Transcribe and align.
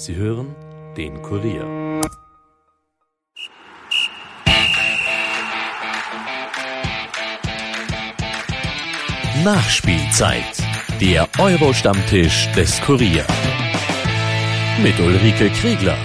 Sie 0.00 0.14
hören 0.14 0.54
den 0.96 1.20
Kurier. 1.22 1.64
Nachspielzeit. 9.42 10.44
Der 11.00 11.26
Euro-Stammtisch 11.40 12.46
des 12.52 12.80
Kurier. 12.82 13.26
Mit 14.80 15.00
Ulrike 15.00 15.50
Kriegler. 15.50 15.98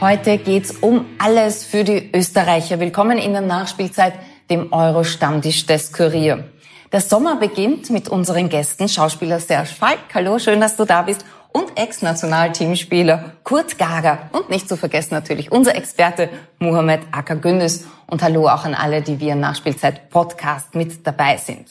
Heute 0.00 0.38
geht's 0.38 0.72
um 0.72 1.06
alles 1.18 1.64
für 1.64 1.84
die 1.84 2.10
Österreicher. 2.12 2.80
Willkommen 2.80 3.18
in 3.18 3.30
der 3.30 3.42
Nachspielzeit, 3.42 4.14
dem 4.50 4.72
Euro-Stammtisch 4.72 5.66
des 5.66 5.92
Kurier. 5.92 6.48
Der 6.94 7.00
Sommer 7.00 7.34
beginnt 7.34 7.90
mit 7.90 8.08
unseren 8.08 8.48
Gästen, 8.48 8.88
Schauspieler 8.88 9.40
Serge 9.40 9.66
Falk. 9.66 9.98
Hallo, 10.14 10.38
schön, 10.38 10.60
dass 10.60 10.76
du 10.76 10.84
da 10.84 11.02
bist. 11.02 11.24
Und 11.50 11.76
Ex-Nationalteamspieler 11.76 13.32
Kurt 13.42 13.78
Gager. 13.78 14.30
Und 14.30 14.48
nicht 14.48 14.68
zu 14.68 14.76
vergessen 14.76 15.14
natürlich 15.14 15.50
unser 15.50 15.74
Experte 15.74 16.28
Mohamed 16.60 17.00
Acker 17.10 17.34
Gündüz. 17.34 17.84
Und 18.06 18.22
hallo 18.22 18.46
auch 18.46 18.64
an 18.64 18.76
alle, 18.76 19.02
die 19.02 19.18
wir 19.18 19.34
Nachspielzeit 19.34 20.08
Podcast 20.08 20.76
mit 20.76 21.04
dabei 21.04 21.36
sind. 21.36 21.66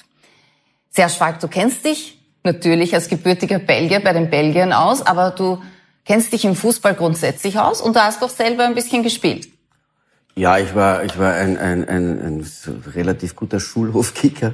Serge 0.89 1.13
Falk, 1.13 1.39
du 1.39 1.47
kennst 1.47 1.85
dich 1.85 2.19
natürlich 2.43 2.93
als 2.93 3.07
gebürtiger 3.07 3.59
Belgier 3.59 4.01
bei 4.01 4.11
den 4.11 4.29
Belgiern 4.29 4.73
aus, 4.73 5.07
aber 5.07 5.31
du 5.31 5.61
kennst 6.03 6.33
dich 6.33 6.43
im 6.43 6.53
Fußball 6.53 6.95
grundsätzlich 6.95 7.57
aus 7.57 7.79
und 7.79 7.95
du 7.95 8.03
hast 8.03 8.21
doch 8.21 8.29
selber 8.29 8.65
ein 8.65 8.75
bisschen 8.75 9.03
gespielt. 9.03 9.47
Ja, 10.35 10.57
ich 10.57 10.75
war, 10.75 11.05
ich 11.05 11.17
war 11.17 11.33
ein, 11.33 11.57
ein, 11.57 11.87
ein, 11.87 12.19
ein 12.19 12.45
relativ 12.93 13.37
guter 13.37 13.61
Schulhofkicker 13.61 14.53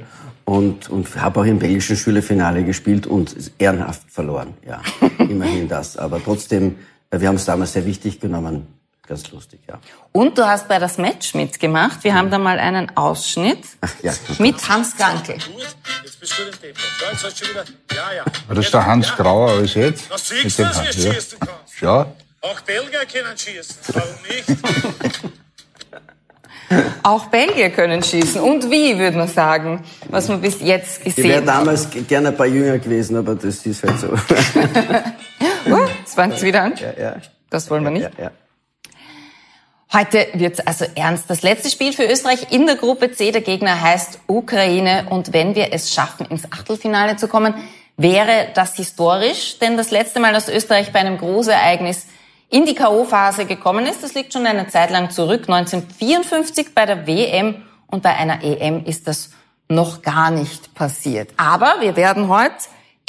und, 0.50 0.90
und 0.90 1.14
habe 1.14 1.40
auch 1.40 1.44
im 1.44 1.60
belgischen 1.60 1.96
Schülerfinale 1.96 2.64
gespielt 2.64 3.06
und 3.06 3.36
ehrenhaft 3.58 4.10
verloren. 4.10 4.54
Ja, 4.66 4.82
immerhin 5.18 5.68
das. 5.68 5.96
Aber 5.96 6.22
trotzdem, 6.22 6.76
wir 7.12 7.28
haben 7.28 7.36
es 7.36 7.44
damals 7.44 7.72
sehr 7.72 7.86
wichtig 7.86 8.18
genommen. 8.18 8.66
Ganz 9.06 9.30
lustig, 9.30 9.60
ja. 9.68 9.78
Und 10.10 10.38
du 10.38 10.46
hast 10.46 10.66
bei 10.66 10.80
das 10.80 10.98
Match 10.98 11.34
mitgemacht. 11.34 12.02
Wir 12.02 12.14
haben 12.14 12.30
da 12.30 12.38
mal 12.38 12.58
einen 12.58 12.96
Ausschnitt 12.96 13.60
Ach, 13.80 13.92
ja. 14.02 14.12
mit 14.38 14.68
Hans 14.68 14.96
Krankel. 14.96 15.36
Jetzt 15.36 16.20
bist 16.20 16.38
du 16.38 16.44
den 16.44 16.52
Tempo. 16.52 16.80
Ja, 17.00 17.12
jetzt 17.12 17.24
hast 17.24 17.40
du 17.40 17.44
schon 17.44 17.54
wieder. 17.54 17.64
Ja, 17.92 18.12
ja. 18.16 18.24
Das 18.48 18.64
ist 18.64 18.74
der 18.74 18.86
Hans 18.86 19.08
Grauer 19.16 19.50
als 19.52 19.74
jetzt. 19.74 20.10
Was 20.10 20.28
siehst 20.28 20.44
Mit 20.44 20.58
du, 20.58 20.62
dem 20.62 20.66
dass 20.66 20.96
du 20.96 21.02
ja. 21.02 21.14
schießen 21.14 21.38
kannst? 21.40 21.80
Ja, 21.80 22.12
Auch 22.40 22.60
Belgier 22.62 23.06
können 23.06 23.38
schießen. 23.38 23.76
Warum 23.92 24.14
nicht? 24.28 25.30
Auch 27.02 27.26
Belgier 27.26 27.70
können 27.70 28.02
schießen. 28.02 28.40
Und 28.40 28.70
wie, 28.70 28.98
würde 28.98 29.16
man 29.16 29.28
sagen, 29.28 29.82
was 30.08 30.28
man 30.28 30.40
bis 30.40 30.60
jetzt 30.60 31.00
Ich 31.04 31.16
wäre 31.16 31.28
gesehen 31.28 31.48
hat. 31.48 31.48
damals 31.48 31.88
gerne 32.06 32.28
ein 32.28 32.36
paar 32.36 32.46
jünger 32.46 32.78
gewesen, 32.78 33.16
aber 33.16 33.34
das 33.34 33.66
ist 33.66 33.82
halt 33.82 33.98
so. 33.98 34.08
Uh, 35.66 35.86
jetzt 36.00 36.14
fangt's 36.14 36.42
wieder 36.42 36.62
an. 36.62 36.74
ja, 36.76 36.92
ja. 36.98 37.16
Das 37.50 37.68
wollen 37.70 37.84
wir 37.84 37.90
nicht. 37.90 38.10
Ja, 38.18 38.24
ja. 38.24 38.30
Heute 39.92 40.28
wird's 40.34 40.60
also 40.60 40.86
ernst. 40.94 41.28
Das 41.28 41.42
letzte 41.42 41.68
Spiel 41.68 41.92
für 41.92 42.04
Österreich 42.04 42.50
in 42.50 42.66
der 42.66 42.76
Gruppe 42.76 43.12
C. 43.12 43.30
Der 43.30 43.42
Gegner 43.42 43.80
heißt 43.80 44.20
Ukraine. 44.26 45.06
Und 45.10 45.32
wenn 45.32 45.54
wir 45.54 45.72
es 45.72 45.92
schaffen, 45.92 46.26
ins 46.26 46.50
Achtelfinale 46.50 47.16
zu 47.16 47.28
kommen, 47.28 47.54
wäre 47.96 48.48
das 48.54 48.76
historisch. 48.76 49.58
Denn 49.58 49.76
das 49.76 49.90
letzte 49.90 50.20
Mal, 50.20 50.32
dass 50.32 50.48
Österreich 50.48 50.92
bei 50.92 51.00
einem 51.00 51.18
Großereignis 51.18 52.06
in 52.50 52.66
die 52.66 52.74
K.O.-Phase 52.74 53.46
gekommen 53.46 53.86
ist, 53.86 54.02
das 54.02 54.14
liegt 54.14 54.32
schon 54.32 54.46
eine 54.46 54.66
Zeit 54.66 54.90
lang 54.90 55.10
zurück. 55.10 55.48
1954 55.48 56.74
bei 56.74 56.84
der 56.84 57.06
WM 57.06 57.62
und 57.86 58.02
bei 58.02 58.14
einer 58.14 58.42
EM 58.42 58.84
ist 58.84 59.06
das 59.06 59.30
noch 59.68 60.02
gar 60.02 60.30
nicht 60.30 60.74
passiert. 60.74 61.30
Aber 61.36 61.76
wir 61.80 61.96
werden 61.96 62.28
heute 62.28 62.56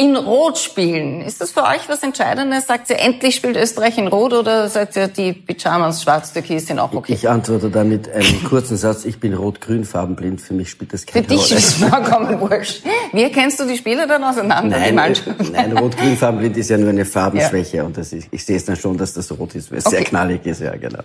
in 0.02 0.16
Rot 0.16 0.58
spielen. 0.58 1.22
Ist 1.22 1.42
das 1.42 1.52
für 1.52 1.62
euch 1.64 1.88
was 1.88 2.02
Entscheidendes? 2.02 2.66
Sagt 2.66 2.90
ihr, 2.90 3.00
endlich 3.00 3.36
spielt 3.36 3.56
Österreich 3.56 3.98
in 4.00 4.08
Rot 4.08 4.34
oder 4.34 4.68
sagt 4.68 4.96
ihr, 4.96 5.08
die 5.08 5.32
Pyjamas 5.34 6.02
schwarz-türkis 6.02 6.66
sind 6.68 6.80
auch 6.80 6.92
okay? 6.94 7.14
Ich 7.14 7.30
antworte 7.30 7.70
da 7.70 7.84
mit 7.84 8.12
einem 8.12 8.44
kurzen 8.46 8.78
Satz. 8.78 9.06
Ich 9.06 9.20
bin 9.20 9.34
rot-grün 9.36 9.86
farbenblind. 9.86 10.42
Für 10.42 10.56
mich 10.56 10.70
spielt 10.72 10.92
das 10.94 11.02
Für 11.02 11.12
keine 11.12 11.28
dich 11.28 11.40
Rolle. 11.52 11.56
ist 11.56 11.74
vollkommen 11.76 12.40
wurscht. 12.42 12.84
Wie 13.14 13.22
erkennst 13.22 13.60
du 13.60 13.66
die 13.68 13.78
Spieler 13.78 14.08
dann 14.08 14.24
auseinander, 14.24 14.78
die 14.78 14.84
Nein, 14.86 14.96
Mannschaft? 14.96 15.52
nein, 15.52 15.78
rot-grün 15.78 16.18
farbenblind 16.18 16.58
ist 16.58 16.70
ja 16.72 16.78
nur 16.78 16.90
eine 16.90 17.06
Farbenschwäche. 17.06 17.84
Und 17.86 17.96
das 17.98 18.12
ist, 18.12 18.28
ich 18.32 18.44
sehe 18.44 18.58
es 18.58 18.66
dann 18.66 18.78
schon, 18.78 18.98
dass 18.98 19.14
das 19.14 19.32
rot 19.38 19.54
ist, 19.56 19.70
weil 19.72 19.78
es 19.78 19.84
sehr 19.86 20.00
Okay. 20.00 20.10
knallig 20.10 20.46
ist. 20.48 20.62
Ja, 20.62 20.76
genau. 20.76 21.04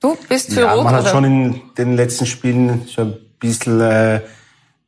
Du 0.00 0.16
bist 0.28 0.52
für 0.52 0.60
ja 0.60 0.72
Rot 0.74 0.84
man 0.84 0.94
hat 0.94 1.02
oder? 1.02 1.10
schon 1.10 1.24
in 1.24 1.60
den 1.76 1.96
letzten 1.96 2.26
Spielen 2.26 2.86
so 2.86 3.02
ein 3.02 3.14
bisschen 3.40 3.80
äh, 3.80 4.20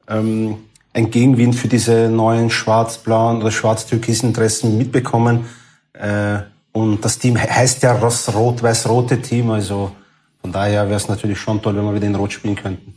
ähm, 0.08 0.58
ein 0.92 1.10
Gegenwind 1.10 1.54
für 1.54 1.68
diese 1.68 2.08
neuen 2.08 2.50
schwarz-blauen 2.50 3.40
oder 3.40 3.50
schwarz-türkisen 3.50 4.32
Dressen 4.32 4.76
mitbekommen. 4.76 5.46
Äh, 5.92 6.38
und 6.72 7.04
das 7.04 7.18
Team 7.18 7.36
he- 7.36 7.48
heißt 7.48 7.82
ja 7.82 7.94
das 7.98 8.34
rot-weiß-rote 8.34 9.20
Team, 9.22 9.50
also 9.50 9.92
von 10.40 10.52
daher 10.52 10.86
wäre 10.86 10.96
es 10.96 11.08
natürlich 11.08 11.38
schon 11.38 11.60
toll, 11.62 11.76
wenn 11.76 11.84
wir 11.84 11.94
wieder 11.94 12.06
in 12.06 12.14
Rot 12.14 12.32
spielen 12.32 12.54
könnten. 12.56 12.94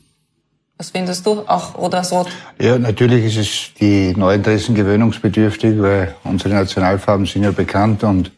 Was 0.78 0.90
findest 0.90 1.26
du? 1.26 1.44
Auch 1.48 1.78
Rot 1.78 1.94
als 1.96 2.12
Rot? 2.12 2.28
Ja, 2.60 2.78
natürlich 2.80 3.26
ist 3.26 3.38
es 3.38 3.74
die 3.80 4.14
neuen 4.16 4.42
Dressen 4.42 4.74
gewöhnungsbedürftig, 4.76 5.80
weil 5.82 6.16
unsere 6.24 6.54
Nationalfarben 6.56 7.26
sind 7.26 7.44
ja 7.44 7.52
bekannt 7.52 8.04
und 8.04 8.32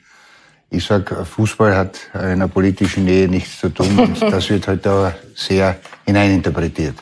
ich 0.70 0.84
sag, 0.86 1.16
Fußball 1.26 1.76
hat 1.76 2.00
in 2.14 2.20
einer 2.20 2.48
politischen 2.50 3.06
Nähe 3.06 3.28
nichts 3.30 3.60
zu 3.60 3.70
tun 3.70 3.98
und 3.98 4.22
das 4.32 4.50
wird 4.50 4.68
halt 4.68 4.86
da 4.86 5.16
sehr 5.34 5.78
hineininterpretiert. 6.06 6.96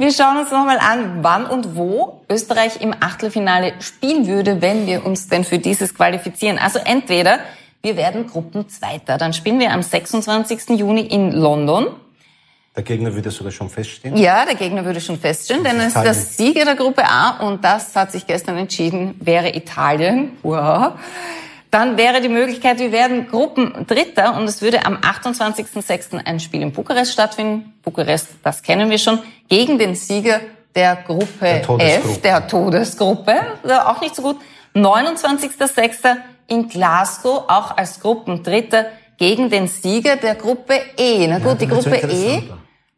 Wir 0.00 0.12
schauen 0.14 0.38
uns 0.38 0.50
nochmal 0.50 0.78
an, 0.78 1.18
wann 1.22 1.44
und 1.44 1.76
wo 1.76 2.22
Österreich 2.30 2.80
im 2.80 2.94
Achtelfinale 3.00 3.74
spielen 3.80 4.26
würde, 4.26 4.62
wenn 4.62 4.86
wir 4.86 5.04
uns 5.04 5.28
denn 5.28 5.44
für 5.44 5.58
dieses 5.58 5.94
qualifizieren. 5.94 6.56
Also 6.56 6.78
entweder 6.78 7.40
wir 7.82 7.98
werden 7.98 8.26
Gruppenzweiter, 8.26 9.18
dann 9.18 9.34
spielen 9.34 9.60
wir 9.60 9.72
am 9.72 9.82
26. 9.82 10.70
Juni 10.70 11.02
in 11.02 11.32
London. 11.32 11.88
Der 12.74 12.82
Gegner 12.82 13.14
würde 13.14 13.30
sogar 13.30 13.52
schon 13.52 13.68
feststehen. 13.68 14.16
Ja, 14.16 14.46
der 14.46 14.54
Gegner 14.54 14.86
würde 14.86 15.02
schon 15.02 15.18
feststehen, 15.18 15.62
denn 15.64 15.78
es 15.80 15.88
ist 15.88 15.96
das 15.96 16.34
Sieger 16.34 16.64
der 16.64 16.76
Gruppe 16.76 17.04
A 17.04 17.46
und 17.46 17.62
das 17.62 17.94
hat 17.94 18.10
sich 18.10 18.26
gestern 18.26 18.56
entschieden, 18.56 19.16
wäre 19.20 19.54
Italien. 19.54 20.38
Wow. 20.42 20.92
Dann 21.70 21.96
wäre 21.96 22.20
die 22.20 22.28
Möglichkeit, 22.28 22.80
wir 22.80 22.90
werden 22.90 23.28
Gruppendritter 23.28 24.36
und 24.36 24.44
es 24.44 24.60
würde 24.60 24.84
am 24.84 24.96
28.06. 24.96 26.24
ein 26.24 26.40
Spiel 26.40 26.62
in 26.62 26.72
Bukarest 26.72 27.12
stattfinden. 27.12 27.74
Bukarest, 27.82 28.28
das 28.42 28.62
kennen 28.62 28.90
wir 28.90 28.98
schon, 28.98 29.20
gegen 29.48 29.78
den 29.78 29.94
Sieger 29.94 30.40
der 30.74 30.96
Gruppe 30.96 31.62
Der. 31.78 31.98
F, 31.98 32.20
der 32.22 32.46
Todesgruppe, 32.48 33.34
Ja, 33.64 33.88
auch 33.88 34.00
nicht 34.00 34.16
so 34.16 34.22
gut. 34.22 34.36
29.06. 34.74 36.16
in 36.48 36.68
Glasgow, 36.68 37.44
auch 37.48 37.76
als 37.76 38.00
Gruppendritter 38.00 38.86
gegen 39.16 39.48
den 39.50 39.68
Sieger 39.68 40.16
der 40.16 40.34
Gruppe 40.34 40.74
E. 40.96 41.26
Na 41.28 41.38
gut, 41.38 41.60
die 41.60 41.66
das 41.68 41.78
ist 41.78 41.84
Gruppe 41.84 42.08
E, 42.08 42.34
ja. 42.34 42.42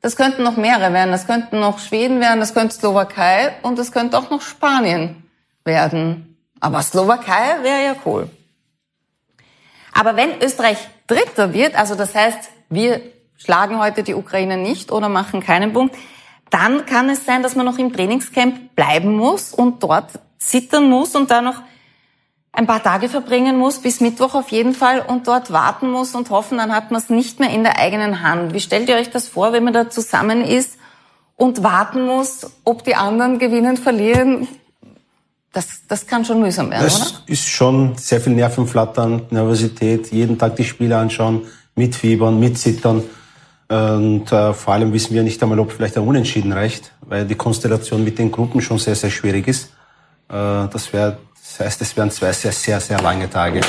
das 0.00 0.16
könnten 0.16 0.42
noch 0.44 0.56
mehrere 0.56 0.94
werden. 0.94 1.10
Das 1.10 1.26
könnten 1.26 1.60
noch 1.60 1.78
Schweden 1.78 2.20
werden, 2.20 2.40
das 2.40 2.54
könnte 2.54 2.74
Slowakei 2.74 3.52
und 3.62 3.78
das 3.78 3.92
könnte 3.92 4.16
auch 4.16 4.30
noch 4.30 4.40
Spanien 4.40 5.28
werden. 5.64 6.38
Aber 6.60 6.80
Slowakei 6.80 7.62
wäre 7.62 7.84
ja 7.84 7.96
cool. 8.06 8.30
Aber 9.92 10.16
wenn 10.16 10.40
Österreich 10.42 10.78
Dritter 11.06 11.52
wird, 11.52 11.74
also 11.74 11.94
das 11.94 12.14
heißt, 12.14 12.50
wir 12.70 13.00
schlagen 13.36 13.78
heute 13.78 14.02
die 14.02 14.14
Ukraine 14.14 14.56
nicht 14.56 14.90
oder 14.90 15.08
machen 15.08 15.40
keinen 15.40 15.72
Punkt, 15.72 15.96
dann 16.50 16.86
kann 16.86 17.08
es 17.08 17.24
sein, 17.24 17.42
dass 17.42 17.56
man 17.56 17.66
noch 17.66 17.78
im 17.78 17.92
Trainingscamp 17.92 18.74
bleiben 18.74 19.16
muss 19.16 19.52
und 19.52 19.82
dort 19.82 20.10
zittern 20.38 20.88
muss 20.88 21.14
und 21.14 21.30
da 21.30 21.40
noch 21.40 21.62
ein 22.52 22.66
paar 22.66 22.82
Tage 22.82 23.08
verbringen 23.08 23.56
muss, 23.56 23.78
bis 23.78 24.00
Mittwoch 24.00 24.34
auf 24.34 24.50
jeden 24.50 24.74
Fall, 24.74 25.00
und 25.00 25.26
dort 25.26 25.52
warten 25.52 25.90
muss 25.90 26.14
und 26.14 26.28
hoffen, 26.28 26.58
dann 26.58 26.74
hat 26.74 26.90
man 26.90 27.00
es 27.00 27.08
nicht 27.08 27.40
mehr 27.40 27.50
in 27.50 27.62
der 27.62 27.78
eigenen 27.78 28.22
Hand. 28.22 28.52
Wie 28.52 28.60
stellt 28.60 28.90
ihr 28.90 28.96
euch 28.96 29.10
das 29.10 29.28
vor, 29.28 29.52
wenn 29.52 29.64
man 29.64 29.72
da 29.72 29.88
zusammen 29.88 30.44
ist 30.44 30.78
und 31.36 31.62
warten 31.62 32.06
muss, 32.06 32.50
ob 32.64 32.84
die 32.84 32.94
anderen 32.94 33.38
gewinnen, 33.38 33.78
verlieren? 33.78 34.46
Das, 35.52 35.82
das 35.86 36.06
kann 36.06 36.24
schon 36.24 36.40
mühsam 36.40 36.70
werden, 36.70 36.86
oder? 36.86 36.98
Das 36.98 37.22
ist 37.26 37.46
schon 37.46 37.96
sehr 37.98 38.20
viel 38.20 38.32
Nervenflattern, 38.32 39.22
Nervosität, 39.30 40.10
jeden 40.10 40.38
Tag 40.38 40.56
die 40.56 40.64
Spiele 40.64 40.96
anschauen, 40.96 41.42
mitfiebern, 41.74 42.40
mitzittern. 42.40 43.02
Und 43.68 44.32
äh, 44.32 44.54
vor 44.54 44.74
allem 44.74 44.92
wissen 44.92 45.14
wir 45.14 45.22
nicht 45.22 45.42
einmal, 45.42 45.58
ob 45.58 45.72
vielleicht 45.72 45.96
ein 45.96 46.06
Unentschieden 46.06 46.52
reicht, 46.52 46.92
weil 47.02 47.26
die 47.26 47.34
Konstellation 47.34 48.02
mit 48.02 48.18
den 48.18 48.30
Gruppen 48.30 48.60
schon 48.60 48.78
sehr, 48.78 48.94
sehr 48.94 49.10
schwierig 49.10 49.46
ist. 49.48 49.66
Äh, 50.28 50.68
das, 50.68 50.92
wär, 50.92 51.18
das 51.38 51.60
heißt, 51.60 51.82
es 51.82 51.96
wären 51.96 52.10
zwei 52.10 52.32
sehr, 52.32 52.52
sehr, 52.52 52.80
sehr 52.80 53.00
lange 53.00 53.28
Tage. 53.28 53.60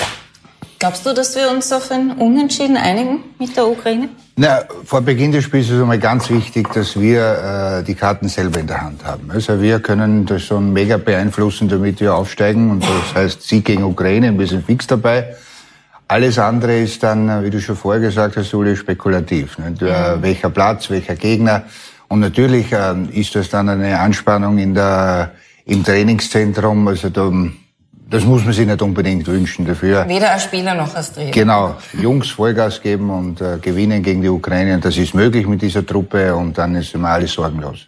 Glaubst 0.84 1.06
du, 1.06 1.14
dass 1.14 1.34
wir 1.38 1.50
uns 1.50 1.72
auf 1.72 1.92
ein 1.92 2.12
Unentschieden 2.12 2.76
einigen 2.76 3.24
mit 3.40 3.56
der 3.56 3.66
Ukraine? 3.70 4.10
Na, 4.36 4.64
vor 4.84 5.00
Beginn 5.00 5.32
des 5.32 5.46
Spiels 5.46 5.68
ist 5.68 5.76
es 5.76 5.82
einmal 5.82 5.98
ganz 5.98 6.30
wichtig, 6.30 6.74
dass 6.74 7.00
wir 7.00 7.80
äh, 7.80 7.84
die 7.86 7.96
Karten 7.96 8.28
selber 8.28 8.60
in 8.60 8.68
der 8.68 8.82
Hand 8.82 9.06
haben. 9.06 9.32
Also 9.32 9.62
wir 9.62 9.80
können 9.80 10.26
das 10.26 10.44
schon 10.44 10.74
mega 10.74 10.98
beeinflussen, 10.98 11.70
damit 11.70 12.02
wir 12.02 12.14
aufsteigen. 12.14 12.70
Und 12.70 12.84
das 12.84 13.16
heißt 13.16 13.44
Sieg 13.44 13.64
gegen 13.64 13.84
Ukraine, 13.84 14.38
wir 14.38 14.46
sind 14.46 14.66
fix 14.66 14.86
dabei. 14.86 15.38
Alles 16.10 16.38
andere 16.38 16.78
ist 16.80 17.02
dann, 17.02 17.30
äh, 17.30 17.46
wie 17.46 17.50
du 17.50 17.62
schon 17.62 17.78
vorher 17.78 18.02
gesagt 18.02 18.36
hast, 18.36 18.54
Uli, 18.54 18.76
spekulativ. 18.76 19.58
Nicht? 19.60 19.82
Äh, 19.82 20.22
Welcher 20.22 20.50
Platz, 20.50 20.90
welcher 20.90 21.16
Gegner. 21.16 21.64
Und 22.10 22.20
natürlich 22.20 22.74
ähm, 22.74 23.08
ist 23.10 23.34
das 23.36 23.48
dann 23.48 23.70
eine 23.70 24.02
Anspannung 24.02 24.58
in 24.58 24.74
der, 24.74 25.32
im 25.66 25.82
Trainingszentrum. 25.82 26.90
Also 26.90 27.08
da 27.08 27.32
das 28.14 28.26
muss 28.26 28.44
man 28.46 28.54
sich 28.54 28.68
nicht 28.68 28.80
unbedingt 28.84 29.26
wünschen 29.26 29.66
dafür. 29.66 30.08
Weder 30.08 30.32
als 30.32 30.44
Spieler 30.44 30.76
noch 30.76 30.94
als 30.94 31.14
Trainer. 31.14 31.32
Genau, 31.32 31.76
Jungs 32.00 32.30
Vollgas 32.30 32.80
geben 32.80 33.10
und 33.10 33.42
äh, 33.42 33.58
gewinnen 33.60 34.04
gegen 34.04 34.22
die 34.22 34.30
Ukraine. 34.30 34.78
Das 34.78 34.98
ist 34.98 35.16
möglich 35.16 35.48
mit 35.48 35.64
dieser 35.64 35.84
Truppe 35.84 36.36
und 36.36 36.56
dann 36.56 36.76
ist 36.76 36.94
immer 36.94 37.10
alles 37.10 37.34
sorgenlos. 37.34 37.88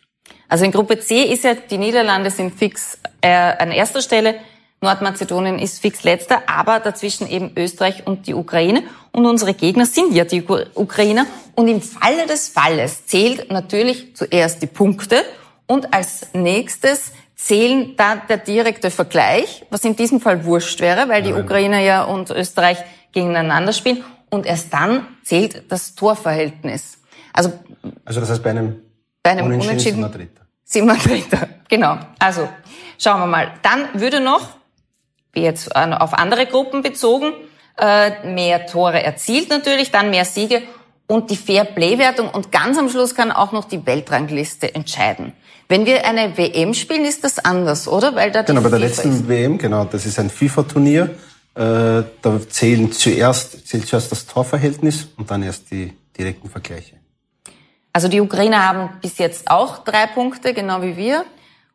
Also 0.50 0.66
in 0.66 0.72
Gruppe 0.72 1.00
C 1.00 1.22
ist 1.22 1.44
ja, 1.44 1.54
die 1.54 1.78
Niederlande 1.78 2.32
sind 2.32 2.56
fix 2.56 2.98
äh, 3.22 3.30
an 3.30 3.70
erster 3.70 4.02
Stelle, 4.02 4.36
Nordmazedonien 4.82 5.60
ist 5.60 5.80
fix 5.80 6.04
letzter, 6.04 6.42
aber 6.48 6.80
dazwischen 6.80 7.28
eben 7.30 7.52
Österreich 7.56 8.08
und 8.08 8.26
die 8.26 8.34
Ukraine. 8.34 8.82
Und 9.12 9.28
unsere 9.28 9.54
Gegner 9.54 9.86
sind 9.86 10.12
ja 10.14 10.26
die 10.26 10.44
Ukrainer. 10.44 11.28
Und 11.54 11.68
im 11.68 11.82
Falle 11.82 12.26
des 12.28 12.50
Falles 12.50 13.06
zählt 13.06 13.52
natürlich 13.52 14.16
zuerst 14.16 14.62
die 14.64 14.68
Punkte 14.68 15.24
und 15.68 15.94
als 15.94 16.28
nächstes 16.34 17.12
zählen 17.46 17.96
dann 17.96 18.24
der 18.28 18.38
direkte 18.38 18.90
Vergleich, 18.90 19.64
was 19.70 19.86
in 19.86 19.96
diesem 19.96 20.20
Fall 20.20 20.46
wurscht 20.46 20.82
wäre, 20.82 21.08
weil 21.10 21.22
die 21.22 21.30
Nein. 21.30 21.44
Ukrainer 21.44 21.80
ja 21.80 22.04
und 22.04 22.32
Österreich 22.32 22.80
gegeneinander 23.12 23.72
spielen. 23.72 24.04
Und 24.32 24.48
erst 24.48 24.74
dann 24.74 25.06
zählt 25.24 25.72
das 25.72 25.94
Torverhältnis. 25.94 26.98
Also, 27.34 27.54
also 28.04 28.20
das 28.20 28.32
heißt 28.32 28.42
bei 28.42 28.50
einem, 28.50 28.82
bei 29.22 29.32
einem 29.32 29.46
Unentschieden, 29.46 29.70
Unentschieden 29.70 30.02
sind 30.02 30.02
wir 30.02 30.18
Dritter. 30.18 30.42
Sind 30.64 30.86
wir 30.88 30.96
Dritter, 30.96 31.48
genau. 31.70 32.00
Also 32.18 32.50
schauen 32.98 33.20
wir 33.20 33.28
mal. 33.28 33.52
Dann 33.62 33.90
würde 33.94 34.22
noch, 34.22 34.50
wie 35.34 35.44
jetzt 35.44 35.76
auf 35.76 36.16
andere 36.16 36.48
Gruppen 36.48 36.82
bezogen, 36.82 37.32
äh, 37.78 38.28
mehr 38.28 38.66
Tore 38.66 39.04
erzielt 39.04 39.50
natürlich, 39.50 39.92
dann 39.92 40.10
mehr 40.10 40.26
Siege 40.26 40.64
und 41.06 41.30
die 41.30 41.38
Fair-Play-Wertung 41.38 42.28
und 42.32 42.52
ganz 42.52 42.80
am 42.80 42.90
Schluss 42.90 43.14
kann 43.14 43.32
auch 43.32 43.52
noch 43.52 43.66
die 43.66 43.86
Weltrangliste 43.86 44.74
entscheiden. 44.74 45.34
Wenn 45.68 45.86
wir 45.86 46.06
eine 46.06 46.38
WM 46.38 46.74
spielen, 46.74 47.06
ist 47.06 47.24
das 47.24 47.40
anders, 47.40 47.88
oder? 47.88 48.16
Weil 48.16 48.32
da 48.32 48.44
genau, 48.44 48.62
bei 48.62 48.70
der 48.70 48.80
FIFA 48.80 48.88
letzten 48.88 49.12
ist. 49.12 49.28
WM, 49.28 49.58
genau, 49.58 49.86
das 49.86 50.06
ist 50.06 50.20
ein 50.20 50.30
FIFA-Turnier. 50.30 51.16
Äh, 51.56 52.04
da 52.22 52.40
zählen 52.50 52.92
zuerst, 52.92 53.68
zählt 53.68 53.88
zuerst 53.88 54.12
das 54.12 54.26
Torverhältnis 54.28 55.08
und 55.18 55.32
dann 55.32 55.42
erst 55.42 55.72
die 55.72 55.94
direkten 56.18 56.50
Vergleiche. 56.50 56.98
Also 57.94 58.10
die 58.10 58.20
Ukrainer 58.20 58.68
haben 58.68 58.90
bis 59.02 59.18
jetzt 59.18 59.50
auch 59.50 59.80
drei 59.84 60.06
Punkte, 60.06 60.54
genau 60.54 60.82
wie 60.82 60.98
wir. 60.98 61.26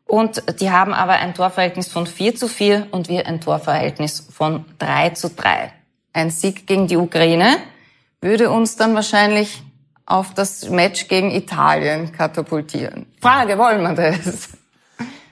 Und 0.05 0.43
die 0.59 0.69
haben 0.69 0.93
aber 0.93 1.13
ein 1.13 1.33
Torverhältnis 1.33 1.87
von 1.87 2.05
4 2.05 2.35
zu 2.35 2.47
4 2.47 2.87
und 2.91 3.09
wir 3.09 3.25
ein 3.27 3.41
Torverhältnis 3.41 4.27
von 4.29 4.65
3 4.77 5.11
zu 5.11 5.29
3. 5.29 5.73
Ein 6.13 6.29
Sieg 6.29 6.67
gegen 6.67 6.87
die 6.87 6.97
Ukraine 6.97 7.57
würde 8.19 8.51
uns 8.51 8.75
dann 8.75 8.93
wahrscheinlich 8.93 9.63
auf 10.11 10.33
das 10.33 10.69
Match 10.69 11.07
gegen 11.07 11.31
Italien 11.31 12.11
katapultieren. 12.11 13.05
Frage, 13.21 13.57
wollen 13.57 13.81
wir 13.81 13.93
das? 13.93 14.49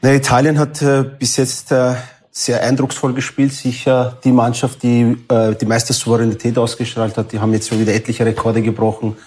Na, 0.01 0.13
Italien 0.13 0.57
hat 0.57 0.81
äh, 0.81 1.03
bis 1.03 1.37
jetzt 1.37 1.71
äh, 1.71 1.95
sehr 2.31 2.63
eindrucksvoll 2.63 3.13
gespielt. 3.13 3.51
Sicher 3.51 4.17
die 4.23 4.31
Mannschaft, 4.31 4.81
die 4.83 5.17
äh, 5.29 5.55
die 5.55 5.65
meiste 5.65 5.93
Souveränität 5.93 6.57
ausgestrahlt 6.57 7.17
hat. 7.17 7.31
Die 7.31 7.39
haben 7.39 7.53
jetzt 7.53 7.67
schon 7.67 7.79
wieder 7.79 7.93
etliche 7.93 8.25
Rekorde 8.25 8.61
gebrochen. 8.61 9.17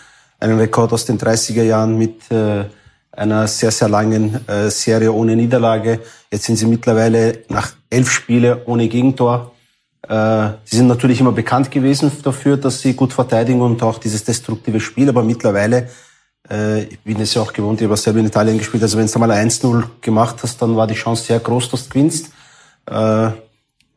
Einen 0.41 0.59
Rekord 0.59 0.93
aus 0.93 1.05
den 1.05 1.19
30er 1.19 1.63
Jahren 1.63 1.99
mit 1.99 2.31
äh, 2.31 2.65
einer 3.13 3.47
sehr, 3.47 3.71
sehr 3.71 3.89
langen 3.89 4.49
äh, 4.49 4.71
Serie 4.71 5.13
ohne 5.13 5.37
Niederlage. 5.37 6.01
Jetzt 6.31 6.45
sind 6.45 6.57
sie 6.57 6.67
mittlerweile 6.67 7.41
nach 7.49 7.75
elf 7.91 8.11
Spiele 8.11 8.63
ohne 8.65 8.89
Gegentor 8.89 9.52
sie 10.09 10.77
sind 10.77 10.89
natürlich 10.89 11.21
immer 11.21 11.33
bekannt 11.33 11.71
gewesen 11.71 12.11
dafür, 12.23 12.57
dass 12.57 12.81
sie 12.81 12.95
gut 12.95 13.13
verteidigen 13.13 13.61
und 13.61 13.83
auch 13.83 13.99
dieses 13.99 14.25
destruktive 14.25 14.81
Spiel, 14.81 15.09
aber 15.09 15.23
mittlerweile, 15.23 15.89
äh, 16.51 16.83
ich 16.85 17.01
bin 17.01 17.21
es 17.21 17.35
ja 17.35 17.43
auch 17.43 17.53
gewohnt, 17.53 17.81
ich 17.81 17.87
habe 17.87 17.97
selber 17.97 18.19
in 18.19 18.27
Italien 18.27 18.59
gespielt, 18.59 18.83
also 18.83 18.99
wenn 18.99 19.07
du 19.07 19.19
mal 19.19 19.31
1-0 19.31 19.85
gemacht 20.01 20.37
hast, 20.43 20.61
dann 20.61 20.77
war 20.77 20.87
die 20.87 20.95
Chance 20.95 21.25
sehr 21.25 21.39
groß, 21.39 21.71
dass 21.71 21.85
du 21.85 21.91
gewinnst. 21.91 22.31
Äh, 22.87 23.31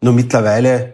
nur 0.01 0.13
mittlerweile 0.13 0.93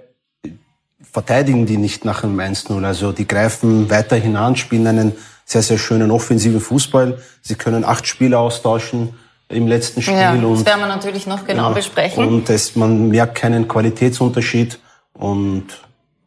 verteidigen 1.12 1.66
die 1.66 1.78
nicht 1.78 2.06
nach 2.06 2.24
einem 2.24 2.40
1-0, 2.40 2.86
also 2.86 3.12
die 3.12 3.28
greifen 3.28 3.90
weiterhin 3.90 4.38
an, 4.38 4.56
spielen 4.56 4.88
einen 4.88 5.12
sehr, 5.44 5.62
sehr 5.62 5.78
schönen 5.78 6.12
offensiven 6.12 6.62
Fußball. 6.62 7.20
Sie 7.42 7.56
können 7.56 7.84
acht 7.84 8.08
Spiele 8.08 8.40
austauschen 8.40 9.14
im 9.50 9.68
letzten 9.68 10.02
Spiel. 10.02 10.16
Ja, 10.16 10.34
das 10.34 10.66
werden 10.66 10.80
wir 10.80 10.88
natürlich 10.88 11.28
noch 11.28 11.46
genau 11.46 11.70
ja, 11.70 11.74
besprechen. 11.74 12.26
Und 12.26 12.50
es, 12.50 12.78
man 12.78 13.10
merkt 13.10 13.36
keinen 13.36 13.68
Qualitätsunterschied. 13.68 14.80
Und 15.22 15.68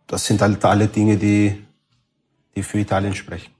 das 0.06 0.24
sind 0.24 0.40
halt 0.40 0.64
alle 0.64 0.86
Dinge, 0.86 1.16
die, 1.16 1.66
die 2.54 2.62
für 2.62 2.78
Italien 2.78 3.14
sprechen. 3.14 3.52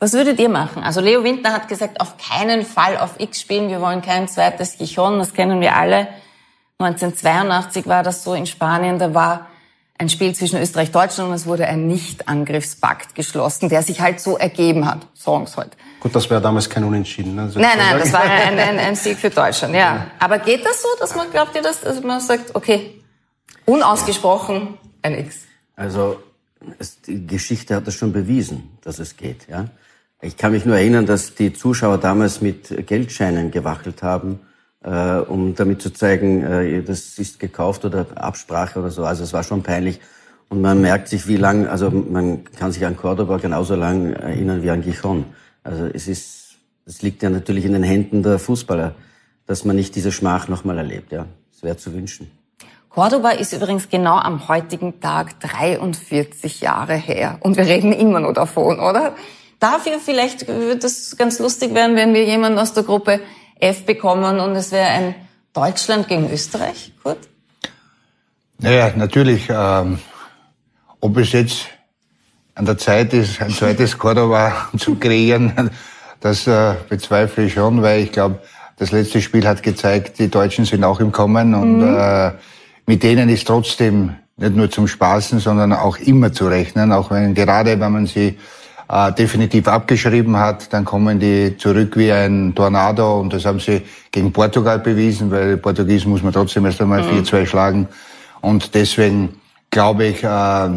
Was 0.00 0.12
würdet 0.12 0.40
ihr 0.40 0.48
machen? 0.48 0.82
Also 0.82 1.00
Leo 1.00 1.22
Windner 1.22 1.52
hat 1.52 1.68
gesagt, 1.68 2.00
auf 2.00 2.16
keinen 2.18 2.64
Fall 2.64 2.98
auf 2.98 3.20
X 3.20 3.40
spielen, 3.40 3.68
wir 3.68 3.80
wollen 3.80 4.02
kein 4.02 4.26
zweites 4.26 4.76
Gijon, 4.76 5.18
das 5.18 5.32
kennen 5.32 5.60
wir 5.60 5.76
alle. 5.76 6.08
1982 6.78 7.86
war 7.86 8.02
das 8.02 8.24
so 8.24 8.34
in 8.34 8.46
Spanien, 8.46 8.98
da 8.98 9.14
war 9.14 9.46
ein 9.96 10.08
Spiel 10.08 10.34
zwischen 10.34 10.60
Österreich 10.60 10.88
und 10.88 10.96
Deutschland 10.96 11.28
und 11.28 11.36
es 11.36 11.46
wurde 11.46 11.68
ein 11.68 11.86
Nicht-Angriffspakt 11.86 13.14
geschlossen, 13.14 13.68
der 13.68 13.84
sich 13.84 14.00
halt 14.00 14.18
so 14.18 14.36
ergeben 14.36 14.90
hat. 14.90 15.06
Sagen 15.14 15.46
heute. 15.56 15.70
Gut, 16.00 16.16
das 16.16 16.28
wäre 16.28 16.40
damals 16.40 16.68
kein 16.68 16.82
Unentschieden. 16.82 17.36
Ne? 17.36 17.42
Also 17.42 17.60
nein, 17.60 17.78
nein, 17.78 17.96
das 18.00 18.12
war 18.12 18.22
ein, 18.22 18.58
ein, 18.58 18.78
ein 18.80 18.96
Sieg 18.96 19.18
für 19.18 19.30
Deutschland, 19.30 19.72
ja. 19.76 20.08
Aber 20.18 20.40
geht 20.40 20.66
das 20.66 20.82
so, 20.82 20.88
dass 20.98 21.14
man, 21.14 21.30
glaubt 21.30 21.54
ihr 21.54 21.62
das, 21.62 21.80
dass 21.80 22.02
man 22.02 22.20
sagt, 22.20 22.56
okay, 22.56 23.03
Unausgesprochen 23.66 24.74
ein 25.02 25.18
X. 25.18 25.42
Also 25.76 26.22
es, 26.78 27.00
die 27.02 27.26
Geschichte 27.26 27.74
hat 27.74 27.86
das 27.86 27.94
schon 27.94 28.12
bewiesen, 28.12 28.70
dass 28.82 28.98
es 28.98 29.16
geht. 29.16 29.48
Ja? 29.48 29.66
Ich 30.20 30.36
kann 30.36 30.52
mich 30.52 30.64
nur 30.64 30.76
erinnern, 30.76 31.06
dass 31.06 31.34
die 31.34 31.52
Zuschauer 31.52 31.98
damals 31.98 32.40
mit 32.40 32.86
Geldscheinen 32.86 33.50
gewackelt 33.50 34.02
haben, 34.02 34.40
äh, 34.82 35.16
um 35.16 35.54
damit 35.54 35.82
zu 35.82 35.92
zeigen, 35.92 36.42
äh, 36.42 36.82
das 36.82 37.18
ist 37.18 37.38
gekauft 37.38 37.84
oder 37.84 38.06
Absprache 38.14 38.78
oder 38.78 38.90
so. 38.90 39.04
Also 39.04 39.24
es 39.24 39.32
war 39.32 39.42
schon 39.42 39.62
peinlich. 39.62 40.00
Und 40.48 40.60
man 40.60 40.80
merkt 40.80 41.08
sich, 41.08 41.26
wie 41.26 41.36
lang, 41.36 41.66
also 41.66 41.90
man 41.90 42.44
kann 42.44 42.70
sich 42.70 42.84
an 42.84 42.96
Cordoba 42.96 43.38
genauso 43.38 43.74
lang 43.74 44.12
erinnern 44.12 44.62
wie 44.62 44.70
an 44.70 44.82
Gijon. 44.82 45.24
Also 45.62 45.86
es 45.86 46.06
ist, 46.06 46.56
es 46.86 47.02
liegt 47.02 47.22
ja 47.22 47.30
natürlich 47.30 47.64
in 47.64 47.72
den 47.72 47.82
Händen 47.82 48.22
der 48.22 48.38
Fußballer, 48.38 48.94
dass 49.46 49.64
man 49.64 49.76
nicht 49.76 49.96
diese 49.96 50.12
Schmach 50.12 50.48
nochmal 50.48 50.78
erlebt. 50.78 51.12
Ja, 51.12 51.26
es 51.52 51.62
wäre 51.62 51.76
zu 51.76 51.92
wünschen. 51.94 52.30
Cordoba 52.94 53.30
ist 53.30 53.52
übrigens 53.52 53.88
genau 53.88 54.16
am 54.18 54.46
heutigen 54.46 55.00
Tag 55.00 55.40
43 55.40 56.60
Jahre 56.60 56.94
her. 56.94 57.38
Und 57.40 57.56
wir 57.56 57.66
reden 57.66 57.92
immer 57.92 58.20
nur 58.20 58.32
davon, 58.32 58.78
oder? 58.78 59.16
Dafür 59.58 59.98
vielleicht 59.98 60.46
würde 60.46 60.86
es 60.86 61.16
ganz 61.16 61.40
lustig 61.40 61.74
werden, 61.74 61.96
wenn 61.96 62.14
wir 62.14 62.24
jemanden 62.24 62.56
aus 62.56 62.72
der 62.72 62.84
Gruppe 62.84 63.18
F 63.58 63.84
bekommen 63.84 64.38
und 64.38 64.54
es 64.54 64.70
wäre 64.70 64.86
ein 64.86 65.16
Deutschland 65.52 66.06
gegen 66.06 66.30
Österreich, 66.30 66.92
Kurt? 67.02 67.18
Naja, 68.58 68.92
natürlich. 68.94 69.48
Ähm, 69.50 69.98
ob 71.00 71.16
es 71.16 71.32
jetzt 71.32 71.66
an 72.54 72.64
der 72.64 72.78
Zeit 72.78 73.12
ist, 73.12 73.42
ein 73.42 73.50
zweites 73.50 73.98
Cordoba 73.98 74.68
zu 74.78 74.94
kreieren, 74.94 75.70
das 76.20 76.46
äh, 76.46 76.74
bezweifle 76.88 77.46
ich 77.46 77.54
schon, 77.54 77.82
weil 77.82 78.04
ich 78.04 78.12
glaube, 78.12 78.38
das 78.76 78.92
letzte 78.92 79.20
Spiel 79.20 79.48
hat 79.48 79.64
gezeigt, 79.64 80.20
die 80.20 80.30
Deutschen 80.30 80.64
sind 80.64 80.84
auch 80.84 81.00
im 81.00 81.10
Kommen 81.10 81.54
und 81.54 81.78
mhm. 81.78 81.96
äh, 81.96 82.32
mit 82.86 83.02
denen 83.02 83.28
ist 83.28 83.46
trotzdem 83.46 84.14
nicht 84.36 84.56
nur 84.56 84.70
zum 84.70 84.88
Spaßen, 84.88 85.38
sondern 85.38 85.72
auch 85.72 85.98
immer 85.98 86.32
zu 86.32 86.48
rechnen, 86.48 86.92
auch 86.92 87.10
wenn 87.10 87.34
gerade 87.34 87.78
wenn 87.78 87.92
man 87.92 88.06
sie 88.06 88.38
äh, 88.88 89.12
definitiv 89.12 89.68
abgeschrieben 89.68 90.36
hat, 90.36 90.72
dann 90.72 90.84
kommen 90.84 91.20
die 91.20 91.56
zurück 91.56 91.96
wie 91.96 92.12
ein 92.12 92.54
Tornado 92.54 93.20
und 93.20 93.32
das 93.32 93.44
haben 93.44 93.60
sie 93.60 93.82
gegen 94.10 94.32
Portugal 94.32 94.78
bewiesen, 94.78 95.30
weil 95.30 95.56
Portugiesen 95.56 96.10
muss 96.10 96.22
man 96.22 96.32
trotzdem 96.32 96.66
erst 96.66 96.80
einmal 96.80 97.02
mhm. 97.02 97.20
4-2 97.20 97.46
schlagen 97.46 97.88
und 98.40 98.74
deswegen 98.74 99.40
glaube 99.70 100.06
ich, 100.06 100.22
äh, 100.22 100.68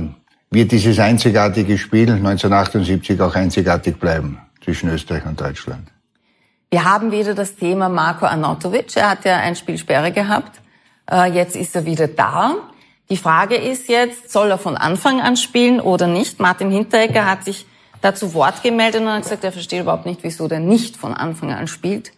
wird 0.49 0.71
dieses 0.71 0.99
einzigartige 0.99 1.77
Spiel 1.77 2.11
1978 2.11 3.19
auch 3.21 3.35
einzigartig 3.35 3.97
bleiben 3.99 4.39
zwischen 4.63 4.89
Österreich 4.89 5.25
und 5.25 5.39
Deutschland. 5.39 5.87
Wir 6.69 6.83
haben 6.83 7.11
wieder 7.11 7.33
das 7.33 7.55
Thema 7.55 7.87
Marco 7.89 8.25
Arnautovic. 8.25 8.95
Er 8.97 9.11
hat 9.11 9.23
ja 9.25 9.37
ein 9.37 9.55
Spiel 9.55 9.77
Sperre 9.77 10.11
gehabt. 10.11 10.59
Äh, 11.09 11.31
jetzt 11.33 11.55
ist 11.55 11.75
er 11.75 11.85
wieder 11.85 12.07
da. 12.07 12.55
Die 13.09 13.17
Frage 13.17 13.55
ist 13.55 13.87
jetzt, 13.87 14.31
soll 14.31 14.51
er 14.51 14.57
von 14.57 14.75
Anfang 14.75 15.21
an 15.21 15.37
spielen 15.37 15.79
oder 15.79 16.07
nicht? 16.07 16.39
Martin 16.39 16.69
Hinteregger 16.69 17.25
hat 17.25 17.45
sich 17.45 17.65
dazu 18.01 18.33
Wort 18.33 18.63
gemeldet 18.63 19.01
und 19.01 19.09
hat 19.09 19.23
gesagt, 19.23 19.43
er 19.43 19.51
versteht 19.51 19.81
überhaupt 19.81 20.05
nicht, 20.05 20.23
wieso 20.23 20.47
der 20.47 20.59
nicht 20.59 20.97
von 20.97 21.13
Anfang 21.13 21.53
an 21.53 21.67
spielt. 21.67 22.11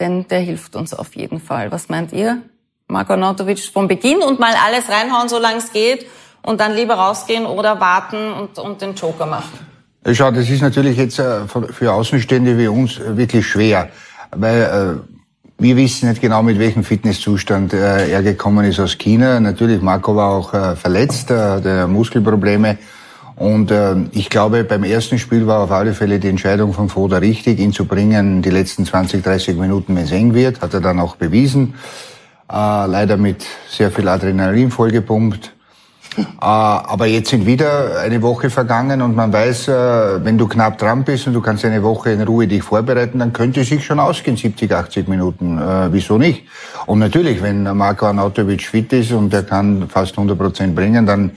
Denn 0.00 0.26
der 0.28 0.40
hilft 0.40 0.74
uns 0.74 0.94
auf 0.94 1.14
jeden 1.14 1.40
Fall. 1.40 1.70
Was 1.70 1.88
meint 1.88 2.12
ihr? 2.12 2.42
Marko 2.88 3.12
Arnautovic 3.12 3.60
von 3.72 3.88
Beginn 3.88 4.18
und 4.18 4.40
mal 4.40 4.54
alles 4.66 4.88
reinhauen, 4.88 5.28
solange 5.28 5.58
es 5.58 5.72
geht 5.72 6.06
und 6.42 6.60
dann 6.60 6.74
lieber 6.74 6.94
rausgehen 6.94 7.46
oder 7.46 7.80
warten 7.80 8.32
und, 8.32 8.58
und 8.58 8.82
den 8.82 8.94
Joker 8.94 9.26
machen? 9.26 9.58
Schau, 10.12 10.32
das 10.32 10.50
ist 10.50 10.60
natürlich 10.60 10.96
jetzt 10.96 11.20
äh, 11.20 11.46
für 11.46 11.92
Außenstehende 11.92 12.58
wie 12.58 12.66
uns 12.66 12.98
wirklich 12.98 13.46
schwer, 13.46 13.88
weil 14.32 15.00
äh, 15.00 15.11
wir 15.62 15.76
wissen 15.76 16.08
nicht 16.08 16.20
genau, 16.20 16.42
mit 16.42 16.58
welchem 16.58 16.82
Fitnesszustand 16.82 17.72
äh, 17.72 18.10
er 18.10 18.22
gekommen 18.22 18.64
ist 18.64 18.80
aus 18.80 18.98
China. 18.98 19.38
Natürlich, 19.38 19.80
Marco 19.80 20.16
war 20.16 20.30
auch 20.30 20.52
äh, 20.52 20.74
verletzt, 20.74 21.30
äh, 21.30 21.60
der 21.60 21.86
Muskelprobleme. 21.86 22.78
Und 23.36 23.70
äh, 23.70 23.94
ich 24.10 24.28
glaube, 24.28 24.64
beim 24.64 24.82
ersten 24.82 25.18
Spiel 25.18 25.46
war 25.46 25.60
auf 25.60 25.70
alle 25.70 25.94
Fälle 25.94 26.18
die 26.18 26.28
Entscheidung 26.28 26.72
von 26.72 26.88
Foda 26.88 27.18
richtig, 27.18 27.60
ihn 27.60 27.72
zu 27.72 27.84
bringen, 27.84 28.42
die 28.42 28.50
letzten 28.50 28.84
20, 28.84 29.22
30 29.22 29.56
Minuten, 29.56 29.94
wenn 29.94 30.04
es 30.04 30.12
eng 30.12 30.34
wird, 30.34 30.60
hat 30.60 30.74
er 30.74 30.80
dann 30.80 30.98
auch 30.98 31.16
bewiesen. 31.16 31.74
äh, 32.50 32.86
leider 32.86 33.16
mit 33.16 33.46
sehr 33.70 33.90
viel 33.90 34.08
Adrenalin 34.08 34.70
vollgepumpt. 34.70 35.52
Äh, 36.18 36.24
aber 36.40 37.06
jetzt 37.06 37.30
sind 37.30 37.46
wieder 37.46 38.00
eine 38.00 38.20
Woche 38.22 38.50
vergangen 38.50 39.02
und 39.02 39.16
man 39.16 39.32
weiß, 39.32 39.68
äh, 39.68 40.24
wenn 40.24 40.38
du 40.38 40.46
knapp 40.46 40.78
dran 40.78 41.04
bist 41.04 41.26
und 41.26 41.32
du 41.34 41.40
kannst 41.40 41.64
eine 41.64 41.82
Woche 41.82 42.10
in 42.10 42.22
Ruhe 42.22 42.46
dich 42.46 42.62
vorbereiten, 42.62 43.18
dann 43.18 43.32
könnte 43.32 43.64
sich 43.64 43.84
schon 43.84 44.00
ausgehen, 44.00 44.36
70, 44.36 44.72
80 44.72 45.08
Minuten. 45.08 45.58
Äh, 45.58 45.92
wieso 45.92 46.18
nicht? 46.18 46.44
Und 46.86 46.98
natürlich, 46.98 47.42
wenn 47.42 47.62
Marko 47.76 48.06
Arnautovic 48.06 48.62
fit 48.62 48.92
ist 48.92 49.12
und 49.12 49.32
er 49.32 49.42
kann 49.44 49.88
fast 49.88 50.12
100 50.12 50.38
Prozent 50.38 50.74
bringen, 50.74 51.06
dann 51.06 51.30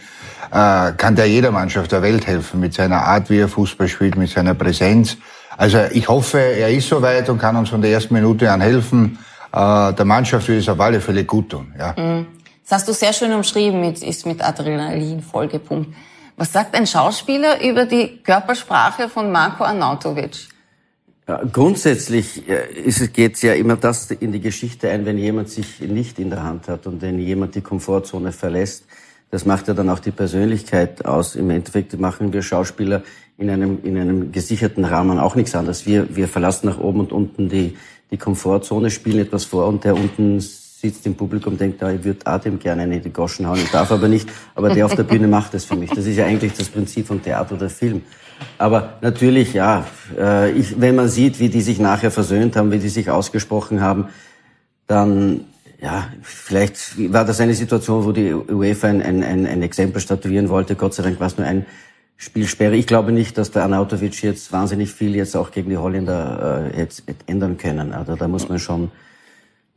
äh, 0.51 0.91
kann 0.97 1.15
der 1.15 1.27
jeder 1.27 1.51
Mannschaft 1.51 1.91
der 1.91 2.01
Welt 2.01 2.27
helfen 2.27 2.59
mit 2.59 2.73
seiner 2.73 3.01
Art, 3.03 3.29
wie 3.29 3.39
er 3.39 3.47
Fußball 3.47 3.87
spielt, 3.87 4.17
mit 4.17 4.29
seiner 4.29 4.53
Präsenz. 4.53 5.17
Also 5.57 5.79
ich 5.91 6.09
hoffe, 6.09 6.39
er 6.39 6.69
ist 6.69 6.89
soweit 6.89 7.29
und 7.29 7.39
kann 7.39 7.55
uns 7.55 7.69
von 7.69 7.81
der 7.81 7.91
ersten 7.91 8.13
Minute 8.13 8.51
an 8.51 8.59
helfen. 8.59 9.19
Der 9.53 10.03
Mannschaft 10.03 10.49
wird 10.49 10.59
es 10.59 10.67
auf 10.67 10.81
alle 10.81 10.99
Fälle 10.99 11.23
gut 11.23 11.49
tun. 11.49 11.73
Ja. 11.79 11.95
Mhm. 11.97 12.25
Das 12.67 12.79
hast 12.79 12.87
du 12.87 12.93
sehr 12.93 13.13
schön 13.13 13.31
umschrieben, 13.31 13.79
mit, 13.79 14.01
ist 14.01 14.25
mit 14.25 14.43
Adrenalin 14.43 15.21
vollgepumpt. 15.21 15.93
Was 16.35 16.51
sagt 16.51 16.75
ein 16.75 16.87
Schauspieler 16.87 17.63
über 17.63 17.85
die 17.85 18.17
Körpersprache 18.23 19.07
von 19.07 19.31
Marko 19.31 19.63
Arnautovic? 19.63 20.49
Ja, 21.27 21.43
grundsätzlich 21.43 22.43
geht 23.13 23.35
es 23.35 23.41
ja 23.43 23.53
immer 23.53 23.77
das 23.77 24.11
in 24.11 24.31
die 24.31 24.41
Geschichte 24.41 24.89
ein, 24.89 25.05
wenn 25.05 25.17
jemand 25.17 25.49
sich 25.49 25.79
nicht 25.79 26.17
in 26.19 26.31
der 26.31 26.43
Hand 26.43 26.67
hat 26.67 26.87
und 26.87 27.01
wenn 27.01 27.19
jemand 27.19 27.55
die 27.55 27.61
Komfortzone 27.61 28.31
verlässt. 28.31 28.85
Das 29.31 29.45
macht 29.45 29.67
ja 29.67 29.73
dann 29.73 29.89
auch 29.89 29.99
die 29.99 30.11
Persönlichkeit 30.11 31.05
aus. 31.05 31.35
Im 31.35 31.49
Endeffekt 31.51 31.99
machen 31.99 32.33
wir 32.33 32.41
Schauspieler 32.41 33.03
in 33.37 33.49
einem, 33.49 33.79
in 33.83 33.97
einem 33.97 34.31
gesicherten 34.31 34.85
Rahmen 34.85 35.19
auch 35.19 35.35
nichts 35.35 35.55
anderes. 35.55 35.85
Wir, 35.85 36.15
wir 36.15 36.27
verlassen 36.27 36.67
nach 36.67 36.79
oben 36.79 36.99
und 37.01 37.11
unten 37.11 37.49
die, 37.49 37.77
die 38.11 38.17
Komfortzone, 38.17 38.89
spielen 38.89 39.19
etwas 39.19 39.45
vor 39.45 39.67
und 39.67 39.83
der 39.83 39.95
unten 39.95 40.39
sitzt 40.81 41.05
im 41.05 41.15
Publikum, 41.15 41.57
denkt, 41.57 41.81
da, 41.81 41.91
ich 41.91 42.03
würde 42.03 42.25
Atem 42.25 42.59
gerne 42.59 42.83
in 42.83 43.01
die 43.01 43.11
Goschen 43.11 43.47
hauen, 43.47 43.57
ich 43.57 43.71
darf 43.71 43.91
aber 43.91 44.07
nicht, 44.07 44.29
aber 44.55 44.69
der 44.69 44.85
auf 44.85 44.95
der 44.95 45.03
Bühne 45.03 45.27
macht 45.27 45.53
das 45.53 45.65
für 45.65 45.75
mich. 45.75 45.89
Das 45.89 46.05
ist 46.05 46.17
ja 46.17 46.25
eigentlich 46.25 46.53
das 46.53 46.69
Prinzip 46.69 47.07
von 47.07 47.21
Theater 47.21 47.55
oder 47.55 47.69
Film. 47.69 48.01
Aber 48.57 48.97
natürlich, 49.01 49.53
ja, 49.53 49.85
äh, 50.17 50.51
ich, 50.51 50.79
wenn 50.79 50.95
man 50.95 51.07
sieht, 51.07 51.39
wie 51.39 51.49
die 51.49 51.61
sich 51.61 51.79
nachher 51.79 52.11
versöhnt 52.11 52.55
haben, 52.55 52.71
wie 52.71 52.79
die 52.79 52.89
sich 52.89 53.09
ausgesprochen 53.09 53.81
haben, 53.81 54.09
dann, 54.87 55.45
ja, 55.81 56.09
vielleicht 56.21 57.13
war 57.13 57.25
das 57.25 57.39
eine 57.39 57.53
Situation, 57.53 58.03
wo 58.03 58.11
die 58.11 58.33
UEFA 58.33 58.87
ein, 58.87 59.01
ein, 59.01 59.23
ein, 59.23 59.45
ein 59.45 59.61
Exempel 59.61 60.01
statuieren 60.01 60.49
wollte. 60.49 60.75
Gott 60.75 60.93
sei 60.93 61.03
Dank 61.03 61.19
war 61.19 61.27
es 61.27 61.37
nur 61.37 61.47
ein 61.47 61.65
Spielsperre. 62.17 62.75
Ich 62.75 62.87
glaube 62.87 63.11
nicht, 63.11 63.37
dass 63.37 63.51
der 63.51 63.63
Arnautovic 63.63 64.21
jetzt 64.21 64.51
wahnsinnig 64.51 64.91
viel 64.91 65.15
jetzt 65.15 65.35
auch 65.35 65.51
gegen 65.51 65.69
die 65.69 65.77
Holländer 65.77 66.71
äh, 66.73 66.79
jetzt 66.79 67.03
ändern 67.27 67.57
können. 67.57 67.93
Also 67.93 68.15
da 68.15 68.27
muss 68.27 68.47
man 68.47 68.59
schon 68.59 68.91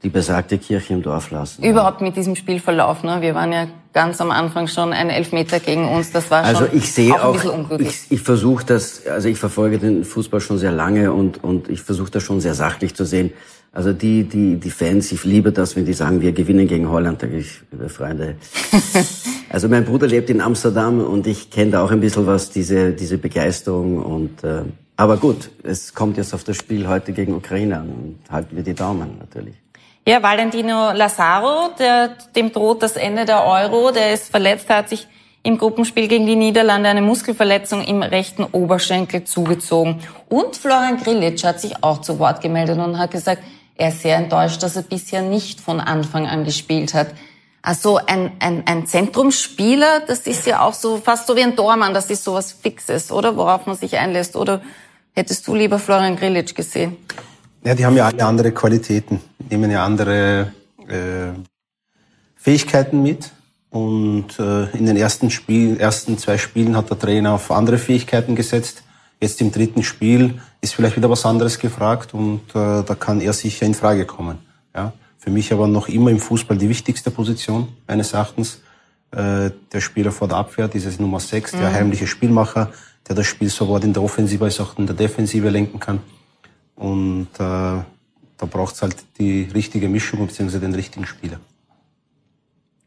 die 0.05 0.11
besagte 0.11 0.59
Kirche 0.59 0.95
im 0.95 1.03
Dorf 1.03 1.31
lassen. 1.31 1.63
Überhaupt 1.65 2.01
mit 2.01 2.17
diesem 2.17 2.37
Spielverlauf, 2.37 3.03
ne? 3.03 3.21
Wir 3.21 3.35
waren 3.35 3.53
ja 3.53 3.67
ganz 3.93 4.21
am 4.21 4.31
Anfang 4.31 4.69
schon 4.69 4.93
ein 4.93 5.11
Elfmeter 5.11 5.59
gegen 5.59 5.89
uns. 5.89 6.13
Das 6.13 6.31
war 6.31 6.45
also 6.45 6.67
schon 6.67 6.77
ich 6.77 6.93
sehe 6.93 7.15
auch, 7.15 7.27
ein 7.27 7.33
bisschen 7.33 7.51
unglücklich. 7.51 7.89
ich, 7.89 8.13
ich 8.13 8.21
versuche 8.21 8.65
das, 8.65 9.07
also 9.07 9.29
ich 9.29 9.39
verfolge 9.39 9.79
den 9.79 10.05
Fußball 10.05 10.41
schon 10.41 10.59
sehr 10.59 10.71
lange 10.71 11.13
und 11.13 11.43
und 11.43 11.69
ich 11.69 11.83
versuche 11.83 12.11
das 12.13 12.23
schon 12.23 12.41
sehr 12.41 12.55
sachlich 12.55 12.95
zu 12.95 13.05
sehen. 13.05 13.33
Also 13.73 13.93
die 13.93 14.23
die 14.23 14.57
die 14.57 14.71
Fans, 14.71 15.11
ich 15.11 15.25
liebe 15.25 15.51
das, 15.51 15.75
wenn 15.75 15.85
die 15.85 15.95
sagen, 15.95 16.21
wir 16.21 16.31
gewinnen 16.31 16.69
gegen 16.69 16.89
Holland, 16.89 17.23
da 17.25 17.27
ich, 17.27 17.63
liebe 17.73 17.89
Freunde. 17.89 18.37
also 19.51 19.69
mein 19.69 19.85
Bruder 19.85 20.07
lebt 20.07 20.31
in 20.31 20.41
Amsterdam 20.41 21.01
und 21.01 21.27
ich 21.27 21.51
kenne 21.51 21.73
da 21.73 21.83
auch 21.83 21.91
ein 21.91 22.01
bisschen 22.01 22.25
was 22.25 22.51
diese 22.51 22.93
diese 22.93 23.19
Begeisterung 23.19 24.01
und 24.01 24.45
äh, 24.45 24.63
aber 24.97 25.17
gut, 25.17 25.51
es 25.65 25.93
kommt 25.95 26.17
jetzt 26.17 26.35
auf 26.35 26.45
das 26.45 26.57
Spiel 26.57 26.89
heute 26.89 27.13
gegen 27.13 27.35
Ukraine 27.35 27.79
an 27.81 27.89
und 27.89 28.19
halten 28.31 28.55
wir 28.55 28.63
die 28.63 28.75
Daumen 28.75 29.19
natürlich. 29.19 29.55
Ja, 30.07 30.23
Valentino 30.23 30.93
Lazaro, 30.93 31.71
der, 31.79 32.17
dem 32.35 32.53
droht 32.53 32.83
das 32.83 32.97
Ende 32.97 33.25
der 33.25 33.45
Euro. 33.45 33.91
Der 33.91 34.15
ist 34.15 34.31
verletzt, 34.31 34.71
hat 34.71 34.89
sich 34.89 35.07
im 35.43 35.59
Gruppenspiel 35.59 36.09
gegen 36.09 36.27
die 36.27 36.37
Niederlande 36.37 36.89
eine 36.89 37.03
Muskelverletzung 37.03 37.85
im 37.85 38.03
rechten 38.03 38.45
Oberschenkel 38.45 39.25
zugezogen. 39.25 40.01
Und 40.29 40.57
Florian 40.57 40.99
Grillitsch 40.99 41.45
hat 41.45 41.61
sich 41.61 41.83
auch 41.83 42.01
zu 42.01 42.19
Wort 42.19 42.41
gemeldet 42.41 42.79
und 42.79 42.99
hat 42.99 43.11
gesagt, 43.11 43.43
er 43.77 43.89
ist 43.89 44.03
sehr 44.03 44.17
enttäuscht, 44.17 44.63
dass 44.63 44.77
er 44.77 44.83
bisher 44.83 45.23
nicht 45.23 45.61
von 45.61 45.81
Anfang 45.81 46.27
an 46.27 46.45
gespielt 46.45 46.95
hat. 46.95 47.09
Also 47.63 47.99
ein, 47.99 48.33
ein, 48.41 48.63
ein 48.67 48.87
Zentrumsspieler, 48.87 50.01
das 50.07 50.21
ist 50.21 50.47
ja 50.47 50.63
auch 50.63 50.75
so 50.75 50.97
fast 50.97 51.27
so 51.27 51.37
wie 51.37 51.43
ein 51.43 51.57
Tormann, 51.57 51.95
das 51.95 52.11
ist 52.11 52.25
sowas 52.25 52.53
Fixes, 52.53 53.13
oder? 53.13 53.37
Worauf 53.37 53.67
man 53.67 53.77
sich 53.77 53.97
einlässt. 53.97 54.37
Oder 54.37 54.61
hättest 55.15 55.47
du 55.47 55.55
lieber 55.55 55.79
Florian 55.79 56.17
Grillitsch 56.17 56.55
gesehen? 56.55 56.97
Ja, 57.65 57.75
die 57.75 57.85
haben 57.85 57.97
ja 57.97 58.07
alle 58.07 58.25
andere 58.25 58.53
Qualitäten, 58.53 59.21
nehmen 59.51 59.71
ja 59.71 59.85
andere 59.85 60.53
äh, 60.87 61.33
Fähigkeiten 62.37 63.03
mit. 63.03 63.31
Und 63.71 64.39
äh, 64.39 64.71
in 64.71 64.87
den 64.87 64.97
ersten, 64.97 65.31
Spiel, 65.31 65.79
ersten 65.79 66.17
zwei 66.17 66.39
Spielen 66.39 66.77
hat 66.77 66.89
der 66.89 66.99
Trainer 66.99 67.33
auf 67.33 67.51
andere 67.51 67.79
Fähigkeiten 67.79 68.35
gesetzt. 68.35 68.83
Jetzt 69.21 69.41
im 69.41 69.53
dritten 69.53 69.83
Spiel 69.83 70.41
ist 70.61 70.75
vielleicht 70.75 70.97
wieder 70.97 71.11
was 71.11 71.27
anderes 71.27 71.59
gefragt 71.59 72.15
und 72.15 72.41
äh, 72.51 72.83
da 72.83 72.97
kann 72.99 73.21
er 73.21 73.33
sicher 73.33 73.67
in 73.67 73.75
Frage 73.75 74.07
kommen. 74.07 74.39
Ja? 74.75 74.93
Für 75.19 75.31
mich 75.31 75.53
aber 75.53 75.67
noch 75.67 75.89
immer 75.89 76.11
im 76.11 76.21
Fußball 76.21 76.57
die 76.57 76.69
wichtigste 76.69 77.11
Position 77.11 77.69
meines 77.87 78.13
Erachtens. 78.13 78.63
Äh, 79.11 79.51
der 79.73 79.81
Spieler 79.81 80.13
vor 80.13 80.29
der 80.29 80.39
Abwehr, 80.39 80.69
dieses 80.69 80.99
Nummer 80.99 81.21
6, 81.21 81.53
der 81.53 81.73
heimliche 81.73 82.07
Spielmacher, 82.07 82.71
der 83.09 83.17
das 83.17 83.27
Spiel 83.27 83.49
sowohl 83.49 83.83
in 83.85 83.93
der 83.93 84.03
Offensive 84.03 84.45
als 84.45 84.61
auch 84.61 84.79
in 84.79 84.87
der 84.87 84.97
Defensive 84.97 85.49
lenken 85.51 85.81
kann. 85.81 86.01
Und 86.79 87.29
äh, 87.35 87.39
da 87.39 87.85
braucht 88.49 88.75
es 88.77 88.83
halt 88.83 88.97
die 89.19 89.43
richtige 89.55 89.89
Mischung 89.89 90.27
bzw. 90.27 90.59
den 90.59 90.75
richtigen 90.75 91.07
Spieler. 91.07 91.39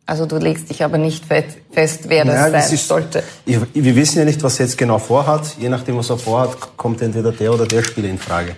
Also 0.06 0.26
du 0.26 0.38
legst 0.38 0.70
dich 0.70 0.84
aber 0.84 0.98
nicht 0.98 1.26
fest, 1.26 1.60
wer 2.08 2.26
das 2.26 2.34
Ja, 2.36 2.42
sein 2.44 2.52
das 2.54 2.74
ist- 2.74 2.88
sollte. 2.88 3.24
Ich, 3.46 3.58
wir 3.74 3.96
wissen 3.96 4.20
ja 4.20 4.26
nicht, 4.26 4.42
was 4.44 4.60
er 4.60 4.66
jetzt 4.66 4.78
genau 4.78 4.98
vorhat. 4.98 5.56
Je 5.60 5.70
nachdem, 5.70 5.98
was 5.98 6.10
er 6.10 6.18
vorhat, 6.18 6.76
kommt 6.78 7.02
entweder 7.02 7.32
der 7.32 7.54
oder 7.54 7.66
der 7.66 7.84
Spieler 7.84 8.10
in 8.10 8.18
Frage. 8.18 8.56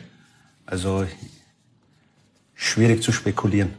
Also 0.66 1.06
schwierig 2.56 3.04
zu 3.04 3.12
spekulieren. 3.12 3.74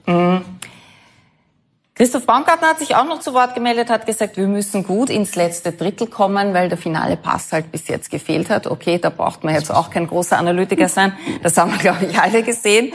Christoph 1.97 2.27
Baumgartner 2.27 2.69
hat 2.71 2.81
sich 2.81 2.97
auch 2.97 3.05
noch 3.05 3.21
zu 3.21 3.35
Wort 3.35 3.55
gemeldet, 3.55 3.89
hat 3.89 4.05
gesagt, 4.05 4.37
wir 4.37 4.49
müssen 4.49 4.83
gut 4.85 5.11
ins 5.11 5.37
letzte 5.37 5.71
Drittel 5.71 6.09
kommen, 6.09 6.53
weil 6.53 6.69
der 6.69 6.77
finale 6.77 7.17
Pass 7.17 7.53
halt 7.53 7.71
bis 7.71 7.87
jetzt 7.87 8.11
gefehlt 8.11 8.51
hat. 8.51 8.67
Okay, 8.67 8.99
da 8.99 9.11
braucht 9.11 9.45
man 9.45 9.55
jetzt 9.55 9.71
auch 9.73 9.91
kein 9.91 10.09
großer 10.09 10.37
Analytiker 10.37 10.89
sein. 10.89 11.17
Das 11.45 11.57
haben 11.57 11.71
wir, 11.71 11.79
glaube 11.79 12.07
ich, 12.07 12.19
alle 12.19 12.43
gesehen. 12.43 12.93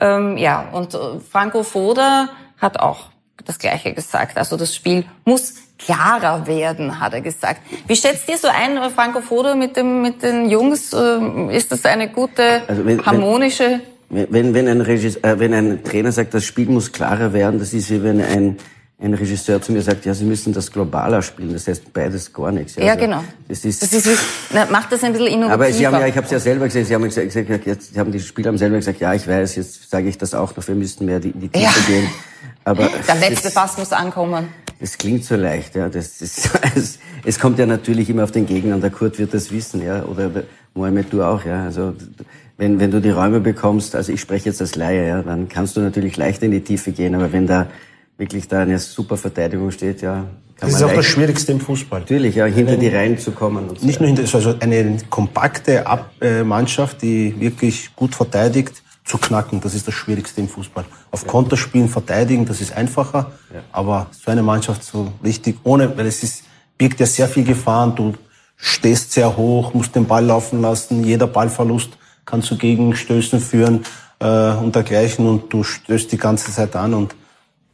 Ähm, 0.00 0.36
ja, 0.38 0.68
und 0.72 0.92
äh, 0.94 0.98
Franco 1.30 1.62
Foda 1.62 2.30
hat 2.58 2.80
auch 2.80 3.10
das 3.44 3.60
Gleiche 3.60 3.92
gesagt. 3.92 4.36
Also 4.36 4.56
das 4.56 4.74
Spiel 4.74 5.04
muss 5.24 5.54
klarer 5.78 6.44
werden, 6.48 6.98
hat 6.98 7.12
er 7.14 7.20
gesagt. 7.20 7.60
Wie 7.86 7.94
schätzt 7.94 8.28
ihr 8.28 8.38
so 8.38 8.48
ein, 8.48 8.76
äh, 8.76 8.90
Franco 8.90 9.20
Foda 9.20 9.54
mit, 9.54 9.76
dem, 9.76 10.02
mit 10.02 10.20
den 10.24 10.50
Jungs? 10.50 10.92
Ähm, 10.92 11.48
Ist 11.50 11.70
das 11.70 11.84
eine 11.84 12.08
gute, 12.08 12.62
Also 12.66 12.84
wenn- 12.84 12.98
wenn- 12.98 13.06
harmonische... 13.06 13.64
Wenn, 13.64 13.91
wenn, 14.12 14.68
ein 14.68 14.80
Regis, 14.80 15.16
äh, 15.16 15.38
wenn 15.38 15.54
ein 15.54 15.82
Trainer 15.84 16.12
sagt, 16.12 16.34
das 16.34 16.44
Spiel 16.44 16.68
muss 16.68 16.92
klarer 16.92 17.32
werden, 17.32 17.58
das 17.58 17.72
ist 17.72 17.90
wie 17.90 18.02
wenn 18.02 18.20
ein, 18.20 18.56
ein 19.00 19.14
Regisseur 19.14 19.60
zu 19.60 19.72
mir 19.72 19.82
sagt, 19.82 20.04
ja, 20.04 20.14
Sie 20.14 20.24
müssen 20.24 20.52
das 20.52 20.70
globaler 20.70 21.22
spielen. 21.22 21.52
Das 21.54 21.66
heißt 21.66 21.92
beides 21.92 22.32
gar 22.32 22.52
nichts. 22.52 22.76
Ja, 22.76 22.92
Also, 22.92 23.00
genau. 23.06 23.24
Das 23.48 23.64
ist, 23.64 23.82
Das 23.82 23.92
ist, 23.92 24.20
na, 24.52 24.66
macht 24.66 24.92
das 24.92 25.02
ein 25.02 25.12
bisschen 25.12 25.28
innovativer. 25.28 25.54
aber 25.54 25.72
Sie 25.72 25.86
haben 25.86 25.98
ja, 25.98 26.06
ich 26.06 26.16
habe 26.16 26.26
es 26.26 26.30
ja 26.30 26.38
selber 26.38 26.66
gesehen, 26.66 26.84
Sie 26.84 26.94
haben 26.94 27.02
gesagt, 27.04 27.66
jetzt, 27.66 27.94
Sie 27.94 27.98
haben 27.98 28.12
die 28.12 28.20
Spieler 28.20 28.48
haben 28.48 28.58
selber 28.58 28.76
gesagt, 28.76 29.00
ja, 29.00 29.12
ich 29.14 29.26
weiß, 29.26 29.56
jetzt 29.56 29.90
sage 29.90 30.08
ich 30.08 30.18
das 30.18 30.34
auch 30.34 30.54
noch, 30.56 30.68
wir 30.68 30.74
müssten 30.74 31.06
mehr 31.06 31.16
in 31.16 31.40
die 31.40 31.48
Tiefe 31.48 31.64
Ja. 31.64 31.70
gehen. 31.86 32.06
Aber 32.64 32.88
Der 33.08 33.14
letzte 33.16 33.44
das, 33.44 33.54
Fass 33.54 33.76
muss 33.78 33.92
ankommen. 33.92 34.48
das 34.78 34.96
klingt 34.98 35.24
so 35.24 35.34
leicht, 35.36 35.74
ja. 35.74 35.88
Das 35.88 36.20
ist, 36.20 36.50
es, 36.76 36.98
es 37.24 37.38
kommt 37.40 37.58
ja 37.58 37.66
natürlich 37.66 38.08
immer 38.10 38.22
auf 38.24 38.30
den 38.32 38.46
Gegner 38.46 38.74
an. 38.74 38.80
Der 38.82 38.90
Kurt 38.90 39.18
wird 39.18 39.34
das 39.34 39.50
wissen, 39.50 39.82
ja. 39.84 40.04
Oder 40.04 40.28
der 40.28 40.44
Mohamed, 40.74 41.12
du 41.12 41.22
auch, 41.24 41.44
ja. 41.44 41.64
Also 41.64 41.94
wenn, 42.56 42.80
wenn 42.80 42.90
du 42.90 43.00
die 43.00 43.10
Räume 43.10 43.40
bekommst, 43.40 43.94
also 43.94 44.12
ich 44.12 44.20
spreche 44.20 44.48
jetzt 44.48 44.60
als 44.60 44.76
Laie, 44.76 45.06
ja, 45.06 45.22
dann 45.22 45.48
kannst 45.48 45.76
du 45.76 45.80
natürlich 45.80 46.16
leicht 46.16 46.42
in 46.42 46.50
die 46.50 46.60
Tiefe 46.60 46.92
gehen, 46.92 47.14
aber 47.14 47.32
wenn 47.32 47.46
da 47.46 47.66
wirklich 48.18 48.46
da 48.48 48.60
eine 48.60 48.78
super 48.78 49.16
Verteidigung 49.16 49.70
steht, 49.70 50.02
ja, 50.02 50.14
kann 50.14 50.68
Das 50.68 50.74
ist 50.74 50.80
man 50.80 50.90
auch 50.90 50.94
das 50.94 51.06
Schwierigste 51.06 51.52
im 51.52 51.60
Fußball. 51.60 52.00
natürlich, 52.00 52.36
ja, 52.36 52.44
hinter 52.44 52.76
die 52.76 52.88
Reihen 52.88 53.18
zu 53.18 53.32
kommen. 53.32 53.68
Und 53.68 53.80
so. 53.80 53.86
Nicht 53.86 54.00
nur 54.00 54.06
hinter, 54.08 54.22
also 54.34 54.54
eine 54.60 54.96
kompakte 55.10 55.86
Ab 55.86 56.12
äh, 56.20 56.44
Mannschaft, 56.44 57.02
die 57.02 57.34
wirklich 57.40 57.96
gut 57.96 58.14
verteidigt, 58.14 58.82
zu 59.04 59.18
knacken. 59.18 59.60
Das 59.60 59.74
ist 59.74 59.88
das 59.88 59.94
Schwierigste 59.94 60.40
im 60.40 60.48
Fußball. 60.48 60.84
Auf 61.10 61.26
Konterspielen 61.26 61.88
verteidigen, 61.88 62.46
das 62.46 62.60
ist 62.60 62.72
einfacher. 62.72 63.32
Aber 63.72 64.06
so 64.12 64.30
eine 64.30 64.42
Mannschaft 64.42 64.84
so 64.84 65.12
richtig 65.24 65.58
ohne, 65.64 65.96
weil 65.96 66.06
es 66.06 66.22
ist, 66.22 66.44
birgt 66.78 67.00
ja 67.00 67.06
sehr 67.06 67.26
viel 67.26 67.44
Gefahren. 67.44 67.96
Du 67.96 68.14
stehst 68.56 69.12
sehr 69.12 69.36
hoch, 69.36 69.74
musst 69.74 69.96
den 69.96 70.06
Ball 70.06 70.24
laufen 70.24 70.62
lassen. 70.62 71.02
Jeder 71.02 71.26
Ballverlust 71.26 71.90
kann 72.24 72.42
zu 72.42 72.56
Gegenstößen 72.56 73.40
führen 73.40 73.84
äh, 74.20 74.52
und 74.52 74.74
dergleichen. 74.74 75.26
Und 75.26 75.52
du 75.52 75.64
stößt 75.64 76.10
die 76.12 76.18
ganze 76.18 76.52
Zeit 76.52 76.76
an 76.76 76.94
und, 76.94 77.14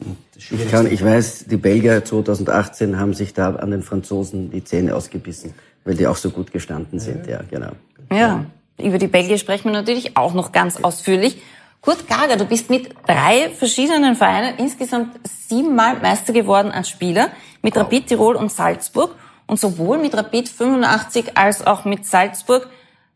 und 0.00 0.16
das 0.34 0.50
Ich, 0.50 0.70
kann, 0.70 0.90
ich 0.90 1.04
weiß, 1.04 1.46
die 1.46 1.56
Belgier 1.56 2.04
2018 2.04 2.98
haben 2.98 3.14
sich 3.14 3.34
da 3.34 3.54
an 3.54 3.70
den 3.70 3.82
Franzosen 3.82 4.50
die 4.50 4.64
Zähne 4.64 4.94
ausgebissen, 4.94 5.54
weil 5.84 5.94
die 5.94 6.06
auch 6.06 6.16
so 6.16 6.30
gut 6.30 6.52
gestanden 6.52 6.98
sind, 7.00 7.26
ja, 7.26 7.40
genau. 7.50 7.72
Ja, 8.10 8.44
über 8.80 8.98
die 8.98 9.08
Belgier 9.08 9.38
sprechen 9.38 9.64
wir 9.64 9.72
natürlich 9.72 10.16
auch 10.16 10.34
noch 10.34 10.52
ganz 10.52 10.82
ausführlich. 10.82 11.42
Kurt 11.80 12.08
Gager, 12.08 12.36
du 12.36 12.44
bist 12.44 12.70
mit 12.70 12.90
drei 13.06 13.50
verschiedenen 13.50 14.16
Vereinen 14.16 14.56
insgesamt 14.58 15.18
siebenmal 15.24 15.98
Meister 16.00 16.32
geworden 16.32 16.70
als 16.70 16.88
Spieler, 16.88 17.30
mit 17.62 17.76
Rapid 17.76 18.08
Tirol 18.08 18.36
und 18.36 18.52
Salzburg. 18.52 19.14
Und 19.46 19.58
sowohl 19.58 19.98
mit 19.98 20.14
Rapid 20.14 20.48
85 20.48 21.36
als 21.36 21.66
auch 21.66 21.86
mit 21.86 22.04
Salzburg, 22.04 22.68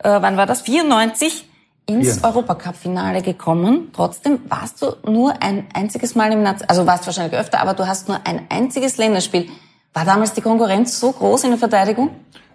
äh, 0.02 0.22
wann 0.22 0.36
war 0.36 0.46
das? 0.46 0.62
94 0.62 1.48
ins 1.86 2.20
Ja. 2.20 2.28
Europacup-Finale 2.28 3.22
gekommen. 3.22 3.88
Trotzdem 3.92 4.38
warst 4.48 4.82
du 4.82 4.94
nur 5.10 5.34
ein 5.42 5.66
einziges 5.74 6.14
Mal 6.14 6.32
im 6.32 6.42
Nation, 6.42 6.68
also 6.68 6.86
warst 6.86 7.06
wahrscheinlich 7.06 7.38
öfter, 7.38 7.60
aber 7.60 7.74
du 7.74 7.86
hast 7.86 8.08
nur 8.08 8.20
ein 8.24 8.42
einziges 8.48 8.96
Länderspiel. 8.98 9.48
War 9.94 10.04
damals 10.04 10.32
die 10.32 10.40
Konkurrenz 10.40 10.98
so 11.00 11.12
groß 11.12 11.44
in 11.44 11.50
der 11.50 11.58
Verteidigung? 11.58 12.10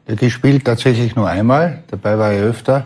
Ja, 0.08 0.16
gespielt 0.16 0.64
tatsächlich 0.66 1.16
nur 1.16 1.28
einmal, 1.30 1.84
dabei 1.92 2.18
war 2.18 2.32
ich 2.34 2.40
öfter. 2.40 2.86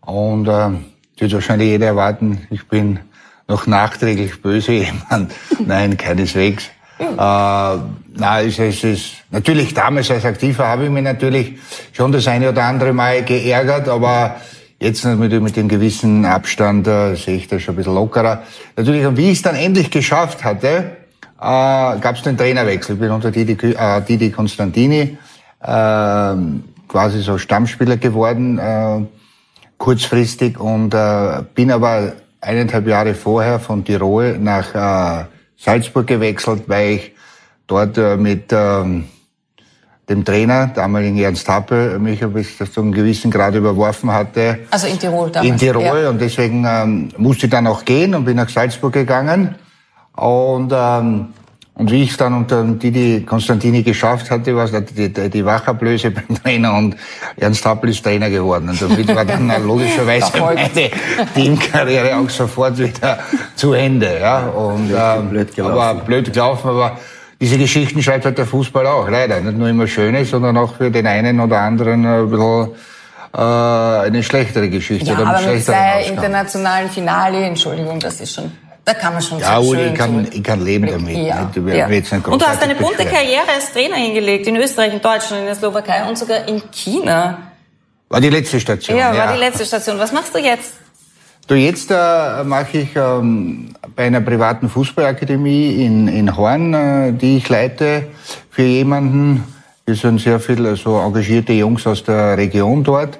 Und 0.00 0.44
das 0.44 0.72
wird 1.18 1.32
wahrscheinlich 1.32 1.68
jeder 1.68 1.86
erwarten, 1.86 2.46
ich 2.50 2.66
bin 2.66 3.00
noch 3.46 3.66
nachträglich 3.66 4.42
böse 4.42 4.72
jemand. 4.84 5.32
Nein, 5.64 5.96
keineswegs. 5.96 6.64
Äh, 6.98 7.04
na, 7.16 8.42
es, 8.42 8.58
es 8.58 8.84
ist 8.84 9.12
natürlich 9.30 9.72
damals 9.74 10.10
als 10.10 10.24
Aktiver 10.24 10.66
habe 10.66 10.84
ich 10.84 10.90
mich 10.90 11.04
natürlich 11.04 11.58
schon 11.92 12.10
das 12.10 12.26
eine 12.26 12.48
oder 12.50 12.64
andere 12.64 12.92
Mal 12.92 13.22
geärgert, 13.24 13.88
aber 13.88 14.36
jetzt 14.80 15.04
mit, 15.04 15.40
mit 15.40 15.56
dem 15.56 15.68
gewissen 15.68 16.24
Abstand 16.24 16.86
äh, 16.86 17.14
sehe 17.14 17.36
ich 17.36 17.48
das 17.48 17.62
schon 17.62 17.74
ein 17.74 17.76
bisschen 17.76 17.94
lockerer. 17.94 18.42
Natürlich, 18.76 19.06
und 19.06 19.16
wie 19.16 19.30
ich 19.30 19.38
es 19.38 19.42
dann 19.42 19.54
endlich 19.54 19.90
geschafft 19.90 20.42
hatte, 20.44 20.96
äh, 21.40 21.40
gab 21.40 22.16
es 22.16 22.22
den 22.22 22.36
Trainerwechsel. 22.36 22.96
Ich 22.96 23.00
bin 23.00 23.10
unter 23.10 23.30
Didi, 23.30 23.52
äh, 23.52 24.02
Didi 24.02 24.30
Constantini 24.30 25.16
äh, 25.60 26.34
quasi 26.88 27.20
so 27.20 27.38
Stammspieler 27.38 27.96
geworden, 27.96 28.58
äh, 28.58 29.04
kurzfristig 29.76 30.58
und 30.58 30.94
äh, 30.94 31.42
bin 31.54 31.70
aber 31.70 32.14
eineinhalb 32.40 32.86
Jahre 32.86 33.14
vorher 33.14 33.60
von 33.60 33.84
Tirol 33.84 34.38
nach 34.38 34.74
äh, 34.74 35.24
Salzburg 35.58 36.06
gewechselt, 36.06 36.62
weil 36.68 36.90
ich 36.92 37.12
dort 37.66 37.98
äh, 37.98 38.16
mit 38.16 38.46
ähm, 38.52 39.04
dem 40.08 40.24
Trainer, 40.24 40.68
damaligen 40.68 41.18
Ernst 41.18 41.48
Happel, 41.48 41.98
mich 41.98 42.24
bis 42.24 42.56
zu 42.72 42.80
einem 42.80 42.92
gewissen 42.92 43.30
Grad 43.30 43.54
überworfen 43.54 44.10
hatte. 44.10 44.60
Also 44.70 44.86
in 44.86 44.98
Tirol 44.98 45.30
damals. 45.30 45.50
In 45.50 45.58
Tirol 45.58 45.82
Ja. 45.82 46.08
und 46.10 46.20
deswegen 46.20 46.64
ähm, 46.66 47.10
musste 47.18 47.46
ich 47.46 47.50
dann 47.50 47.66
auch 47.66 47.84
gehen 47.84 48.14
und 48.14 48.24
bin 48.24 48.36
nach 48.36 48.48
Salzburg 48.48 48.92
gegangen. 48.94 49.54
Und, 50.16 50.72
ähm, 50.74 51.28
und 51.78 51.92
wie 51.92 52.02
ich 52.02 52.10
es 52.10 52.16
dann 52.16 52.34
unter 52.34 52.64
Didi 52.64 53.24
Konstantini 53.24 53.84
geschafft 53.84 54.32
hatte, 54.32 54.54
war 54.56 54.64
es 54.64 54.72
die, 54.92 55.12
die, 55.12 55.30
die 55.30 55.44
Wachablöse 55.44 56.10
beim 56.28 56.42
Trainer 56.42 56.74
und 56.74 56.96
Ernst 57.36 57.64
Happel 57.64 57.90
ist 57.90 58.02
Trainer 58.02 58.28
geworden. 58.28 58.68
Und 58.68 58.82
damit 58.82 59.14
war 59.14 59.24
dann 59.24 59.48
logischerweise 59.66 60.32
meine 60.40 60.90
Teamkarriere 61.34 62.16
auch 62.16 62.28
sofort 62.28 62.78
wieder 62.78 63.20
zu 63.54 63.74
Ende. 63.74 64.18
Ja. 64.20 64.48
Und, 64.48 64.90
ähm, 64.92 65.30
blöd 65.30 65.54
gelaufen. 65.54 65.78
Aber 65.78 66.00
blöd 66.00 66.32
gelaufen, 66.32 66.68
aber 66.68 66.98
diese 67.40 67.56
Geschichten 67.56 68.02
schreibt 68.02 68.24
halt 68.24 68.38
der 68.38 68.46
Fußball 68.46 68.84
auch, 68.84 69.08
leider. 69.08 69.40
Nicht 69.40 69.56
nur 69.56 69.68
immer 69.68 69.86
schöne, 69.86 70.24
sondern 70.24 70.56
auch 70.56 70.74
für 70.74 70.90
den 70.90 71.06
einen 71.06 71.38
oder 71.38 71.60
anderen 71.60 72.04
ein 72.04 72.28
bisschen 72.28 72.70
äh, 73.34 73.38
eine 73.38 74.22
schlechtere 74.24 74.68
Geschichte 74.68 75.10
Ja, 75.12 75.18
oder 75.20 75.28
aber 75.28 75.52
mit 75.52 75.64
zwei 75.64 76.00
Ausgang. 76.00 76.16
internationalen 76.16 76.90
Finale, 76.90 77.44
Entschuldigung, 77.44 78.00
das 78.00 78.20
ist 78.20 78.34
schon, 78.34 78.50
da 78.88 78.94
kann 78.94 79.12
man 79.12 79.22
schon 79.22 79.38
Ja, 79.38 79.62
schön 79.62 79.92
ich 79.92 79.94
kann, 79.94 80.28
ich 80.32 80.42
kann 80.42 80.64
leben 80.64 80.86
damit. 80.86 81.14
Ja, 81.14 81.50
will 81.54 81.76
ja. 81.76 81.88
jetzt 81.88 82.10
nicht 82.10 82.26
Und 82.26 82.40
du 82.40 82.46
hast 82.46 82.62
eine 82.62 82.74
bunte 82.74 82.96
beschweren. 82.96 83.14
Karriere 83.14 83.48
als 83.54 83.70
Trainer 83.72 83.96
hingelegt, 83.96 84.46
in 84.46 84.56
Österreich, 84.56 84.94
in 84.94 85.02
Deutschland, 85.02 85.40
in 85.40 85.44
der 85.44 85.54
Slowakei 85.54 86.08
und 86.08 86.16
sogar 86.16 86.48
in 86.48 86.62
China. 86.70 87.38
War 88.08 88.20
die 88.22 88.30
letzte 88.30 88.58
Station. 88.58 88.96
Ja, 88.96 89.14
war 89.14 89.34
die 89.34 89.38
letzte 89.38 89.66
Station. 89.66 89.98
Was 89.98 90.12
machst 90.12 90.34
du 90.34 90.38
jetzt? 90.38 90.72
Du, 91.48 91.54
jetzt 91.54 91.90
äh, 91.90 92.44
mache 92.44 92.78
ich 92.78 92.96
ähm, 92.96 93.74
bei 93.94 94.06
einer 94.06 94.22
privaten 94.22 94.70
Fußballakademie 94.70 95.84
in, 95.84 96.08
in 96.08 96.34
Horn, 96.34 96.72
äh, 96.72 97.12
die 97.12 97.38
ich 97.38 97.48
leite, 97.48 98.06
für 98.50 98.62
jemanden. 98.62 99.44
Wir 99.84 99.96
sind 99.96 100.18
sehr 100.20 100.40
viele 100.40 100.76
so 100.76 100.98
engagierte 100.98 101.52
Jungs 101.52 101.86
aus 101.86 102.04
der 102.04 102.38
Region 102.38 102.84
dort. 102.84 103.18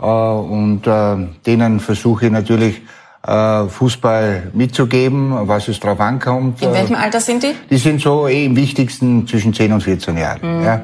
Äh, 0.00 0.04
und 0.04 0.86
äh, 0.86 1.16
denen 1.46 1.80
versuche 1.80 2.26
ich 2.26 2.32
natürlich 2.32 2.76
äh, 2.76 2.99
Fußball 3.22 4.50
mitzugeben, 4.54 5.32
was 5.48 5.68
es 5.68 5.78
drauf 5.80 6.00
ankommt. 6.00 6.62
In 6.62 6.70
Äh, 6.70 6.74
welchem 6.74 6.96
Alter 6.96 7.20
sind 7.20 7.42
die? 7.42 7.54
die 7.68 7.76
sind 7.76 8.00
so 8.00 8.26
eh 8.28 8.46
im 8.46 8.56
wichtigsten 8.56 9.26
zwischen 9.26 9.52
10 9.52 9.72
und 9.72 9.82
14 9.82 10.16
Jahren. 10.16 10.62
Ja. 10.64 10.82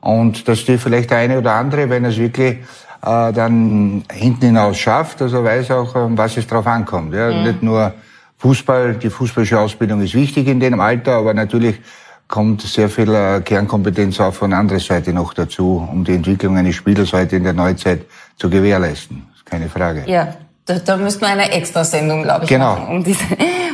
Und 0.00 0.46
dass 0.48 0.64
die 0.64 0.78
vielleicht 0.78 1.10
der 1.10 1.18
eine 1.18 1.38
oder 1.38 1.54
andere, 1.54 1.88
wenn 1.90 2.04
er 2.04 2.10
es 2.10 2.18
wirklich 2.18 2.58
äh, 3.02 3.32
dann 3.32 4.04
hinten 4.12 4.46
hinaus 4.46 4.78
schafft, 4.78 5.20
dass 5.20 5.32
er 5.32 5.42
weiß 5.44 5.70
auch, 5.72 5.96
ähm, 5.96 6.16
was 6.18 6.36
es 6.36 6.46
drauf 6.46 6.66
ankommt. 6.66 7.14
Ja. 7.14 7.42
Nicht 7.42 7.62
nur 7.62 7.92
Fußball, 8.38 8.94
die 8.94 9.10
fußballische 9.10 9.58
Ausbildung 9.58 10.00
ist 10.02 10.14
wichtig 10.14 10.46
in 10.46 10.60
dem 10.60 10.78
Alter, 10.80 11.14
aber 11.14 11.34
natürlich 11.34 11.80
kommt 12.28 12.60
sehr 12.62 12.88
viel 12.88 13.12
äh, 13.14 13.40
Kernkompetenz 13.40 14.20
auch 14.20 14.34
von 14.34 14.52
anderer 14.52 14.78
Seite 14.78 15.12
noch 15.12 15.32
dazu, 15.34 15.88
um 15.90 16.04
die 16.04 16.14
Entwicklung 16.14 16.56
eines 16.58 16.76
Spielers 16.76 17.12
heute 17.12 17.36
in 17.36 17.44
der 17.44 17.54
Neuzeit 17.54 18.02
zu 18.36 18.50
gewährleisten. 18.50 19.26
Ist 19.34 19.46
keine 19.46 19.68
Frage. 19.68 20.04
Ja, 20.06 20.34
da, 20.68 20.78
da 20.78 20.96
müssten 20.96 21.22
wir 21.22 21.28
eine 21.28 21.50
Extrasendung, 21.50 22.22
glaube 22.22 22.44
ich, 22.44 22.50
Genau. 22.50 22.74
machen, 22.74 22.88
um, 22.96 23.04
diese, 23.04 23.24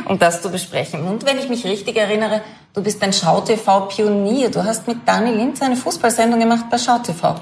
um 0.05 0.17
das 0.17 0.41
zu 0.41 0.49
besprechen. 0.49 1.03
Und 1.03 1.25
wenn 1.25 1.37
ich 1.37 1.49
mich 1.49 1.65
richtig 1.65 1.97
erinnere, 1.97 2.41
du 2.73 2.81
bist 2.81 3.03
ein 3.03 3.11
Schau-TV-Pionier. 3.11 4.49
Du 4.49 4.63
hast 4.63 4.87
mit 4.87 4.97
Dani 5.05 5.31
Linz 5.31 5.61
eine 5.61 5.75
Fußballsendung 5.75 6.39
gemacht 6.39 6.65
bei 6.71 6.77
Schau-TV. 6.77 7.35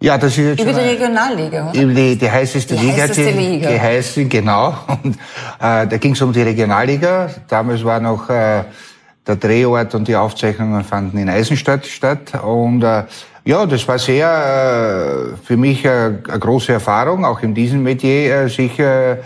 Ja, 0.00 0.18
das 0.18 0.32
ist 0.32 0.38
jetzt 0.38 0.60
Über 0.60 0.72
die 0.72 0.86
Regionalliga, 0.88 1.70
oder? 1.70 1.80
Eben 1.80 1.94
die, 1.94 2.16
die 2.18 2.30
heißeste 2.30 2.74
Die 2.74 2.86
Liga, 2.86 3.02
heißeste 3.04 3.32
die 3.32 3.38
Liga. 3.38 3.70
geheißen, 3.70 4.28
genau. 4.28 4.74
Und 5.04 5.14
äh, 5.60 5.86
da 5.86 5.96
ging 5.98 6.12
es 6.12 6.20
um 6.20 6.32
die 6.32 6.42
Regionalliga. 6.42 7.30
Damals 7.48 7.84
war 7.84 8.00
noch 8.00 8.28
äh, 8.28 8.64
der 9.26 9.36
Drehort 9.36 9.94
und 9.94 10.06
die 10.06 10.16
Aufzeichnungen 10.16 10.84
fanden 10.84 11.16
in 11.16 11.30
Eisenstadt 11.30 11.86
statt. 11.86 12.32
Und 12.44 12.82
äh, 12.82 13.04
ja, 13.44 13.66
das 13.66 13.86
war 13.86 13.98
sehr 13.98 15.34
äh, 15.34 15.36
für 15.44 15.56
mich 15.56 15.84
äh, 15.84 15.88
eine 15.88 16.38
große 16.38 16.72
Erfahrung, 16.72 17.24
auch 17.24 17.40
in 17.42 17.54
diesem 17.54 17.82
Metier 17.82 18.34
äh, 18.44 18.48
sich 18.48 18.78
äh, 18.78 19.18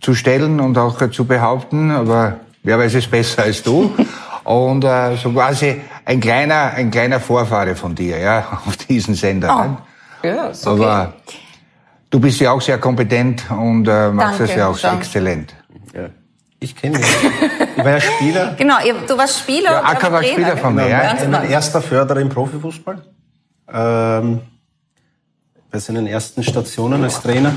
zu 0.00 0.14
stellen 0.14 0.60
und 0.60 0.78
auch 0.78 1.00
äh, 1.00 1.10
zu 1.10 1.24
behaupten. 1.24 1.90
Aber 1.90 2.36
wer 2.62 2.78
weiß 2.78 2.94
es 2.94 3.06
besser 3.06 3.42
als 3.44 3.62
du? 3.62 3.94
Und 4.44 4.84
äh, 4.84 5.16
so 5.16 5.32
quasi 5.32 5.80
ein 6.04 6.20
kleiner, 6.20 6.70
ein 6.76 6.88
kleiner 6.92 7.18
Vorfahre 7.18 7.74
von 7.74 7.96
dir, 7.96 8.16
ja, 8.18 8.60
auf 8.66 8.76
diesen 8.76 9.16
Sender. 9.16 9.78
ne? 10.22 10.30
Ja, 10.30 10.46
ist 10.46 10.64
okay. 10.64 10.84
Aber 10.84 11.14
du 12.10 12.20
bist 12.20 12.38
ja 12.40 12.52
auch 12.52 12.60
sehr 12.60 12.78
kompetent 12.78 13.42
und 13.50 13.88
äh, 13.88 14.08
machst 14.10 14.38
Danke, 14.38 14.46
das 14.46 14.56
ja 14.56 14.68
auch 14.68 14.78
Jean. 14.78 14.98
exzellent. 14.98 15.52
Ja. 15.92 16.02
Ich 16.60 16.76
kenne 16.76 16.98
ihn. 16.98 17.04
Ich 17.76 17.84
war 17.84 17.90
ja 17.90 18.00
Spieler. 18.00 18.54
Genau, 18.56 18.74
du 19.08 19.18
warst 19.18 19.40
Spieler 19.40 19.72
Ja, 19.72 19.80
und 19.80 19.86
Acker 19.86 20.12
war 20.12 20.22
Spieler 20.22 20.56
von 20.56 20.74
mir, 20.76 20.88
ja. 20.88 21.02
Ganz 21.02 21.22
Mein 21.26 21.42
genau. 21.42 21.52
erster 21.52 21.82
Förderer 21.82 22.20
im 22.20 22.28
Profifußball. 22.28 23.02
Ähm, 23.72 24.40
bei 25.70 25.78
seinen 25.78 26.06
ersten 26.06 26.42
Stationen 26.42 27.02
als 27.04 27.20
Trainer. 27.20 27.52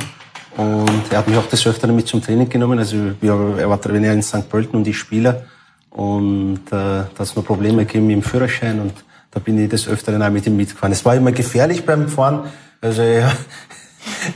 Und 0.58 1.12
er 1.12 1.20
hat 1.20 1.28
mich 1.28 1.38
auch 1.38 1.48
des 1.48 1.66
Öfteren 1.66 1.96
mit 1.96 2.08
zum 2.08 2.22
Training 2.22 2.50
genommen. 2.50 2.80
Also 2.80 2.98
er 3.22 3.70
war 3.70 3.80
Trainer 3.80 4.12
in 4.12 4.22
St. 4.22 4.50
Pölten 4.50 4.78
und 4.78 4.88
ich 4.88 4.98
Spieler. 4.98 5.44
Und 5.90 6.62
äh, 6.68 6.70
da 6.72 7.08
hat 7.18 7.20
es 7.20 7.36
nur 7.36 7.46
Probleme 7.46 7.86
gegeben 7.86 8.08
mit 8.08 8.16
dem 8.18 8.24
Führerschein. 8.24 8.80
Und 8.80 8.94
da 9.32 9.40
bin 9.40 9.64
ich 9.64 9.70
des 9.70 9.88
Öfteren 9.88 10.22
auch 10.22 10.30
mit 10.30 10.46
ihm 10.48 10.58
mitgefahren. 10.58 10.92
Es 10.92 11.06
war 11.06 11.16
immer 11.16 11.32
gefährlich 11.32 11.86
beim 11.86 12.10
Fahren. 12.10 12.50
Also 12.82 13.02
er, 13.02 13.32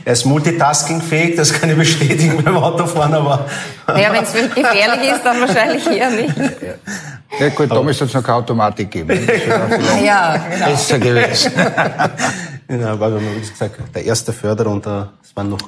er 0.04 0.12
ist 0.12 0.24
multitaskingfähig, 0.24 1.36
das 1.36 1.52
kann 1.52 1.70
ich 1.70 1.76
bestätigen 1.76 2.42
beim 2.42 2.56
Autofahren. 2.56 3.14
Aber 3.14 3.46
Ja, 3.88 4.12
wenn 4.12 4.24
es 4.24 4.32
gefährlich 4.32 5.10
ist, 5.12 5.22
dann 5.24 5.40
wahrscheinlich 5.40 5.86
eher 5.86 6.10
nicht. 6.10 6.34
Ja 7.40 7.48
gut, 7.48 7.70
damals 7.70 8.00
hat 8.00 8.08
es 8.08 8.14
noch 8.14 8.22
keine 8.22 8.38
Automatik 8.38 8.90
gegeben. 8.90 9.26
Das 9.26 9.36
vielleicht 9.36 9.92
Ah, 9.92 9.98
ja, 10.04 10.36
genau. 10.50 10.66
besser 10.66 10.98
gewesen. 10.98 11.52
Ja, 12.66 12.92
aber 12.92 13.20
wie 13.20 13.40
gesagt, 13.40 13.76
der 13.94 14.04
erste 14.06 14.32
Förderer 14.32 14.70
und 14.70 14.86
äh, 14.86 15.02
es 15.22 15.36
waren 15.36 15.50
noch 15.50 15.58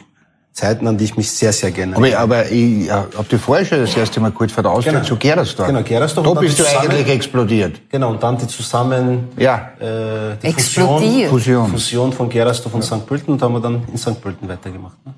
Zeiten, 0.57 0.89
an 0.89 0.97
die 0.97 1.05
ich 1.05 1.17
mich 1.19 1.31
sehr, 1.31 1.53
sehr 1.53 1.71
gerne 1.71 1.97
Aber, 1.97 2.19
aber 2.19 2.51
ich 2.51 2.87
ja, 2.87 3.07
hab 3.15 3.29
dich 3.29 3.39
vorher 3.39 3.67
schon 3.67 3.79
das 3.81 3.95
erste 3.95 4.21
Mal 4.21 4.33
kurz 4.33 4.53
vor 4.53 4.63
der 4.63 4.73
Auszeit 4.73 4.95
Genau. 4.95 5.05
zu 5.05 5.17
Gerersdorf. 5.17 5.69
Genau, 5.69 5.83
Gerersdorf 5.83 6.27
Da 6.27 6.41
bist 6.41 6.59
du 6.59 6.65
zusammen- 6.65 6.91
eigentlich 6.93 7.09
explodiert. 7.09 7.81
Genau, 7.91 8.09
und 8.13 8.23
dann 8.23 8.39
die 8.39 8.47
zusammen 8.47 9.29
Ja. 9.37 9.73
äh, 9.79 10.37
die 10.43 10.47
Explodiert. 10.47 11.29
Fusion. 11.29 11.67
Fusion, 11.67 11.71
Fusion 11.73 12.13
von 12.15 12.29
Gerersdorf 12.31 12.75
und 12.75 12.83
St. 12.83 13.05
Pölten 13.07 13.35
und 13.35 13.43
da 13.43 13.45
haben 13.47 13.53
wir 13.53 13.61
dann 13.61 13.85
in 13.93 13.99
St. 13.99 14.19
Pölten 14.19 14.49
weitergemacht. 14.49 14.97
Ne? 15.05 15.13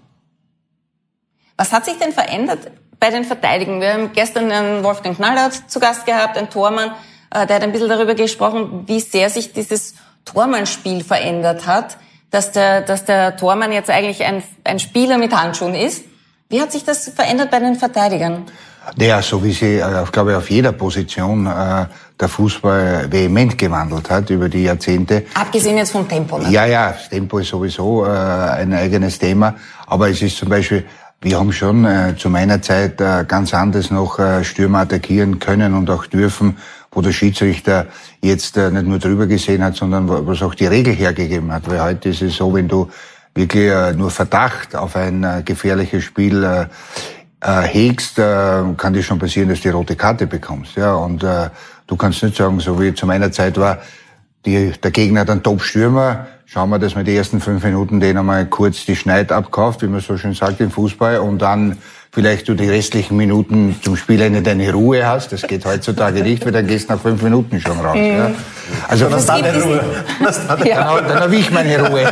Was 1.57 1.73
hat 1.73 1.85
sich 1.85 1.97
denn 1.99 2.13
verändert 2.13 2.73
bei 2.99 3.11
den 3.11 3.23
Verteidigungen? 3.25 3.81
Wir 3.81 3.93
haben 3.95 4.11
gestern 4.13 4.51
einen 4.51 4.83
Wolfgang 4.83 5.15
Knallert 5.17 5.55
zu 5.71 5.79
Gast 5.79 6.05
gehabt, 6.05 6.37
ein 6.37 6.51
Tormann, 6.51 6.91
äh, 7.33 7.47
der 7.47 7.57
hat 7.57 7.63
ein 7.63 7.71
bisschen 7.71 7.89
darüber 7.89 8.15
gesprochen, 8.17 8.83
wie 8.87 8.99
sehr 8.99 9.31
sich 9.31 9.53
dieses 9.53 9.95
Tormannspiel 10.25 11.05
verändert 11.05 11.65
hat, 11.69 11.97
dass 12.31 12.53
der, 12.53 12.83
dass 12.83 13.05
der 13.05 13.37
Tormann 13.37 13.73
jetzt 13.73 13.91
eigentlich 13.91 14.25
ein, 14.25 14.43
ein 14.65 14.79
Spieler 14.79 15.19
mit 15.19 15.35
Handschuhen 15.35 15.75
ist. 15.75 16.05
Wie 16.49 16.61
hat 16.61 16.73
sich 16.73 16.85
das 16.85 17.09
verändert 17.09 17.51
bei 17.51 17.59
den 17.59 17.75
Verteidigern? 17.75 18.45
Der, 18.97 19.21
so 19.23 19.45
wie 19.45 19.53
sie, 19.53 19.77
äh, 19.77 20.05
glaube 20.11 20.31
ich, 20.31 20.37
auf 20.37 20.49
jeder 20.49 20.73
Position 20.73 21.47
äh, 21.47 21.87
der 22.19 22.29
Fußball 22.29 23.13
vehement 23.13 23.59
gewandelt 23.59 24.09
hat 24.09 24.31
über 24.31 24.49
die 24.49 24.63
Jahrzehnte. 24.63 25.27
Abgesehen 25.35 25.77
jetzt 25.77 25.93
vom 25.93 26.09
Tempo. 26.09 26.39
Ne? 26.39 26.51
Ja, 26.51 26.65
ja, 26.65 26.93
das 26.93 27.09
Tempo 27.11 27.39
ist 27.39 27.49
sowieso 27.49 28.07
äh, 28.07 28.09
ein 28.09 28.73
eigenes 28.73 29.19
Thema. 29.19 29.57
Aber 29.87 30.09
es 30.09 30.23
ist 30.23 30.39
zum 30.39 30.49
Beispiel 30.49 30.87
wir 31.21 31.37
haben 31.37 31.53
schon 31.53 31.85
äh, 31.85 32.15
zu 32.17 32.31
meiner 32.31 32.63
Zeit 32.63 33.01
äh, 33.01 33.25
ganz 33.27 33.53
anders 33.53 33.91
noch 33.91 34.21
äh, 34.21 34.45
Stürmer 34.45 34.81
attackieren 34.81 35.41
können 35.41 35.75
und 35.75 35.91
auch 35.91 36.07
dürfen, 36.07 36.59
wo 36.99 37.01
der 37.01 37.13
Schiedsrichter 37.13 37.87
jetzt 38.21 38.57
äh, 38.57 38.73
nicht 38.73 38.87
nur 38.89 38.99
drüber 38.99 39.29
gesehen 39.29 39.63
hat, 39.63 39.77
sondern 39.77 40.09
was 40.27 40.43
auch 40.43 40.57
die 40.57 40.67
Regel 40.67 40.93
hergegeben 40.93 41.53
hat. 41.53 41.71
Weil 41.71 41.81
heute 41.81 42.09
ist 42.09 42.23
es 42.23 42.35
so, 42.35 42.53
wenn 42.53 42.67
du 42.67 42.91
wirklich 43.37 43.71
äh, 43.71 43.93
nur 43.93 44.11
Verdacht 44.11 44.75
auf 44.75 44.97
ein 44.97 45.23
äh, 45.23 45.43
gefährliches 45.45 46.03
Spiel 46.03 46.67
hegst, 47.41 48.17
kann 48.17 48.93
dir 48.93 49.03
schon 49.05 49.21
passieren, 49.21 49.49
dass 49.49 49.59
du 49.59 49.69
die 49.69 49.75
rote 49.77 49.95
Karte 49.95 50.27
bekommst. 50.27 50.75
Ja, 50.75 50.95
und 50.95 51.23
du 51.23 51.97
kannst 51.97 52.21
nicht 52.25 52.37
sagen, 52.37 52.59
so 52.59 52.81
wie 52.81 52.93
zu 52.93 53.07
meiner 53.07 53.31
Zeit 53.31 53.57
war, 53.57 53.79
die, 54.47 54.73
der 54.83 54.91
Gegner 54.91 55.29
einen 55.29 55.43
Top-Stürmer, 55.43 56.27
schauen 56.47 56.71
wir, 56.71 56.79
dass 56.79 56.95
man 56.95 57.05
die 57.05 57.17
ersten 57.17 57.41
fünf 57.41 57.63
Minuten 57.65 58.01
den 58.01 58.17
einmal 58.17 58.47
kurz 58.47 58.85
die 58.87 58.97
Schneid 58.97 59.33
abkauft, 59.33 59.83
wie 59.83 59.87
man 59.87 60.01
so 60.01 60.17
schön 60.17 60.35
sagt 60.35 60.61
im 60.61 60.71
Fußball, 60.71 61.19
und 61.19 61.41
dann 61.43 61.79
vielleicht 62.11 62.49
du 62.49 62.55
die 62.55 62.69
restlichen 62.69 63.17
Minuten 63.19 63.77
zum 63.83 63.97
Spielende 63.97 64.41
deine 64.41 64.73
Ruhe 64.73 65.07
hast. 65.07 65.31
Das 65.33 65.43
geht 65.43 65.67
heutzutage 65.67 66.23
nicht, 66.23 66.45
weil 66.45 66.53
dann 66.53 66.67
gehst 66.67 66.89
du 66.89 66.95
nach 66.95 67.01
fünf 67.03 67.21
Minuten 67.23 67.61
schon 67.61 67.79
raus. 67.79 67.97
Ja. 68.01 68.31
Also 68.89 69.11
Was 69.13 69.27
dann 69.27 69.45
eine 69.45 69.63
Ruhe? 69.63 69.81
Was 70.21 70.47
dann 70.47 70.59
dann, 70.59 71.07
dann 71.09 71.21
habe 71.21 71.37
ich 71.37 71.51
meine 71.51 71.87
Ruhe. 71.87 72.05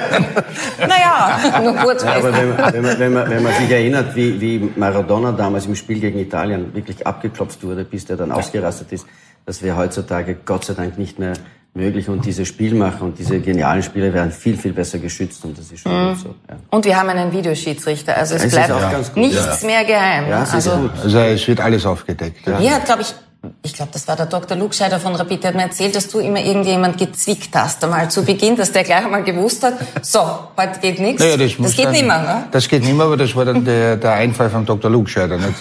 Naja, 0.80 1.60
nur 1.62 1.74
kurz. 1.76 2.02
Ja, 2.04 2.16
aber 2.16 2.32
wenn, 2.34 2.48
man- 2.56 2.72
wenn, 2.72 2.82
man, 2.82 2.98
wenn, 2.98 3.12
man, 3.14 3.30
wenn 3.30 3.42
man 3.42 3.52
sich 3.54 3.70
erinnert, 3.70 4.14
wie, 4.14 4.38
wie 4.40 4.70
Maradona 4.76 5.32
damals 5.32 5.66
im 5.66 5.74
Spiel 5.74 5.98
gegen 6.00 6.18
Italien 6.18 6.74
wirklich 6.74 7.06
abgeklopft 7.06 7.62
wurde, 7.64 7.84
bis 7.84 8.04
der 8.04 8.16
dann 8.16 8.30
ausgerastet 8.32 8.92
ist, 8.92 9.06
das 9.46 9.62
wäre 9.62 9.76
heutzutage 9.76 10.36
Gott 10.44 10.64
sei 10.66 10.74
Dank 10.74 10.98
nicht 10.98 11.18
mehr 11.18 11.32
möglich. 11.76 12.08
Und 12.08 12.24
diese 12.24 12.44
Spielmacher 12.44 13.02
und 13.02 13.18
diese 13.18 13.38
genialen 13.40 13.82
Spiele 13.82 14.12
wären 14.12 14.32
viel, 14.32 14.56
viel 14.56 14.72
besser 14.72 14.98
geschützt. 14.98 15.44
Und 15.44 15.58
das 15.58 15.70
ist 15.70 15.80
schon 15.80 16.08
gut 16.08 16.18
so. 16.18 16.34
Ja. 16.48 16.56
Und 16.70 16.84
wir 16.84 16.98
haben 16.98 17.08
einen 17.08 17.32
Videoschiedsrichter, 17.32 18.16
also 18.16 18.34
es 18.34 18.44
ist 18.44 18.52
bleibt 18.52 18.72
auch 18.72 18.90
ganz 18.90 19.12
gut, 19.12 19.22
nichts 19.22 19.62
mehr 19.62 19.84
geheim. 19.84 20.28
Ja, 20.28 20.42
es 20.42 20.48
ist 20.48 20.54
also, 20.54 20.70
gut. 20.78 20.90
Also 21.02 21.18
es 21.18 21.46
wird 21.46 21.60
alles 21.60 21.86
aufgedeckt. 21.86 22.46
Ja. 22.46 22.58
Hier 22.58 22.74
hat, 22.74 22.86
glaube 22.86 23.02
ich, 23.02 23.14
ich 23.62 23.74
glaube, 23.74 23.90
das 23.92 24.08
war 24.08 24.16
der 24.16 24.26
Dr. 24.26 24.56
Lugscheider 24.56 24.98
von 24.98 25.14
Rapid, 25.14 25.42
der 25.42 25.48
hat 25.48 25.56
mir 25.56 25.62
erzählt, 25.62 25.94
dass 25.94 26.08
du 26.08 26.18
immer 26.18 26.40
irgendjemand 26.40 26.98
gezwickt 26.98 27.50
hast, 27.54 27.84
einmal 27.84 28.10
zu 28.10 28.24
Beginn, 28.24 28.56
dass 28.56 28.72
der 28.72 28.82
gleich 28.82 29.04
einmal 29.04 29.22
gewusst 29.22 29.62
hat, 29.62 29.74
so, 30.02 30.20
heute 30.56 30.80
geht 30.80 30.98
nichts. 30.98 31.22
Naja, 31.22 31.36
das, 31.36 31.52
das 31.56 31.76
geht 31.76 31.84
dann, 31.84 31.92
nicht 31.92 32.06
mehr, 32.06 32.22
ne? 32.22 32.44
Das 32.50 32.66
geht 32.68 32.82
nicht 32.82 32.94
mehr, 32.94 33.06
aber 33.06 33.16
das 33.16 33.34
war 33.36 33.44
dann 33.44 33.64
der, 33.64 33.96
der 33.96 34.12
Einfall 34.14 34.50
von 34.50 34.64
Dr. 34.66 34.90
Lugscheider. 34.90 35.36
Nicht? 35.36 35.60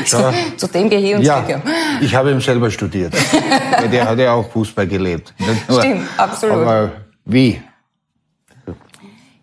Das, 0.00 0.10
Zu, 0.56 0.66
dem 0.68 0.88
gehe 0.90 0.98
ich 1.00 1.14
und 1.14 1.22
ja, 1.22 1.44
zurück. 1.46 1.62
ich 2.00 2.14
habe 2.14 2.30
ihm 2.30 2.40
selber 2.40 2.70
studiert. 2.70 3.12
Der 3.92 4.08
hat 4.08 4.18
ja 4.18 4.32
auch 4.32 4.50
Fußball 4.50 4.86
gelebt. 4.86 5.34
Nur- 5.68 5.80
Stimmt, 5.80 6.08
absolut. 6.16 6.56
Aber 6.56 6.92
wie? 7.24 7.60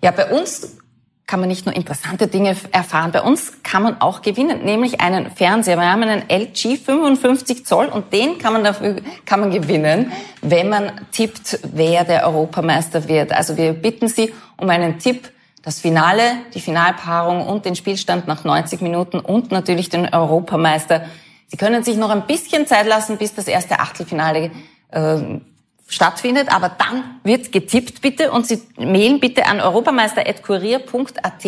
Ja, 0.02 0.12
bei 0.12 0.26
uns 0.32 0.78
kann 1.28 1.40
man 1.40 1.50
nicht 1.50 1.66
nur 1.66 1.76
interessante 1.76 2.28
Dinge 2.28 2.56
erfahren, 2.72 3.12
bei 3.12 3.22
uns 3.22 3.54
kann 3.64 3.82
man 3.82 4.00
auch 4.00 4.22
gewinnen, 4.22 4.64
nämlich 4.64 5.02
einen 5.02 5.32
Fernseher. 5.32 5.78
Wir 5.78 5.92
haben 5.92 6.04
einen 6.04 6.30
LG 6.30 6.78
55 6.78 7.66
Zoll 7.66 7.88
und 7.88 8.14
den 8.14 8.38
kann 8.38 8.54
man 8.54 8.64
dafür 8.64 8.98
kann 9.26 9.40
man 9.40 9.50
gewinnen, 9.50 10.12
wenn 10.44 10.70
man 10.70 10.92
tippt, 11.12 11.60
wer 11.74 12.04
der 12.04 12.28
Europameister 12.28 13.08
wird. 13.08 13.32
Also 13.34 13.58
wir 13.58 13.74
bitten 13.74 14.08
Sie 14.08 14.34
um 14.58 14.70
einen 14.70 15.00
Tipp, 15.00 15.32
das 15.66 15.80
Finale, 15.80 16.38
die 16.54 16.62
Finalpaarung 16.62 17.46
und 17.48 17.66
den 17.66 17.76
Spielstand 17.76 18.28
nach 18.28 18.44
90 18.44 18.82
Minuten 18.82 19.20
und 19.20 19.52
natürlich 19.52 19.90
den 19.90 20.08
Europameister. 20.14 21.06
Sie 21.48 21.58
können 21.58 21.84
sich 21.84 21.98
noch 21.98 22.12
ein 22.12 22.28
bisschen 22.28 22.68
Zeit 22.68 22.86
lassen, 22.86 23.18
bis 23.18 23.34
das 23.34 23.48
erste 23.48 23.80
Achtelfinale 23.80 24.52
äh, 24.92 25.18
stattfindet, 25.88 26.54
aber 26.54 26.70
dann 26.70 27.20
wird 27.24 27.52
getippt 27.52 28.02
bitte 28.02 28.32
und 28.32 28.46
Sie 28.46 28.62
mailen 28.78 29.20
bitte 29.20 29.48
an 29.48 29.60
europameister.kurier.at 29.60 31.46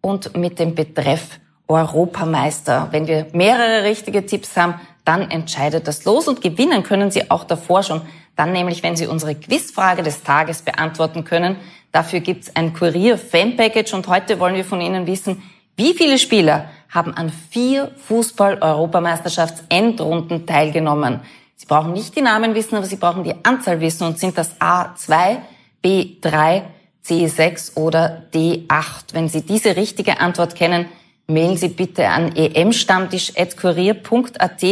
und 0.00 0.36
mit 0.36 0.58
dem 0.58 0.74
Betreff 0.74 1.38
Europameister. 1.68 2.88
Wenn 2.90 3.06
wir 3.06 3.28
mehrere 3.32 3.84
richtige 3.84 4.26
Tipps 4.26 4.56
haben, 4.56 4.74
dann 5.04 5.30
entscheidet 5.30 5.86
das 5.86 6.04
los 6.04 6.26
und 6.26 6.40
gewinnen 6.40 6.82
können 6.82 7.12
Sie 7.12 7.30
auch 7.30 7.44
davor 7.44 7.84
schon. 7.84 8.02
Dann 8.34 8.50
nämlich, 8.50 8.82
wenn 8.82 8.96
Sie 8.96 9.06
unsere 9.06 9.36
Quizfrage 9.36 10.02
des 10.02 10.24
Tages 10.24 10.62
beantworten 10.62 11.22
können. 11.24 11.56
Dafür 11.92 12.20
gibt's 12.20 12.50
ein 12.54 12.72
Kurier-Fan-Package 12.72 13.92
und 13.94 14.08
heute 14.08 14.40
wollen 14.40 14.54
wir 14.54 14.64
von 14.64 14.80
Ihnen 14.80 15.06
wissen, 15.06 15.42
wie 15.76 15.92
viele 15.94 16.18
Spieler 16.18 16.70
haben 16.88 17.12
an 17.14 17.30
vier 17.50 17.92
Fußball-Europameisterschafts-Endrunden 18.08 20.46
teilgenommen? 20.46 21.20
Sie 21.56 21.66
brauchen 21.66 21.92
nicht 21.92 22.16
die 22.16 22.22
Namen 22.22 22.54
wissen, 22.54 22.76
aber 22.76 22.86
Sie 22.86 22.96
brauchen 22.96 23.24
die 23.24 23.34
Anzahl 23.42 23.78
wissen 23.80 24.06
und 24.06 24.18
sind 24.18 24.38
das 24.38 24.58
A2, 24.60 25.38
B3, 25.84 26.62
C6 27.04 27.76
oder 27.76 28.22
D8. 28.32 29.12
Wenn 29.12 29.28
Sie 29.28 29.42
diese 29.42 29.76
richtige 29.76 30.20
Antwort 30.20 30.54
kennen, 30.54 30.86
mailen 31.26 31.56
Sie 31.56 31.68
bitte 31.68 32.08
an 32.08 32.34
emstammtisch.kurier.at 32.34 34.62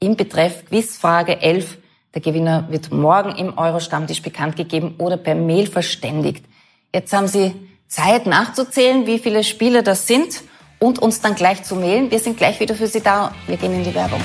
im 0.00 0.16
Betreff 0.16 0.64
Quizfrage 0.66 1.40
11. 1.40 1.78
Der 2.18 2.32
Gewinner 2.32 2.66
wird 2.68 2.90
morgen 2.90 3.36
im 3.36 3.56
Euro-Stammtisch 3.56 4.22
bekannt 4.22 4.56
gegeben 4.56 4.96
oder 4.98 5.16
per 5.16 5.36
Mail 5.36 5.68
verständigt. 5.68 6.44
Jetzt 6.92 7.12
haben 7.12 7.28
Sie 7.28 7.54
Zeit 7.86 8.26
nachzuzählen, 8.26 9.06
wie 9.06 9.20
viele 9.20 9.44
Spiele 9.44 9.84
das 9.84 10.08
sind 10.08 10.42
und 10.80 10.98
uns 10.98 11.20
dann 11.20 11.36
gleich 11.36 11.62
zu 11.62 11.76
mailen. 11.76 12.10
Wir 12.10 12.18
sind 12.18 12.36
gleich 12.36 12.58
wieder 12.58 12.74
für 12.74 12.88
Sie 12.88 13.02
da. 13.02 13.32
Wir 13.46 13.56
gehen 13.56 13.72
in 13.72 13.84
die 13.84 13.94
Werbung. 13.94 14.20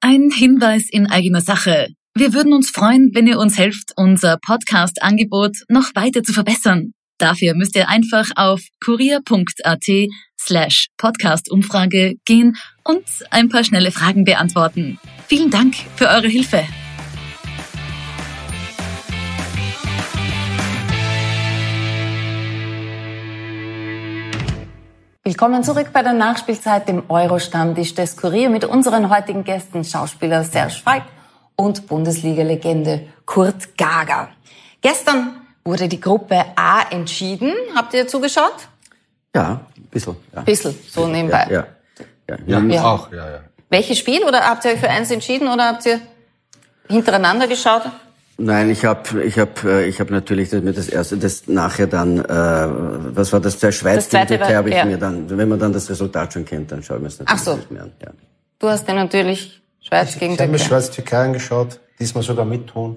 Ein 0.00 0.30
Hinweis 0.32 0.84
in 0.88 1.10
eigener 1.10 1.40
Sache. 1.40 1.88
Wir 2.14 2.32
würden 2.32 2.52
uns 2.52 2.70
freuen, 2.70 3.10
wenn 3.12 3.26
ihr 3.26 3.40
uns 3.40 3.58
helft, 3.58 3.90
unser 3.96 4.38
Podcast-Angebot 4.40 5.56
noch 5.68 5.96
weiter 5.96 6.22
zu 6.22 6.32
verbessern. 6.32 6.92
Dafür 7.18 7.54
müsst 7.54 7.76
ihr 7.76 7.88
einfach 7.88 8.30
auf 8.36 8.62
kurier.at 8.84 9.88
slash 10.46 10.88
Podcast-Umfrage 10.96 12.16
gehen 12.24 12.56
und 12.84 13.04
ein 13.30 13.48
paar 13.48 13.64
schnelle 13.64 13.92
Fragen 13.92 14.24
beantworten. 14.24 14.98
Vielen 15.28 15.50
Dank 15.50 15.74
für 15.96 16.08
eure 16.08 16.28
Hilfe. 16.28 16.64
Willkommen 25.24 25.62
zurück 25.62 25.90
bei 25.92 26.02
der 26.02 26.14
Nachspielzeit, 26.14 26.88
dem 26.88 27.04
Euro-Stammtisch 27.08 27.94
des 27.94 28.16
Kurier 28.16 28.50
mit 28.50 28.64
unseren 28.64 29.08
heutigen 29.08 29.44
Gästen, 29.44 29.84
Schauspieler 29.84 30.42
Serge 30.42 30.74
Falk 30.82 31.04
und 31.54 31.86
Bundesliga-Legende 31.86 33.06
Kurt 33.24 33.78
Gager. 33.78 34.30
Gestern 34.80 35.40
wurde 35.64 35.86
die 35.86 36.00
Gruppe 36.00 36.44
A 36.56 36.82
entschieden. 36.90 37.52
Habt 37.74 37.94
ihr 37.94 38.08
zugeschaut? 38.08 38.68
Ja, 39.34 39.60
bisschen. 39.92 40.16
Ja. 40.34 40.40
Bisschen, 40.42 40.74
so 40.90 41.06
nebenbei. 41.06 41.46
Ja, 41.50 41.66
ja. 42.28 42.36
ja. 42.46 42.58
ja. 42.58 42.74
Ja. 42.74 42.84
Auch, 42.84 43.12
ja, 43.12 43.30
ja. 43.30 43.40
Welches 43.70 43.98
Spiel? 43.98 44.24
Oder 44.24 44.40
habt 44.40 44.64
ihr 44.64 44.72
euch 44.72 44.80
für 44.80 44.88
eins 44.90 45.10
entschieden 45.10 45.46
oder 45.48 45.68
habt 45.68 45.86
ihr 45.86 46.00
hintereinander 46.88 47.46
geschaut? 47.46 47.82
Nein, 48.38 48.70
ich 48.70 48.84
habe 48.84 49.22
ich 49.22 49.38
hab, 49.38 49.62
äh, 49.64 49.84
ich 49.84 50.00
hab 50.00 50.10
natürlich 50.10 50.48
das, 50.50 50.62
mir 50.62 50.72
das 50.72 50.88
erste, 50.88 51.16
das 51.16 51.46
nachher 51.46 51.86
dann, 51.86 52.18
äh, 52.18 52.24
was 53.14 53.32
war 53.32 53.40
das, 53.40 53.58
der 53.58 53.70
Schweiz 53.72 53.96
Das 53.96 54.08
zweite 54.08 54.36
Türkei 54.38 54.48
war- 54.50 54.56
habe 54.56 54.70
ich 54.70 54.74
ja. 54.76 54.84
mir 54.84 54.96
dann, 54.98 55.28
wenn 55.38 55.48
man 55.48 55.58
dann 55.58 55.72
das 55.72 55.88
Resultat 55.88 56.32
schon 56.32 56.44
kennt, 56.44 56.72
dann 56.72 56.82
schaue 56.82 56.96
ich 56.96 57.02
mir 57.02 57.08
das 57.10 57.20
Ach 57.26 57.38
so. 57.38 57.50
natürlich 57.52 57.70
nicht 57.70 57.72
mehr 57.72 57.82
an. 57.84 57.92
Ja. 58.02 58.08
Du 58.58 58.68
hast 58.68 58.88
ja 58.88 58.94
natürlich 58.94 59.62
Schweiz 59.80 60.18
gegen 60.18 60.32
Ich 60.34 60.40
habe 60.40 60.50
mir 60.50 60.56
Türkei. 60.58 60.68
Schweiz-Türkei 60.68 61.24
angeschaut, 61.24 61.78
diesmal 62.00 62.24
sogar 62.24 62.44
mit 62.46 62.66
Ton. 62.68 62.96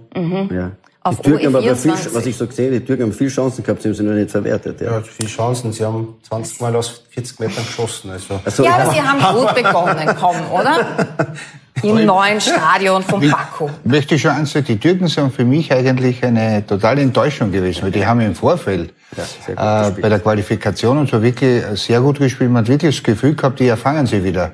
Ja. 0.51 0.71
Auf 1.05 1.17
die 1.17 1.29
Türken 1.29 1.45
haben 1.45 1.55
aber 1.57 1.65
OE24. 1.67 1.97
viel, 1.97 2.15
was 2.15 2.25
ich 2.25 2.35
so 2.35 2.47
gesehen, 2.47 2.71
die 2.71 2.79
Türken 2.79 3.03
haben 3.03 3.13
viel 3.13 3.29
Chancen 3.29 3.63
gehabt, 3.63 3.79
sie 3.83 3.89
haben 3.89 3.95
sie 3.95 4.01
nur 4.01 4.15
nicht 4.15 4.31
verwertet. 4.31 4.81
Ja. 4.81 4.93
Ja, 4.93 5.01
viele 5.03 5.29
Chancen. 5.29 5.71
Sie 5.71 5.85
haben 5.85 6.15
20 6.27 6.61
Mal 6.61 6.75
aus 6.75 7.03
40 7.11 7.39
Metern 7.41 7.63
geschossen. 7.63 8.09
Also. 8.09 8.39
Also, 8.43 8.63
Ja, 8.63 8.73
aber 8.73 8.91
sie 8.91 8.99
haben 8.99 9.37
gut 9.37 9.53
begonnen, 9.53 10.15
komm, 10.19 10.35
oder? 10.51 11.05
Im 11.83 12.05
neuen 12.05 12.41
Stadion 12.41 13.03
von 13.03 13.21
Baku. 13.29 13.69
Ich 13.83 13.91
möchte 13.91 14.17
schon 14.17 14.31
eins 14.31 14.53
sagen, 14.53 14.65
die 14.65 14.79
Türken 14.79 15.07
sind 15.07 15.31
für 15.31 15.45
mich 15.45 15.71
eigentlich 15.71 16.23
eine 16.23 16.65
totale 16.65 17.01
Enttäuschung 17.03 17.51
gewesen, 17.51 17.83
weil 17.83 17.91
die 17.91 18.03
haben 18.03 18.21
im 18.21 18.33
Vorfeld 18.33 18.91
gut 19.15 19.25
äh, 19.49 19.91
bei 20.01 20.09
der 20.09 20.19
Qualifikation 20.19 20.97
und 20.97 21.09
so 21.09 21.21
wirklich 21.21 21.63
sehr 21.75 22.01
gut 22.01 22.17
gespielt. 22.17 22.49
Man 22.49 22.63
hat 22.63 22.69
wirklich 22.69 22.95
das 22.95 23.03
Gefühl 23.03 23.35
gehabt, 23.35 23.59
die 23.59 23.67
erfangen 23.67 24.07
sie 24.07 24.23
wieder. 24.23 24.53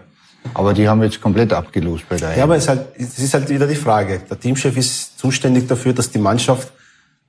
Aber 0.54 0.74
die 0.74 0.88
haben 0.88 1.02
jetzt 1.04 1.22
komplett 1.22 1.54
abgelost 1.54 2.04
bei 2.10 2.18
der 2.18 2.36
Ja, 2.36 2.44
aber 2.44 2.56
es 2.56 2.64
ist, 2.64 2.70
halt, 2.70 2.88
es 2.98 3.20
ist 3.20 3.34
halt 3.34 3.48
wieder 3.50 3.68
die 3.68 3.76
Frage. 3.76 4.22
Der 4.30 4.40
Teamchef 4.40 4.76
ist 4.76 5.18
zuständig 5.20 5.68
dafür, 5.68 5.94
dass 5.94 6.10
die 6.10 6.18
Mannschaft 6.20 6.72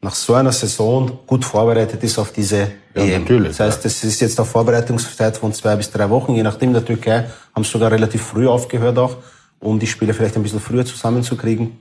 nach 0.00 0.14
so 0.14 0.34
einer 0.34 0.50
Saison 0.50 1.18
gut 1.26 1.44
vorbereitet 1.44 2.02
ist 2.02 2.18
auf 2.18 2.32
diese 2.32 2.72
Ja, 2.94 3.02
EM. 3.02 3.22
natürlich, 3.22 3.56
Das 3.56 3.60
heißt, 3.60 3.84
es 3.84 4.02
ist 4.02 4.20
jetzt 4.20 4.38
eine 4.40 4.46
Vorbereitungszeit 4.46 5.36
von 5.36 5.52
zwei 5.52 5.76
bis 5.76 5.90
drei 5.90 6.08
Wochen, 6.10 6.34
je 6.34 6.42
nachdem. 6.42 6.70
In 6.70 6.74
der 6.74 6.84
Türkei 6.84 7.26
haben 7.54 7.62
sie 7.64 7.70
sogar 7.70 7.90
relativ 7.92 8.22
früh 8.22 8.48
aufgehört 8.48 8.98
auch, 8.98 9.16
um 9.60 9.78
die 9.78 9.86
Spiele 9.86 10.12
vielleicht 10.14 10.36
ein 10.36 10.42
bisschen 10.42 10.60
früher 10.60 10.84
zusammenzukriegen. 10.84 11.78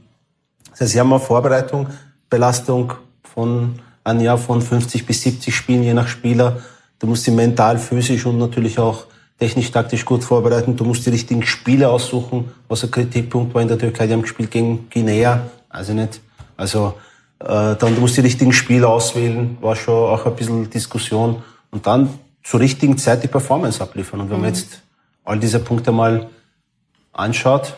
Das 0.70 0.82
heißt, 0.82 0.91
sie 0.91 1.00
haben 1.00 1.12
eine 1.12 1.20
Vorbereitung, 1.22 1.88
Belastung 2.30 2.94
von 3.24 3.80
ein 4.04 4.20
Jahr 4.20 4.38
von 4.38 4.62
50 4.62 5.06
bis 5.06 5.22
70 5.24 5.56
Spielen, 5.56 5.84
je 5.84 5.94
nach 5.94 6.08
Spieler. 6.08 6.58
Du 7.00 7.08
musst 7.08 7.24
sie 7.24 7.32
mental, 7.32 7.80
physisch 7.80 8.26
und 8.26 8.38
natürlich 8.38 8.78
auch 8.78 9.06
technisch, 9.41 9.71
taktisch 9.71 10.06
gut 10.06 10.23
vorbereiten. 10.23 10.75
Du 10.75 10.86
musst 10.86 11.06
die 11.06 11.10
richtigen 11.17 11.43
Spiele 11.43 11.89
aussuchen, 11.89 12.51
was 12.69 12.84
ein 12.84 12.91
Kritikpunkt 12.91 13.54
war 13.54 13.62
in 13.62 13.67
der 13.67 13.80
Türkei. 13.84 14.06
Die 14.08 14.13
haben 14.13 14.21
gespielt 14.21 14.51
gegen 14.51 14.88
Guinea, 14.93 15.32
also 15.69 15.93
nicht. 15.93 16.21
Also 16.56 16.93
Äh, 17.43 17.75
dann 17.75 17.95
du 17.95 18.01
musst 18.01 18.17
die 18.17 18.21
richtigen 18.21 18.54
Spieler 18.54 18.89
auswählen, 18.89 19.58
war 19.62 19.75
schon 19.75 19.95
auch 19.95 20.25
ein 20.27 20.36
bisschen 20.36 20.69
Diskussion. 20.69 21.41
Und 21.71 21.88
dann 21.88 22.10
zur 22.43 22.60
richtigen 22.60 22.97
Zeit 22.97 23.23
die 23.23 23.27
Performance 23.27 23.82
abliefern. 23.82 24.21
Und 24.21 24.30
wenn 24.30 24.41
man 24.41 24.49
jetzt 24.49 24.82
all 25.23 25.39
diese 25.39 25.60
Punkte 25.60 25.91
mal 25.91 26.30
anschaut, 27.13 27.77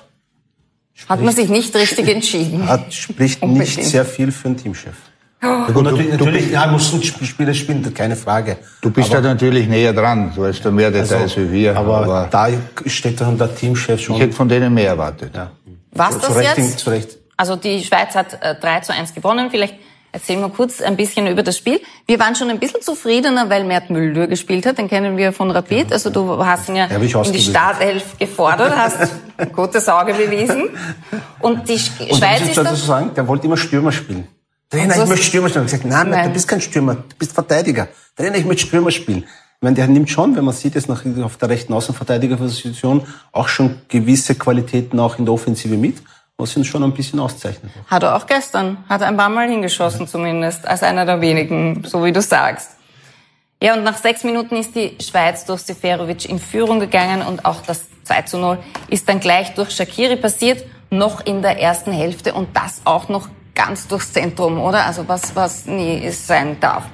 Hat 1.07 1.21
man 1.21 1.33
sich 1.33 1.49
nicht 1.49 1.73
richtig 1.75 2.07
entschieden. 2.09 2.67
hat, 2.67 2.93
spricht 2.93 3.43
nicht 3.63 3.83
sehr 3.83 4.05
viel 4.05 4.31
für 4.31 4.49
einen 4.49 4.57
Teamchef. 4.57 4.97
Ja, 5.43 5.67
gut, 5.73 5.83
natürlich, 5.83 6.11
du, 6.11 6.17
du, 6.17 6.25
natürlich 6.25 6.51
ja, 6.51 6.67
muss 6.67 6.93
ein 6.93 7.01
Sp- 7.03 7.25
Spieler 7.25 7.53
spielen, 7.53 7.93
keine 7.93 8.15
Frage. 8.15 8.57
du 8.81 8.89
bist 8.89 9.11
aber, 9.11 9.21
da 9.21 9.29
natürlich 9.33 9.67
näher 9.67 9.93
dran. 9.93 10.31
Du 10.35 10.45
hast 10.45 10.61
da 10.61 10.71
mehr 10.71 10.89
Details 10.91 11.35
wie 11.37 11.51
wir. 11.51 11.77
aber, 11.77 11.97
aber 11.97 12.27
da 12.31 12.47
steht 12.85 13.19
dann 13.21 13.37
der 13.37 13.53
Teamchef 13.55 13.99
schon. 14.01 14.15
ich 14.15 14.21
hätte 14.21 14.33
von 14.33 14.47
denen 14.47 14.73
mehr 14.73 14.87
erwartet. 14.87 15.35
ja. 15.35 15.51
Was 15.91 16.11
zu, 16.15 16.19
das 16.21 16.27
zu 16.29 16.33
Recht, 16.39 16.57
jetzt? 16.57 16.79
Zu 16.79 16.89
Recht. 16.89 17.17
Also 17.37 17.55
die 17.55 17.83
Schweiz 17.83 18.15
hat 18.15 18.33
äh, 18.41 18.55
3 18.59 18.79
zu 18.79 18.93
1 18.93 19.13
gewonnen. 19.13 19.49
Vielleicht 19.51 19.75
erzählen 20.11 20.39
wir 20.41 20.49
kurz 20.49 20.81
ein 20.81 20.95
bisschen 20.95 21.27
über 21.27 21.43
das 21.43 21.57
Spiel. 21.57 21.81
Wir 22.05 22.19
waren 22.19 22.35
schon 22.35 22.49
ein 22.49 22.59
bisschen 22.59 22.81
zufriedener, 22.81 23.49
weil 23.49 23.63
Mert 23.63 23.89
Müller 23.89 24.27
gespielt 24.27 24.65
hat. 24.65 24.77
Den 24.77 24.87
kennen 24.87 25.17
wir 25.17 25.33
von 25.33 25.51
Rapid. 25.51 25.91
Also 25.91 26.09
du 26.09 26.43
hast 26.45 26.69
ihn 26.69 26.75
ja 26.77 26.87
Ja, 26.87 26.95
in 26.97 27.31
die. 27.33 27.39
Startelf 27.41 28.17
gefordert, 28.17 28.73
hast 28.75 28.97
ein 29.37 29.51
gutes 29.51 29.87
Auge 29.89 30.13
bewiesen. 30.13 30.69
Und 31.39 31.67
die 31.67 31.77
Sch 31.79 31.91
Und 31.99 32.17
Schweiz 32.17 32.41
ist 32.41 32.57
dazu 32.57 32.63
da, 32.69 32.75
sagen, 32.75 33.11
der 33.15 33.27
wollte 33.27 33.45
immer 33.47 33.57
Stürmer 33.57 33.91
spielen. 33.91 34.27
Trainer, 34.69 34.93
so 34.93 35.03
ich 35.03 35.09
möchte 35.09 35.25
Stürmer 35.25 35.49
spielen. 35.49 35.65
Ich 35.65 35.71
gesagt, 35.71 35.89
nein, 35.89 36.09
nein, 36.09 36.27
du 36.27 36.33
bist 36.33 36.47
kein 36.47 36.61
Stürmer, 36.61 36.95
du 36.95 37.15
bist 37.17 37.33
Verteidiger. 37.33 37.87
Trainer, 38.15 38.37
ich 38.37 38.45
möchte 38.45 38.67
Stürmer 38.67 38.91
spielen. 38.91 39.23
Ich 39.23 39.61
meine, 39.61 39.75
der 39.75 39.87
nimmt 39.87 40.09
schon, 40.09 40.35
wenn 40.35 40.43
man 40.43 40.53
sieht, 40.53 40.75
jetzt 40.75 40.89
noch 40.89 41.03
auf 41.23 41.37
der 41.37 41.49
rechten 41.49 41.73
Außenverteidigerposition 41.73 43.07
auch 43.31 43.47
schon 43.47 43.81
gewisse 43.87 44.35
Qualitäten 44.35 44.99
auch 44.99 45.17
in 45.19 45.25
der 45.25 45.33
Offensive 45.33 45.77
mit, 45.77 46.01
was 46.37 46.57
ihn 46.57 46.65
schon 46.65 46.83
ein 46.83 46.93
bisschen 46.93 47.19
auszeichnet. 47.19 47.71
hat 47.87 48.03
er 48.03 48.15
auch 48.15 48.25
gestern, 48.25 48.77
hat 48.89 49.01
er 49.01 49.07
ein 49.07 49.17
paar 49.17 49.29
Mal 49.29 49.47
hingeschossen 49.49 50.07
zumindest, 50.07 50.67
als 50.67 50.83
einer 50.83 51.05
der 51.05 51.21
wenigen, 51.21 51.83
so 51.85 52.03
wie 52.03 52.11
du 52.11 52.21
sagst. 52.21 52.71
Ja, 53.61 53.75
und 53.75 53.85
nach 53.85 53.97
sechs 53.97 54.25
Minuten 54.25 54.57
ist 54.57 54.75
die 54.75 54.97
Schweiz 55.01 55.45
durch 55.45 55.61
Seferovic 55.61 56.27
in 56.27 56.39
Führung 56.39 56.81
gegangen 56.81 57.21
und 57.25 57.45
auch 57.45 57.61
das 57.61 57.85
2 58.03 58.23
zu 58.23 58.37
0 58.37 58.57
ist 58.89 59.07
dann 59.07 59.21
gleich 59.21 59.53
durch 59.53 59.71
Shakiri 59.71 60.17
passiert, 60.17 60.65
noch 60.89 61.25
in 61.25 61.41
der 61.41 61.61
ersten 61.61 61.93
Hälfte 61.93 62.33
und 62.33 62.49
das 62.53 62.81
auch 62.83 63.07
noch 63.07 63.29
ganz 63.55 63.87
durchs 63.87 64.11
Zentrum, 64.13 64.59
oder? 64.59 64.85
Also 64.85 65.07
was, 65.07 65.35
was 65.35 65.65
nie 65.65 66.09
sein 66.11 66.59
darf. 66.59 66.85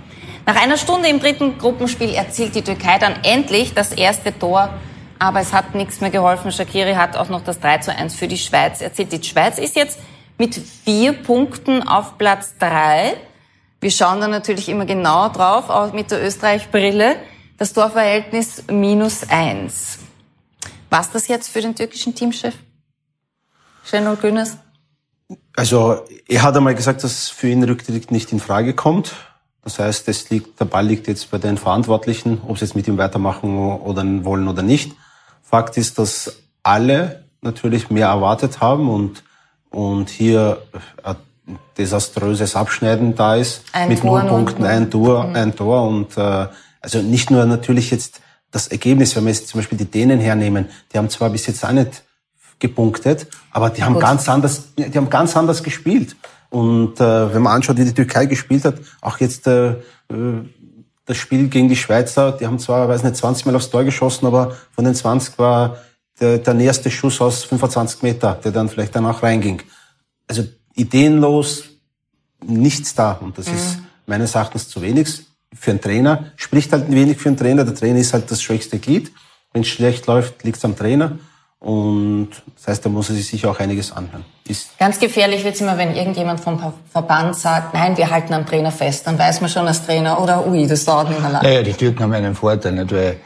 Nach 0.46 0.56
einer 0.56 0.78
Stunde 0.78 1.10
im 1.10 1.20
dritten 1.20 1.58
Gruppenspiel 1.58 2.14
erzielt 2.14 2.56
die 2.56 2.64
Türkei 2.64 2.98
dann 2.98 3.24
endlich 3.24 3.74
das 3.74 3.92
erste 3.92 4.38
Tor, 4.38 4.70
aber 5.20 5.42
es 5.42 5.54
hat 5.54 5.76
nichts 5.76 6.02
mehr 6.02 6.10
geholfen. 6.10 6.52
Shakiri 6.52 6.94
hat 6.94 7.18
auch 7.18 7.30
noch 7.30 7.42
das 7.42 7.60
3 7.60 7.78
zu 7.80 7.96
1 7.96 8.16
für 8.16 8.28
die 8.28 8.38
Schweiz 8.38 8.82
erzielt. 8.82 9.12
Die 9.12 9.24
Schweiz 9.24 9.58
ist 9.60 9.76
jetzt 9.76 10.00
mit 10.38 10.56
vier 10.56 11.14
Punkten 11.14 11.84
auf 11.84 12.18
Platz 12.18 12.56
drei. 12.58 13.16
Wir 13.82 13.92
schauen 13.92 14.22
da 14.22 14.28
natürlich 14.28 14.70
immer 14.70 14.86
genau 14.86 15.30
drauf, 15.30 15.70
auch 15.70 15.94
mit 15.94 16.12
der 16.12 16.26
Österreich-Brille. 16.26 17.18
Das 17.58 17.74
Torverhältnis 17.74 18.64
minus 18.72 19.30
eins. 19.30 20.00
Was 20.90 21.12
das 21.12 21.28
jetzt 21.28 21.50
für 21.50 21.62
den 21.62 21.76
türkischen 21.76 22.16
Teamchef? 22.16 22.56
Şenol 23.84 24.18
Güneş? 24.18 24.50
Also, 25.56 26.06
er 26.28 26.44
hat 26.44 26.56
einmal 26.58 26.76
gesagt, 26.76 27.04
dass 27.04 27.30
für 27.30 27.50
ihn 27.50 27.64
Rücktritt 27.64 28.12
nicht 28.12 28.32
in 28.32 28.40
Frage 28.40 28.74
kommt. 28.74 29.14
Das 29.64 29.78
heißt, 29.78 30.08
es 30.08 30.30
liegt, 30.30 30.60
der 30.60 30.66
Ball 30.66 30.86
liegt 30.86 31.08
jetzt 31.08 31.30
bei 31.32 31.38
den 31.38 31.58
Verantwortlichen, 31.58 32.42
ob 32.48 32.58
sie 32.58 32.66
jetzt 32.66 32.76
mit 32.76 32.88
ihm 32.88 32.98
weitermachen 32.98 33.58
oder 33.58 34.04
wollen 34.24 34.48
oder 34.48 34.64
nicht. 34.64 34.96
Fakt 35.44 35.78
ist, 35.78 36.00
dass 36.00 36.38
alle 36.64 37.26
natürlich 37.42 37.90
mehr 37.90 38.08
erwartet 38.08 38.62
haben 38.62 38.90
und, 38.90 39.24
und 39.70 40.10
hier 40.10 40.62
ein 41.04 41.18
desaströses 41.78 42.56
Abschneiden 42.56 43.16
da 43.16 43.36
ist. 43.36 43.64
Ein 43.72 43.90
mit 43.90 44.02
Tor 44.02 44.20
null 44.20 44.22
nur. 44.24 44.30
Punkten, 44.30 44.64
ein 44.66 44.90
Tor, 44.90 45.26
ein 45.36 45.56
Tor 45.56 45.88
und, 45.88 46.18
äh, 46.18 46.48
also 46.82 47.02
nicht 47.02 47.32
nur 47.32 47.46
natürlich 47.46 47.92
jetzt 47.92 48.22
das 48.52 48.68
Ergebnis, 48.68 49.16
wenn 49.16 49.26
wir 49.26 49.32
jetzt 49.32 49.48
zum 49.48 49.60
Beispiel 49.60 49.78
die 49.78 49.86
Dänen 49.86 50.20
hernehmen, 50.20 50.70
die 50.92 50.98
haben 50.98 51.10
zwar 51.10 51.30
bis 51.30 51.46
jetzt 51.48 51.64
auch 51.64 51.72
nicht 51.72 52.04
gepunktet, 52.60 53.28
aber 53.52 53.70
die 53.70 53.84
haben 53.84 53.94
Gut. 53.94 54.04
ganz 54.04 54.28
anders, 54.28 54.74
die 54.78 54.96
haben 54.96 55.10
ganz 55.10 55.36
anders 55.36 55.64
gespielt. 55.64 56.16
Und 56.50 57.00
äh, 57.00 57.34
wenn 57.34 57.42
man 57.42 57.54
anschaut, 57.54 57.78
wie 57.78 57.86
die 57.86 57.94
Türkei 57.94 58.26
gespielt 58.26 58.66
hat, 58.66 58.76
auch 59.02 59.20
jetzt 59.20 59.48
äh, 59.48 59.70
äh, 59.72 59.76
das 61.06 61.18
Spiel 61.18 61.48
gegen 61.48 61.70
die 61.70 61.76
Schweizer, 61.76 62.34
die 62.34 62.46
haben 62.46 62.60
zwar, 62.60 62.88
weiß 62.88 63.04
nicht, 63.04 63.16
20 63.16 63.46
Mal 63.46 63.56
aufs 63.56 63.70
Tor 63.70 63.84
geschossen, 63.84 64.26
aber 64.28 64.56
von 64.72 64.86
den 64.86 64.96
20 64.96 65.38
war 65.40 65.78
der, 66.20 66.40
der 66.40 66.54
nächste 66.54 66.92
Schuss 66.92 67.22
aus 67.22 67.44
25 67.46 68.04
Meter, 68.04 68.40
der 68.44 68.52
dann 68.52 68.70
vielleicht 68.70 68.96
dann 68.96 69.06
auch 69.06 69.24
reinging. 69.24 69.62
Also 70.28 70.44
ideenlos, 70.76 71.64
nichts 72.46 72.94
da. 72.94 73.14
Und 73.14 73.38
das 73.38 73.48
ist 73.48 73.80
meines 74.06 74.36
Erachtens 74.36 74.70
zu 74.70 74.82
wenig 74.82 75.26
für 75.54 75.72
einen 75.72 75.82
Trainer. 75.82 76.32
Spricht 76.36 76.72
halt 76.72 76.88
ein 76.90 76.96
wenig 76.96 77.18
für 77.18 77.30
einen 77.30 77.38
Trainer. 77.38 77.66
Der 77.66 77.76
Trainer 77.76 78.00
ist 78.00 78.14
halt 78.14 78.30
das 78.30 78.42
schwächste 78.42 78.80
Glied. 78.80 79.12
Wenn 79.52 79.64
es 79.64 79.68
schlecht 79.68 80.06
läuft, 80.08 80.44
liegt 80.44 80.58
es 80.58 80.66
am 80.66 80.76
Trainer. 80.76 81.18
Und 81.62 82.30
das 82.56 82.68
heißt, 82.70 82.86
da 82.86 82.90
muss 82.90 83.10
er 83.10 83.16
sich 83.16 83.28
sicher 83.28 83.52
auch 83.52 83.60
einiges 83.60 83.92
anhören. 83.92 84.24
Ist 84.48 84.78
Ganz 84.80 84.98
gefährlich 84.98 85.44
wird's 85.44 85.60
immer, 85.60 85.78
wenn 85.78 85.94
irgendjemand 85.94 86.40
vom 86.40 86.58
Ver- 86.58 86.74
Verband 86.90 87.36
sagt, 87.36 87.74
nein, 87.74 87.98
wir 87.98 88.10
halten 88.10 88.34
am 88.34 88.46
Trainer 88.46 88.72
fest. 88.72 89.06
Dann 89.06 89.20
weiß 89.20 89.42
man 89.42 89.50
schon 89.50 89.68
als 89.68 89.86
Trainer, 89.86 90.22
oder 90.22 90.48
ui, 90.48 90.66
das 90.68 90.86
dauert 90.86 91.10
nicht 91.10 91.22
mehr 91.22 91.32
lang. 91.32 91.44
Naja, 91.44 91.62
die 91.62 91.74
Türken 91.74 92.02
haben 92.04 92.14
einen 92.14 92.34
Vorteil, 92.36 92.72
nicht? 92.72 92.92
weil 92.94 93.18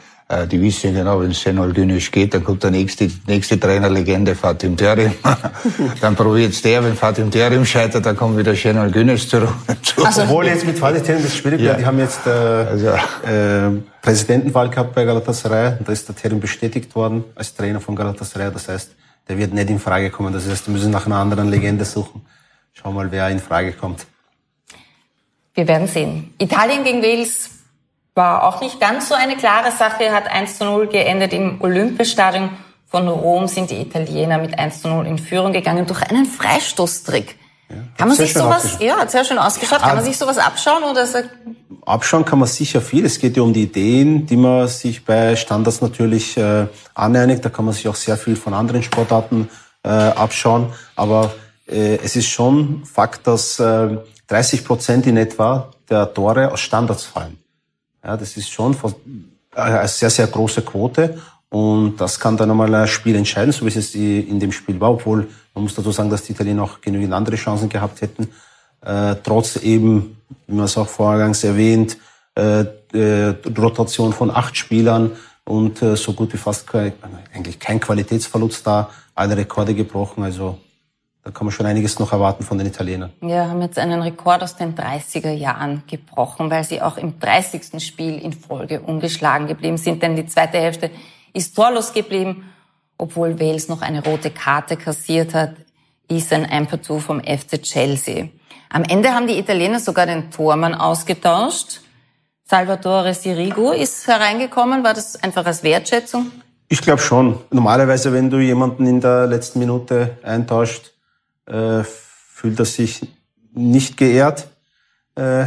die 0.50 0.60
wissen 0.60 0.94
ja 0.94 1.00
genau, 1.00 1.20
wenn 1.20 1.32
Senol 1.32 1.72
Güneş 1.72 2.10
geht, 2.10 2.32
dann 2.34 2.42
kommt 2.42 2.62
der 2.62 2.70
nächste, 2.70 3.10
nächste 3.26 3.60
Trainerlegende 3.60 4.34
Fatim 4.34 4.76
Terim. 4.76 5.12
dann 6.00 6.16
probiert's 6.16 6.62
der, 6.62 6.82
wenn 6.82 6.94
Fatim 6.96 7.30
Terim 7.30 7.64
scheitert, 7.64 8.06
dann 8.06 8.16
kommt 8.16 8.38
wieder 8.38 8.54
Senol 8.54 8.90
Güneş 8.90 9.28
zurück. 9.28 9.52
Also- 10.04 10.22
Obwohl 10.22 10.46
jetzt 10.46 10.66
mit 10.66 10.78
Qualitäten 10.78 11.22
das 11.22 11.36
schwierig 11.36 11.60
Ja. 11.60 11.66
wird. 11.72 11.80
Die 11.80 11.86
haben 11.86 11.98
jetzt 11.98 12.26
äh, 12.26 12.30
Also- 12.30 12.88
äh, 12.88 13.80
Präsidentenwahl 14.02 14.68
gehabt 14.70 14.94
bei 14.94 15.04
Galatasaray. 15.04 15.78
Und 15.78 15.86
da 15.88 15.92
ist 15.92 16.08
der 16.08 16.16
Terim 16.16 16.40
bestätigt 16.40 16.94
worden 16.94 17.24
als 17.34 17.54
Trainer 17.54 17.80
von 17.80 17.94
Galatasaray. 17.94 18.50
Das 18.52 18.68
heißt, 18.68 18.90
der 19.28 19.38
wird 19.38 19.52
nicht 19.54 19.70
in 19.70 19.78
Frage 19.78 20.10
kommen. 20.10 20.32
Das 20.32 20.46
heißt, 20.48 20.66
wir 20.66 20.72
müssen 20.72 20.90
nach 20.90 21.06
einer 21.06 21.16
anderen 21.16 21.48
Legende 21.50 21.84
suchen. 21.84 22.22
Schauen 22.72 22.94
mal, 22.94 23.10
wer 23.12 23.28
in 23.28 23.38
Frage 23.40 23.72
kommt. 23.72 24.06
Wir 25.54 25.68
werden 25.68 25.86
sehen. 25.86 26.34
Italien 26.38 26.82
gegen 26.82 27.00
Wales 27.02 27.50
war 28.14 28.44
auch 28.44 28.60
nicht 28.60 28.80
ganz 28.80 29.08
so 29.08 29.14
eine 29.14 29.36
klare 29.36 29.70
Sache, 29.72 30.12
hat 30.12 30.30
1 30.30 30.58
zu 30.58 30.64
0 30.64 30.86
geendet 30.86 31.32
im 31.32 31.60
Olympiastadion 31.60 32.50
von 32.86 33.08
Rom 33.08 33.48
sind 33.48 33.70
die 33.70 33.80
Italiener 33.80 34.38
mit 34.38 34.56
1 34.56 34.82
zu 34.82 34.88
0 34.88 35.06
in 35.06 35.18
Führung 35.18 35.52
gegangen 35.52 35.86
durch 35.86 36.02
einen 36.02 36.26
Freistoßtrick. 36.26 37.36
Kann 37.96 38.08
man 38.08 38.16
sich 38.16 38.32
sowas, 38.32 38.76
ja, 38.78 38.98
hat 38.98 39.10
sehr 39.10 39.24
schön 39.24 39.38
ausgeschaut, 39.38 39.80
kann 39.80 39.96
man 39.96 40.04
sich 40.04 40.16
sowas 40.16 40.38
abschauen 40.38 40.84
oder 40.84 41.06
sagt, 41.06 41.30
Abschauen 41.86 42.24
kann 42.24 42.38
man 42.38 42.48
sicher 42.48 42.80
viel. 42.80 43.04
Es 43.04 43.18
geht 43.18 43.36
ja 43.36 43.42
um 43.42 43.52
die 43.52 43.64
Ideen, 43.64 44.26
die 44.26 44.36
man 44.36 44.68
sich 44.68 45.04
bei 45.04 45.36
Standards 45.36 45.80
natürlich 45.82 46.36
äh, 46.36 46.66
aneinigt. 46.94 47.44
Da 47.44 47.50
kann 47.50 47.64
man 47.64 47.74
sich 47.74 47.88
auch 47.88 47.94
sehr 47.94 48.16
viel 48.16 48.36
von 48.36 48.54
anderen 48.54 48.82
Sportarten 48.82 49.50
äh, 49.82 49.88
abschauen. 49.88 50.72
Aber 50.96 51.34
äh, 51.66 51.96
es 51.96 52.16
ist 52.16 52.28
schon 52.28 52.84
Fakt, 52.86 53.26
dass 53.26 53.58
äh, 53.60 53.98
30 54.28 54.64
Prozent 54.64 55.06
in 55.06 55.16
etwa 55.16 55.70
der 55.90 56.14
Tore 56.14 56.52
aus 56.52 56.60
Standards 56.60 57.04
fallen. 57.04 57.43
Ja, 58.04 58.16
das 58.16 58.36
ist 58.36 58.50
schon 58.50 58.76
äh, 59.54 59.60
eine 59.60 59.88
sehr, 59.88 60.10
sehr 60.10 60.26
große 60.26 60.62
Quote. 60.62 61.18
Und 61.48 61.96
das 61.98 62.18
kann 62.18 62.36
dann 62.36 62.50
einmal 62.50 62.74
ein 62.74 62.88
Spiel 62.88 63.14
entscheiden, 63.14 63.52
so 63.52 63.64
wie 63.64 63.70
es 63.70 63.94
in 63.94 64.40
dem 64.40 64.52
Spiel 64.52 64.80
war. 64.80 64.90
Obwohl, 64.90 65.28
man 65.54 65.64
muss 65.64 65.74
dazu 65.74 65.92
sagen, 65.92 66.10
dass 66.10 66.24
die 66.24 66.32
Italiener 66.32 66.64
auch 66.64 66.80
genügend 66.80 67.14
andere 67.14 67.36
Chancen 67.36 67.68
gehabt 67.68 68.00
hätten. 68.02 68.28
Äh, 68.80 69.14
trotz 69.22 69.56
eben, 69.56 70.18
wie 70.46 70.54
man 70.54 70.64
es 70.64 70.76
auch 70.76 70.88
vorgangs 70.88 71.44
erwähnt, 71.44 71.96
äh, 72.34 72.64
äh, 72.92 73.34
Rotation 73.56 74.12
von 74.12 74.30
acht 74.30 74.56
Spielern 74.56 75.12
und 75.44 75.80
äh, 75.82 75.96
so 75.96 76.12
gut 76.12 76.32
wie 76.32 76.38
fast 76.38 76.66
kein, 76.66 76.92
eigentlich 77.32 77.58
kein 77.58 77.80
Qualitätsverlust 77.80 78.66
da, 78.66 78.90
alle 79.14 79.36
Rekorde 79.36 79.74
gebrochen. 79.74 80.24
Also 80.24 80.58
da 81.24 81.30
kann 81.30 81.46
man 81.46 81.52
schon 81.52 81.64
einiges 81.64 81.98
noch 81.98 82.12
erwarten 82.12 82.44
von 82.44 82.58
den 82.58 82.66
Italienern. 82.66 83.10
Ja, 83.22 83.48
haben 83.48 83.62
jetzt 83.62 83.78
einen 83.78 84.02
Rekord 84.02 84.42
aus 84.42 84.56
den 84.56 84.74
30er 84.74 85.32
Jahren 85.32 85.82
gebrochen, 85.86 86.50
weil 86.50 86.64
sie 86.64 86.82
auch 86.82 86.98
im 86.98 87.18
30. 87.18 87.82
Spiel 87.82 88.18
in 88.18 88.34
Folge 88.34 88.80
ungeschlagen 88.80 89.46
geblieben 89.46 89.78
sind, 89.78 90.02
denn 90.02 90.16
die 90.16 90.26
zweite 90.26 90.58
Hälfte 90.58 90.90
ist 91.32 91.56
torlos 91.56 91.94
geblieben, 91.94 92.52
obwohl 92.98 93.40
Wales 93.40 93.68
noch 93.68 93.80
eine 93.80 94.04
rote 94.04 94.30
Karte 94.30 94.76
kassiert 94.76 95.32
hat. 95.32 95.54
Ethan 96.10 96.44
Ampadu 96.44 96.98
vom 96.98 97.20
FC 97.20 97.62
Chelsea. 97.62 98.28
Am 98.68 98.84
Ende 98.84 99.14
haben 99.14 99.26
die 99.26 99.38
Italiener 99.38 99.80
sogar 99.80 100.04
den 100.04 100.30
Tormann 100.30 100.74
ausgetauscht. 100.74 101.80
Salvatore 102.44 103.14
Sirigu 103.14 103.70
ist 103.70 104.06
hereingekommen. 104.06 104.84
War 104.84 104.92
das 104.92 105.16
einfach 105.22 105.46
als 105.46 105.62
Wertschätzung? 105.62 106.30
Ich 106.68 106.82
glaube 106.82 107.00
schon. 107.00 107.40
Normalerweise, 107.50 108.12
wenn 108.12 108.28
du 108.28 108.38
jemanden 108.38 108.86
in 108.86 109.00
der 109.00 109.26
letzten 109.26 109.60
Minute 109.60 110.18
eintauscht, 110.22 110.93
äh, 111.46 111.82
fühlt 111.84 112.58
er 112.58 112.64
sich 112.64 113.06
nicht 113.52 113.96
geehrt. 113.96 114.48
Äh, 115.14 115.46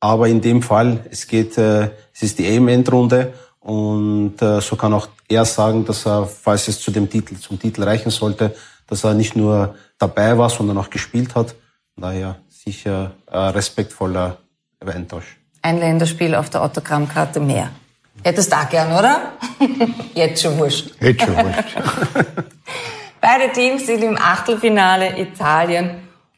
aber 0.00 0.28
in 0.28 0.40
dem 0.40 0.62
Fall, 0.62 1.04
es 1.10 1.26
geht, 1.26 1.56
äh, 1.58 1.90
es 2.14 2.22
ist 2.22 2.38
die 2.38 2.46
EM-Endrunde 2.46 3.32
und 3.60 4.40
äh, 4.40 4.60
so 4.60 4.76
kann 4.76 4.92
auch 4.92 5.08
er 5.28 5.44
sagen, 5.44 5.84
dass 5.84 6.06
er, 6.06 6.26
falls 6.26 6.68
es 6.68 6.80
zu 6.80 6.90
dem 6.90 7.10
Titel, 7.10 7.36
zum 7.36 7.58
Titel 7.58 7.82
reichen 7.82 8.10
sollte, 8.10 8.54
dass 8.86 9.04
er 9.04 9.14
nicht 9.14 9.34
nur 9.34 9.74
dabei 9.98 10.36
war, 10.38 10.50
sondern 10.50 10.78
auch 10.78 10.90
gespielt 10.90 11.34
hat. 11.34 11.54
Daher 11.96 12.36
sicher 12.48 13.12
ein 13.26 13.50
respektvoller 13.50 14.36
Eintausch. 14.80 15.36
Ein 15.62 15.78
Länderspiel 15.78 16.34
auf 16.34 16.50
der 16.50 16.62
Autogrammkarte 16.62 17.40
mehr. 17.40 17.70
Hättest 18.22 18.52
du 18.52 18.56
auch 18.56 18.68
gern, 18.68 18.92
oder? 18.92 19.32
Jetzt 20.14 20.42
schon 20.42 20.58
wurscht. 20.58 20.92
Jetzt 21.00 21.22
schon 21.22 21.34
wurscht. 21.34 21.76
Beide 23.28 23.52
Teams 23.52 23.84
sind 23.86 24.04
im 24.04 24.16
Achtelfinale 24.16 25.18
Italien 25.20 25.96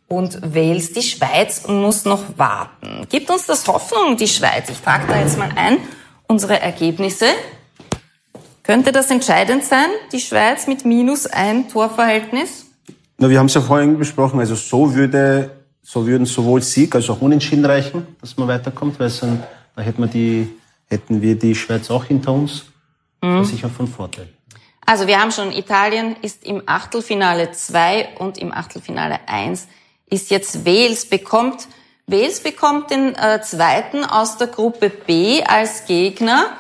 und 0.09 0.41
Wales. 0.55 0.95
Die 0.95 1.03
Schweiz 1.03 1.69
muss 1.69 2.07
noch 2.07 2.39
warten. 2.39 3.07
Gibt 3.11 3.29
uns 3.29 3.45
das 3.45 3.69
Hoffnung, 3.69 4.17
die 4.17 4.27
Schweiz? 4.27 4.71
Ich 4.71 4.81
trage 4.81 5.07
da 5.07 5.21
jetzt 5.21 5.37
mal 5.37 5.51
ein 5.55 5.77
unsere 6.29 6.59
Ergebnisse. 6.59 7.27
Könnte 8.63 8.91
das 8.91 9.11
entscheidend 9.11 9.65
sein, 9.65 9.85
die 10.13 10.19
Schweiz 10.19 10.67
mit 10.67 10.87
minus 10.87 11.27
ein 11.27 11.69
Torverhältnis? 11.69 12.65
Na, 13.19 13.29
wir 13.29 13.39
haben 13.39 13.47
es 13.47 13.55
ja 13.55 13.61
vorhin 13.61 13.99
besprochen, 13.99 14.41
also 14.41 14.55
so 14.55 14.95
würde, 14.95 15.51
so 15.83 16.07
würden 16.07 16.25
sowohl 16.25 16.63
Sieg 16.63 16.95
als 16.95 17.11
auch 17.11 17.21
Unentschieden 17.21 17.67
reichen, 17.67 18.07
dass 18.23 18.35
man 18.39 18.49
weiterkommt, 18.49 18.99
weil 18.99 19.11
dann, 19.21 19.43
da 19.77 19.83
hätten 19.83 20.01
wir 20.01 20.09
die, 20.09 20.49
hätten 20.89 21.21
wir 21.21 21.39
die 21.39 21.55
Schweiz 21.55 21.91
auch 21.91 22.07
hinter 22.07 22.33
uns. 22.33 22.65
Mhm. 23.21 23.37
Das 23.37 23.49
ist 23.49 23.57
sicher 23.57 23.69
von 23.69 23.87
Vorteil. 23.87 24.29
Also 24.89 25.07
wir 25.07 25.21
haben 25.21 25.33
schon, 25.33 25.53
Italien 25.53 26.17
ist 26.23 26.47
im 26.47 26.63
Achtelfinale 26.65 27.53
2 27.53 28.17
und 28.21 28.39
im 28.39 28.55
Achtelfinale 28.55 29.19
1 29.27 29.69
ist 30.09 30.31
jetzt 30.31 30.65
Wales 30.65 31.07
bekommt. 31.07 31.69
Wales 32.07 32.41
bekommt 32.43 32.91
den 32.91 33.15
äh, 33.15 33.43
zweiten 33.43 34.03
aus 34.07 34.39
der 34.39 34.47
Gruppe 34.47 34.89
B 34.89 35.45
als 35.45 35.85
Gegner. 35.85 36.57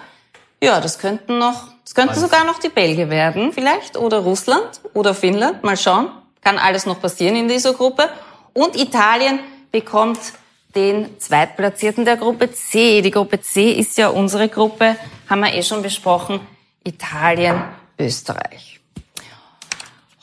Ja, 0.62 0.78
das 0.82 0.98
könnten 0.98 1.38
noch, 1.38 1.68
das 1.82 1.94
könnten 1.94 2.10
alles. 2.10 2.20
sogar 2.20 2.44
noch 2.44 2.58
die 2.58 2.68
Belgier 2.68 3.08
werden, 3.08 3.50
vielleicht, 3.54 3.96
oder 3.96 4.18
Russland 4.18 4.82
oder 4.92 5.14
Finnland. 5.14 5.64
Mal 5.64 5.78
schauen. 5.78 6.10
Kann 6.42 6.58
alles 6.58 6.84
noch 6.84 7.00
passieren 7.00 7.34
in 7.34 7.48
dieser 7.48 7.72
Gruppe. 7.72 8.10
Und 8.52 8.76
Italien 8.76 9.40
bekommt 9.72 10.18
den 10.74 11.18
Zweitplatzierten 11.18 12.04
der 12.04 12.18
Gruppe 12.18 12.52
C. 12.52 13.00
Die 13.00 13.10
Gruppe 13.10 13.40
C 13.40 13.72
ist 13.72 13.96
ja 13.96 14.08
unsere 14.08 14.50
Gruppe, 14.50 14.96
haben 15.30 15.40
wir 15.40 15.54
eh 15.54 15.62
schon 15.62 15.80
besprochen. 15.80 16.40
Italien, 16.84 17.64
Österreich. 17.98 18.80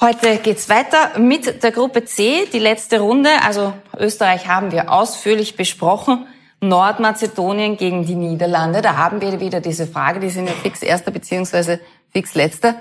Heute 0.02 0.38
geht's 0.38 0.68
weiter 0.70 1.18
mit 1.20 1.64
der 1.64 1.72
Gruppe 1.72 2.06
C, 2.06 2.46
die 2.52 2.60
letzte 2.60 3.00
Runde. 3.00 3.30
Also 3.44 3.74
Österreich 3.98 4.48
haben 4.48 4.72
wir 4.72 4.92
ausführlich 4.92 5.56
besprochen. 5.56 6.28
Nordmazedonien 6.62 7.78
gegen 7.78 8.06
die 8.06 8.16
Niederlande. 8.16 8.82
Da 8.82 8.98
haben 8.98 9.22
wir 9.22 9.40
wieder 9.40 9.62
diese 9.62 9.88
Frage, 9.88 10.20
die 10.20 10.30
sind 10.30 10.48
ja 10.48 10.54
fix 10.54 10.82
erster 10.82 11.12
beziehungsweise 11.12 11.80
fix 12.12 12.36
letzter. 12.36 12.76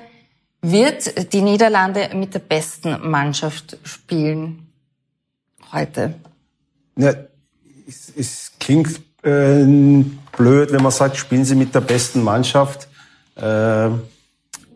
Wird 0.63 1.33
die 1.33 1.43
Niederlande 1.43 2.11
mit 2.15 2.35
der 2.35 2.39
besten 2.41 3.09
Mannschaft 3.09 3.77
spielen 3.85 4.73
heute? 5.73 6.15
Ja, 6.97 7.13
es, 7.87 8.13
es 8.17 8.53
klingt 8.59 9.01
äh, 9.23 9.65
blöd, 10.37 10.73
wenn 10.73 10.83
man 10.83 10.93
sagt, 10.93 11.17
spielen 11.17 11.45
sie 11.45 11.55
mit 11.55 11.75
der 11.75 11.81
besten 11.81 12.23
Mannschaft. 12.23 12.89
Äh, 13.37 13.91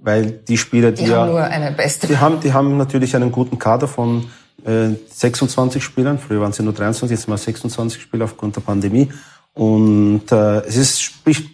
weil 0.01 0.31
die 0.31 0.57
Spieler, 0.57 0.93
die, 0.93 1.05
die 1.05 1.11
ja, 1.11 1.19
haben 1.19 1.31
nur 1.31 1.43
eine 1.43 1.73
beste. 1.73 2.07
Die 2.07 2.19
haben, 2.19 2.41
die 2.41 2.53
haben 2.53 2.77
natürlich 2.77 3.15
einen 3.17 3.33
guten 3.33 3.59
Kader 3.59 3.89
von 3.89 4.27
äh, 4.65 4.91
26 5.11 5.83
Spielern. 5.83 6.19
Früher 6.19 6.41
waren 6.41 6.53
sie 6.53 6.63
nur 6.63 6.73
23, 6.73 7.17
jetzt 7.17 7.29
mal 7.29 7.39
26 7.39 8.01
Spieler 8.01 8.25
aufgrund 8.25 8.57
der 8.57 8.61
Pandemie. 8.61 9.11
Und 9.55 10.31
äh, 10.31 10.61
es 10.61 10.77
ist 10.77 11.03
spricht 11.03 11.51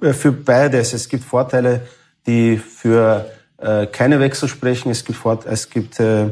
äh, 0.00 0.12
für 0.12 0.32
beides. 0.32 0.92
Es 0.92 1.08
gibt 1.08 1.24
Vorteile, 1.24 1.82
die 2.26 2.56
für 2.56 3.30
äh, 3.58 3.86
keine 3.86 4.20
Wechsel 4.20 4.48
sprechen. 4.48 4.90
Es 4.90 5.04
gibt, 5.04 5.18
Vort 5.18 5.46
es 5.46 5.70
gibt 5.70 6.00
äh, 6.00 6.30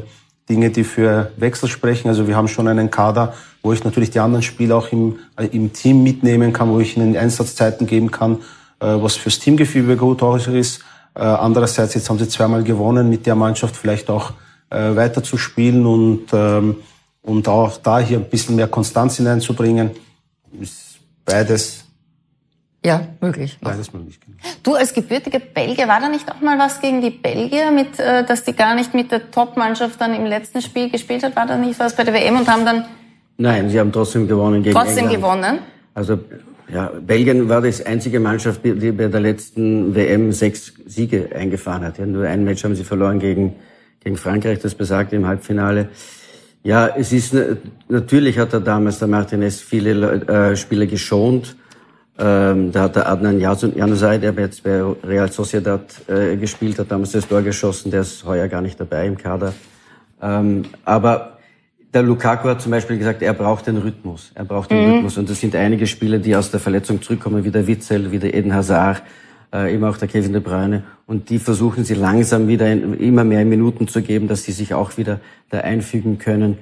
Dinge, 0.49 0.69
die 0.69 0.83
für 0.83 1.31
Wechsel 1.37 1.69
sprechen. 1.69 2.09
Also 2.09 2.27
wir 2.27 2.35
haben 2.35 2.47
schon 2.47 2.67
einen 2.67 2.91
Kader, 2.91 3.33
wo 3.63 3.73
ich 3.73 3.83
natürlich 3.83 4.11
die 4.11 4.19
anderen 4.19 4.43
Spieler 4.43 4.77
auch 4.77 4.91
im, 4.91 5.19
äh, 5.37 5.47
im 5.47 5.73
Team 5.73 6.03
mitnehmen 6.03 6.53
kann, 6.53 6.69
wo 6.69 6.79
ich 6.79 6.97
ihnen 6.97 7.17
Einsatzzeiten 7.17 7.87
geben 7.87 8.11
kann, 8.11 8.37
äh, 8.79 8.85
was 8.85 9.15
fürs 9.15 9.39
Teamgefühl 9.39 9.95
gut 9.97 10.21
ist. 10.47 10.81
Äh, 11.15 11.19
andererseits, 11.21 11.93
jetzt 11.93 12.09
haben 12.09 12.19
sie 12.19 12.27
zweimal 12.27 12.63
gewonnen, 12.63 13.09
mit 13.09 13.25
der 13.25 13.35
Mannschaft 13.35 13.75
vielleicht 13.75 14.09
auch 14.09 14.33
äh, 14.69 14.95
weiter 14.95 15.23
zu 15.23 15.37
spielen 15.37 15.85
und, 15.85 16.27
ähm, 16.33 16.77
und 17.21 17.47
auch 17.47 17.77
da 17.77 17.99
hier 17.99 18.17
ein 18.17 18.29
bisschen 18.29 18.55
mehr 18.55 18.67
Konstanz 18.67 19.17
hineinzubringen. 19.17 19.91
Ist 20.59 20.99
beides. 21.23 21.85
Ja, 22.85 23.01
möglich. 23.21 23.57
Beides 23.61 23.93
möglich. 23.93 24.19
Genau. 24.19 24.37
Du 24.61 24.75
als 24.75 24.93
gebürtiger 24.93 25.39
Belgier, 25.39 25.87
war 25.87 25.99
da 25.99 26.09
nicht 26.09 26.29
auch 26.29 26.41
mal 26.41 26.59
was 26.59 26.81
gegen 26.81 27.01
die 27.01 27.09
Belgier, 27.09 27.71
mit, 27.71 27.97
äh, 27.99 28.25
dass 28.25 28.43
die 28.43 28.53
gar 28.53 28.75
nicht 28.75 28.93
mit 28.93 29.11
der 29.11 29.31
Top-Mannschaft 29.31 29.99
dann 30.01 30.13
im 30.13 30.25
letzten 30.25 30.61
Spiel 30.61 30.89
gespielt 30.89 31.23
hat? 31.23 31.35
War 31.35 31.47
da 31.47 31.57
nicht 31.57 31.79
was 31.79 31.95
bei 31.95 32.03
der 32.03 32.13
WM 32.13 32.37
und 32.37 32.47
haben 32.47 32.65
dann... 32.65 32.85
Nein, 33.37 33.69
sie 33.69 33.79
haben 33.79 33.91
trotzdem 33.91 34.27
gewonnen 34.27 34.61
gegen 34.61 34.75
Trotzdem 34.75 35.09
England. 35.09 35.15
gewonnen? 35.15 35.59
Also 35.93 36.19
ja, 36.71 36.91
Belgien 36.99 37.47
war 37.47 37.61
das 37.61 37.85
einzige 37.85 38.19
Mannschaft, 38.19 38.61
die 38.63 38.91
bei 38.91 39.07
der 39.07 39.19
letzten 39.19 39.93
WM 39.93 40.31
sechs 40.31 40.73
Siege 40.85 41.29
eingefahren 41.35 41.83
hat. 41.83 41.97
Ja, 41.99 42.05
nur 42.05 42.25
ein 42.25 42.43
Match 42.43 42.63
haben 42.63 42.75
sie 42.75 42.83
verloren 42.83 43.19
gegen, 43.19 43.55
gegen 44.03 44.17
Frankreich, 44.17 44.59
das 44.59 44.73
besagt 44.73 45.13
im 45.13 45.27
Halbfinale. 45.27 45.89
Ja, 46.63 46.87
es 46.87 47.13
ist 47.13 47.35
natürlich 47.87 48.39
hat 48.39 48.53
er 48.53 48.59
damals 48.59 48.97
der 48.97 49.07
Martinez 49.07 49.61
viele 49.61 50.25
äh, 50.27 50.55
Spieler 50.55 50.87
geschont. 50.87 51.55
Ähm, 52.17 52.71
da 52.71 52.83
hat 52.83 52.95
der 52.95 53.09
Adnan 53.09 53.39
Januzaj, 53.39 54.19
der 54.19 54.33
jetzt 54.33 54.63
bei 54.63 54.81
Real 55.03 55.31
Sociedad 55.31 55.83
äh, 56.07 56.35
gespielt 56.37 56.79
hat, 56.79 56.89
damals 56.89 57.11
das 57.11 57.27
Tor 57.27 57.41
geschossen, 57.41 57.91
der 57.91 58.01
ist 58.01 58.25
heuer 58.25 58.47
gar 58.47 58.61
nicht 58.61 58.79
dabei 58.79 59.05
im 59.05 59.17
Kader. 59.17 59.53
Ähm, 60.21 60.63
aber 60.85 61.34
der 61.95 62.03
Lukaku 62.03 62.49
hat 62.49 62.61
zum 62.61 62.71
Beispiel 62.71 62.97
gesagt, 62.97 63.21
er 63.21 63.33
braucht 63.33 63.67
den 63.67 63.77
Rhythmus. 63.77 64.31
Er 64.35 64.43
braucht 64.43 64.69
den 64.69 64.85
mhm. 64.85 64.93
Rhythmus. 64.93 65.17
Und 65.17 65.29
es 65.29 65.39
sind 65.39 65.55
einige 65.55 65.87
Spieler, 65.87 66.19
die 66.19 66.35
aus 66.35 66.51
der 66.51 66.59
Verletzung 66.59 67.01
zurückkommen, 67.01 67.45
wie 67.45 67.51
der 67.51 67.67
Witzel, 67.67 68.11
wie 68.11 68.19
der 68.19 68.33
Eden 68.33 68.53
Hazard, 68.53 69.01
äh, 69.53 69.73
eben 69.73 69.85
auch 69.85 69.95
der 69.95 70.09
Kevin 70.09 70.33
De 70.33 70.41
Bruyne. 70.41 70.83
Und 71.07 71.29
die 71.29 71.39
versuchen 71.39 71.85
sie 71.85 71.93
langsam 71.93 72.49
wieder 72.49 72.69
in, 72.69 72.95
immer 72.95 73.23
mehr 73.23 73.45
Minuten 73.45 73.87
zu 73.87 74.01
geben, 74.01 74.27
dass 74.27 74.43
sie 74.43 74.51
sich 74.51 74.73
auch 74.73 74.97
wieder 74.97 75.21
da 75.49 75.59
einfügen 75.59 76.17
können. 76.17 76.57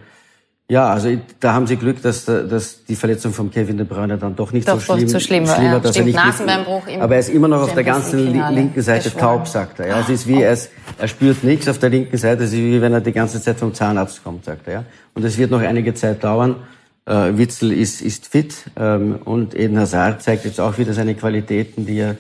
Ja, 0.69 0.89
also 0.89 1.10
da 1.41 1.54
haben 1.54 1.67
sie 1.67 1.76
Glück, 1.76 2.02
dass, 2.02 2.23
dass 2.26 2.86
die 2.86 2.95
Verletzung 2.95 3.34
von 3.34 3.52
Kevin 3.52 3.78
De 3.78 3.86
Bruyne 3.86 4.17
dann 4.17 4.36
doch 4.36 4.54
nicht 4.54 4.67
doch, 4.67 4.80
so 4.80 4.95
schlimm, 4.95 5.08
so 5.10 5.19
schlimm 5.19 5.47
war. 5.47 5.62
ja. 5.62 5.78
dass 5.80 5.91
Stimmt, 5.91 5.97
er 5.97 6.06
nicht 6.06 6.26
Nasenbeinbruch 6.26 6.86
mit, 6.86 7.02
aber 7.02 7.15
er 7.15 7.19
ist 7.19 7.30
immer 7.30 7.49
noch 7.49 7.62
auf 7.63 7.73
der 7.73 7.84
ganzen 7.84 8.34
linken 8.34 8.82
Seite 8.82 9.12
taub, 9.13 9.47
sagt 9.47 9.82
er. 9.82 9.88
Ja, 9.88 9.99
es 9.99 10.10
ist 10.10 10.26
wie 10.26 10.41
er, 10.41 10.58
er 10.97 11.08
spürt 11.08 11.43
nichts 11.43 11.67
auf 11.67 11.80
der 11.80 11.89
linken 11.89 12.17
Seite, 12.17 12.45
es 12.45 12.54
ist 12.54 12.58
wie 12.58 12.82
wenn 12.82 12.93
er 12.93 13.02
die 13.02 13.12
ganze 13.12 13.41
Zeit 13.41 13.60
vom 13.60 13.73
Zahnarzt 13.73 14.23
kommt, 14.23 14.45
sagt 14.45 14.67
er. 14.67 14.73
Ja. 14.73 14.84
Und 15.13 15.26
es 15.26 15.38
wird 15.38 15.52
noch 15.52 15.60
einige 15.60 15.93
Zeit 15.93 16.23
dauern. 16.23 16.56
Äh, 17.06 17.38
Witzel 17.38 17.73
ist, 17.73 18.02
ist 18.02 18.28
fit 18.28 18.56
ähm, 18.78 19.19
und 19.26 19.56
Eden 19.56 19.78
Hazard 19.78 20.23
zeigt 20.23 20.45
jetzt 20.45 20.62
auch 20.62 20.78
wieder 20.78 20.93
seine 20.93 21.13
Qualitäten, 21.13 21.86
die 21.86 21.97
er 21.97 22.15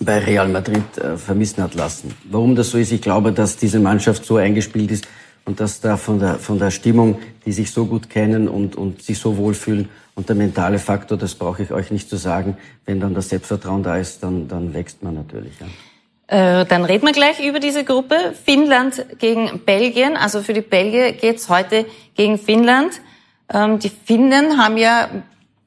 bei 0.00 0.18
Real 0.18 0.48
Madrid 0.48 0.96
äh, 0.96 1.18
vermissen 1.18 1.62
hat 1.62 1.74
lassen. 1.74 2.14
Warum 2.30 2.56
das 2.56 2.70
so 2.70 2.78
ist, 2.78 2.90
ich 2.90 3.02
glaube, 3.02 3.32
dass 3.32 3.58
diese 3.58 3.80
Mannschaft 3.80 4.24
so 4.24 4.36
eingespielt 4.36 4.90
ist, 4.90 5.06
und 5.44 5.60
dass 5.60 5.80
da 5.80 5.96
von 5.96 6.18
der, 6.18 6.36
von 6.36 6.58
der 6.58 6.70
Stimmung, 6.70 7.18
die 7.44 7.52
sich 7.52 7.70
so 7.70 7.86
gut 7.86 8.08
kennen 8.08 8.48
und, 8.48 8.76
und 8.76 9.02
sich 9.02 9.18
so 9.18 9.36
wohlfühlen 9.36 9.88
und 10.14 10.28
der 10.28 10.36
mentale 10.36 10.78
Faktor, 10.78 11.18
das 11.18 11.34
brauche 11.34 11.62
ich 11.62 11.72
euch 11.72 11.90
nicht 11.90 12.08
zu 12.08 12.16
sagen, 12.16 12.56
wenn 12.86 13.00
dann 13.00 13.14
das 13.14 13.28
Selbstvertrauen 13.28 13.82
da 13.82 13.96
ist, 13.96 14.22
dann, 14.22 14.48
dann 14.48 14.72
wächst 14.72 15.02
man 15.02 15.14
natürlich. 15.14 15.54
Ja. 15.60 15.66
Äh, 16.26 16.64
dann 16.64 16.84
reden 16.84 17.06
wir 17.06 17.12
gleich 17.12 17.44
über 17.46 17.60
diese 17.60 17.84
Gruppe. 17.84 18.34
Finnland 18.44 19.04
gegen 19.18 19.60
Belgien. 19.60 20.16
Also 20.16 20.42
für 20.42 20.54
die 20.54 20.62
Belgier 20.62 21.12
geht's 21.12 21.48
heute 21.48 21.84
gegen 22.14 22.38
Finnland. 22.38 23.00
Ähm, 23.52 23.78
die 23.78 23.90
Finnen 23.90 24.56
haben 24.56 24.78
ja, 24.78 25.08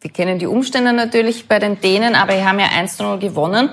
wir 0.01 0.11
kennen 0.11 0.39
die 0.39 0.47
Umstände 0.47 0.93
natürlich 0.93 1.47
bei 1.47 1.59
den 1.59 1.79
Dänen, 1.79 2.15
aber 2.15 2.33
die 2.33 2.43
haben 2.43 2.59
ja 2.59 2.67
1-0 2.67 3.19
gewonnen. 3.19 3.69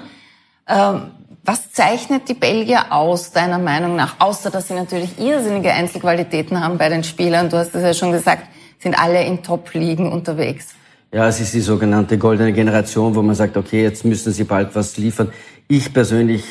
Ähm, 0.68 1.10
was 1.44 1.72
zeichnet 1.72 2.28
die 2.28 2.34
Belgier 2.34 2.90
aus, 2.90 3.32
deiner 3.32 3.58
Meinung 3.58 3.96
nach? 3.96 4.16
Außer, 4.18 4.50
dass 4.50 4.68
sie 4.68 4.74
natürlich 4.74 5.18
irrsinnige 5.18 5.72
Einzelqualitäten 5.72 6.62
haben 6.62 6.78
bei 6.78 6.88
den 6.88 7.04
Spielern. 7.04 7.50
Du 7.50 7.58
hast 7.58 7.74
es 7.74 7.82
ja 7.82 7.92
schon 7.92 8.12
gesagt, 8.12 8.48
sind 8.78 8.98
alle 8.98 9.22
in 9.24 9.42
Top-Ligen 9.42 10.10
unterwegs. 10.10 10.68
Ja, 11.12 11.28
es 11.28 11.40
ist 11.40 11.54
die 11.54 11.60
sogenannte 11.60 12.18
goldene 12.18 12.52
Generation, 12.52 13.14
wo 13.14 13.22
man 13.22 13.34
sagt, 13.34 13.56
okay, 13.56 13.82
jetzt 13.82 14.04
müssen 14.04 14.32
sie 14.32 14.44
bald 14.44 14.74
was 14.74 14.96
liefern. 14.96 15.32
Ich 15.68 15.92
persönlich 15.92 16.44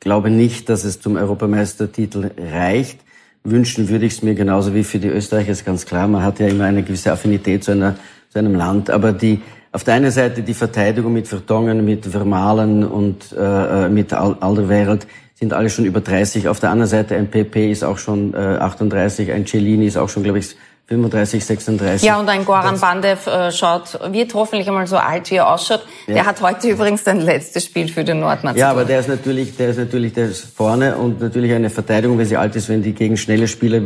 glaube 0.00 0.30
nicht, 0.30 0.68
dass 0.68 0.84
es 0.84 1.00
zum 1.00 1.16
Europameistertitel 1.16 2.30
reicht. 2.38 3.00
Wünschen 3.42 3.88
würde 3.88 4.06
ich 4.06 4.14
es 4.14 4.22
mir 4.22 4.34
genauso 4.34 4.74
wie 4.74 4.84
für 4.84 4.98
die 4.98 5.08
Österreicher, 5.08 5.52
ist 5.52 5.64
ganz 5.64 5.86
klar. 5.86 6.06
Man 6.08 6.22
hat 6.22 6.40
ja 6.40 6.46
immer 6.46 6.64
eine 6.64 6.82
gewisse 6.82 7.10
Affinität 7.10 7.64
zu, 7.64 7.72
einer, 7.72 7.96
zu 8.30 8.38
einem 8.38 8.54
Land. 8.54 8.90
Aber 8.90 9.12
die, 9.12 9.40
auf 9.76 9.84
der 9.84 9.92
einen 9.92 10.10
Seite 10.10 10.40
die 10.40 10.54
Verteidigung 10.54 11.12
mit 11.12 11.28
Vertongen, 11.28 11.84
mit 11.84 12.06
Vermalen 12.06 12.82
und 12.82 13.30
äh, 13.32 13.84
äh 13.84 13.88
mit 13.90 14.10
Alderweireld 14.14 15.06
sind 15.34 15.52
alle 15.52 15.68
schon 15.68 15.84
über 15.84 16.00
30. 16.00 16.48
Auf 16.48 16.60
der 16.60 16.70
anderen 16.70 16.88
Seite 16.88 17.14
ein 17.14 17.30
PP 17.30 17.70
ist 17.70 17.84
auch 17.84 17.98
schon 17.98 18.32
äh, 18.32 18.38
38, 18.38 19.30
ein 19.32 19.44
Cellini 19.44 19.84
ist 19.84 19.98
auch 19.98 20.08
schon, 20.08 20.22
glaube 20.22 20.38
ich, 20.38 20.56
35, 20.88 21.44
36. 21.44 22.06
Ja, 22.06 22.18
und 22.18 22.28
ein 22.28 22.46
Goran 22.46 22.80
Bandev 22.80 23.26
äh, 23.26 23.50
schaut, 23.50 23.98
wird 24.12 24.32
hoffentlich 24.32 24.68
einmal 24.68 24.86
so 24.86 24.96
alt, 24.96 25.30
wie 25.30 25.34
er 25.34 25.52
ausschaut. 25.52 25.84
Ja. 26.06 26.14
Der 26.14 26.26
hat 26.26 26.40
heute 26.40 26.68
übrigens 26.68 27.04
sein 27.04 27.20
letztes 27.20 27.64
Spiel 27.64 27.88
für 27.88 28.04
den 28.04 28.20
Nordmazedonien. 28.20 28.60
Ja, 28.60 28.70
aber 28.70 28.84
der 28.86 29.00
ist 29.00 29.08
natürlich, 29.08 29.56
der 29.56 29.70
ist 29.70 29.78
natürlich, 29.78 30.12
der 30.12 30.28
ist 30.28 30.56
vorne 30.56 30.96
und 30.96 31.20
natürlich 31.20 31.52
eine 31.52 31.70
Verteidigung, 31.70 32.16
wenn 32.18 32.26
sie 32.26 32.36
alt 32.36 32.54
ist, 32.54 32.68
wenn 32.68 32.82
die 32.82 32.92
gegen 32.92 33.16
schnelle 33.16 33.48
Spieler 33.48 33.80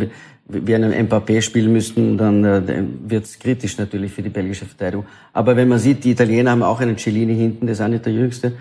wie 0.52 0.74
einen 0.74 0.92
Mbappé 0.92 1.42
spielen 1.42 1.72
müssten, 1.72 2.16
dann 2.16 2.44
äh, 2.44 2.84
wird 3.06 3.24
es 3.24 3.38
kritisch 3.38 3.78
natürlich 3.78 4.12
für 4.12 4.22
die 4.22 4.28
belgische 4.28 4.66
Verteidigung. 4.66 5.06
Aber 5.32 5.56
wenn 5.56 5.68
man 5.68 5.78
sieht, 5.78 6.04
die 6.04 6.10
Italiener 6.12 6.50
haben 6.52 6.62
auch 6.62 6.80
einen 6.80 6.96
Cellini 6.96 7.34
hinten, 7.34 7.66
der 7.66 7.74
ist 7.74 7.80
auch 7.80 7.88
nicht 7.88 8.04
der 8.04 8.12
Jüngste. 8.12 8.52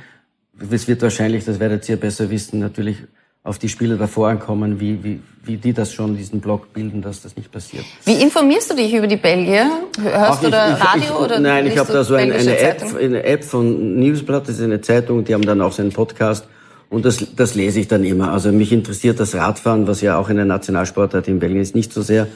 Es 0.72 0.88
wird 0.88 1.02
wahrscheinlich, 1.02 1.46
das 1.46 1.60
werdet 1.60 1.88
ihr 1.88 1.98
besser 1.98 2.30
wissen, 2.30 2.60
natürlich 2.60 2.98
auf 3.44 3.58
die 3.58 3.70
Spieler 3.70 3.96
davor 3.96 4.30
ankommen, 4.30 4.80
wie, 4.80 5.04
wie, 5.04 5.20
wie 5.44 5.58
die 5.58 5.72
das 5.72 5.94
schon, 5.94 6.18
diesen 6.18 6.42
Block 6.42 6.74
bilden, 6.74 7.02
dass 7.02 7.22
das 7.22 7.38
nicht 7.38 7.52
passiert. 7.52 7.86
Wie 8.06 8.22
informierst 8.22 8.72
du 8.72 8.76
dich 8.76 8.94
über 8.94 9.08
die 9.08 9.16
Belgier? 9.16 9.70
Hörst 10.02 10.44
du 10.44 10.50
da 10.50 10.74
Radio 10.74 11.04
ich, 11.04 11.12
oder 11.12 11.40
Nein, 11.40 11.66
ich 11.66 11.78
habe 11.78 11.92
da 11.92 12.04
so 12.04 12.16
ein, 12.16 12.30
belgische 12.30 12.52
eine, 12.52 12.60
App, 12.60 12.84
eine 13.00 13.24
App 13.24 13.44
von 13.44 14.00
Newsblatt, 14.00 14.48
das 14.48 14.58
ist 14.58 14.64
eine 14.64 14.82
Zeitung, 14.82 15.24
die 15.24 15.34
haben 15.34 15.46
dann 15.46 15.62
auch 15.62 15.72
so 15.72 15.82
einen 15.82 15.94
Podcast 15.94 16.46
und 16.90 17.06
das, 17.06 17.36
das 17.36 17.56
lese 17.56 17.80
ich 17.80 17.88
dann 17.88 18.04
immer. 18.04 18.32
Also 18.32 18.52
mich 18.52 18.72
interessiert 18.72 19.20
das 19.20 19.36
Radfahren, 19.36 19.88
was 19.88 20.02
ja 20.02 20.18
auch 20.18 20.30
in 20.30 20.38
der 20.38 20.46
Nationalsportart 20.46 21.28
in 21.28 21.40
Belgien 21.40 21.62
ist, 21.62 21.76
nicht 21.76 21.94
so 21.94 22.02
sehr, 22.02 22.28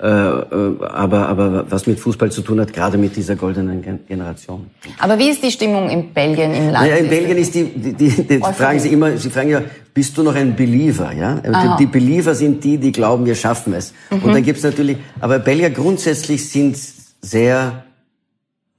äh, 0.00 0.06
äh, 0.06 0.84
aber, 0.84 1.28
aber 1.28 1.70
was 1.70 1.86
mit 1.86 2.00
Fußball 2.00 2.30
zu 2.30 2.42
tun 2.42 2.60
hat, 2.60 2.72
gerade 2.72 2.98
mit 2.98 3.16
dieser 3.16 3.36
goldenen 3.36 3.82
Gen- 3.82 4.00
Generation. 4.06 4.66
Aber 4.98 5.18
wie 5.18 5.30
ist 5.30 5.42
die 5.42 5.50
Stimmung 5.50 5.88
in 5.88 6.12
Belgien, 6.12 6.52
im 6.52 6.70
Land? 6.70 6.86
Naja, 6.86 6.96
in 6.96 7.08
Belgien 7.08 7.38
ist 7.38 7.54
die, 7.54 7.64
die, 7.64 7.92
die, 7.92 8.08
die 8.26 8.38
fragen 8.38 8.80
sie 8.80 8.88
immer, 8.88 9.16
sie 9.16 9.30
fragen 9.30 9.50
ja, 9.50 9.62
bist 9.94 10.16
du 10.18 10.22
noch 10.22 10.34
ein 10.34 10.56
Believer, 10.56 11.12
ja? 11.12 11.40
Aha. 11.44 11.76
Die, 11.76 11.84
die 11.84 11.90
Believer 11.90 12.34
sind 12.34 12.64
die, 12.64 12.78
die 12.78 12.92
glauben, 12.92 13.26
wir 13.26 13.34
schaffen 13.34 13.74
es. 13.74 13.92
Und 14.10 14.34
dann 14.34 14.42
gibt's 14.42 14.62
natürlich, 14.62 14.96
aber 15.20 15.38
Belgier 15.38 15.70
grundsätzlich 15.70 16.48
sind 16.48 16.76
sehr, 17.20 17.84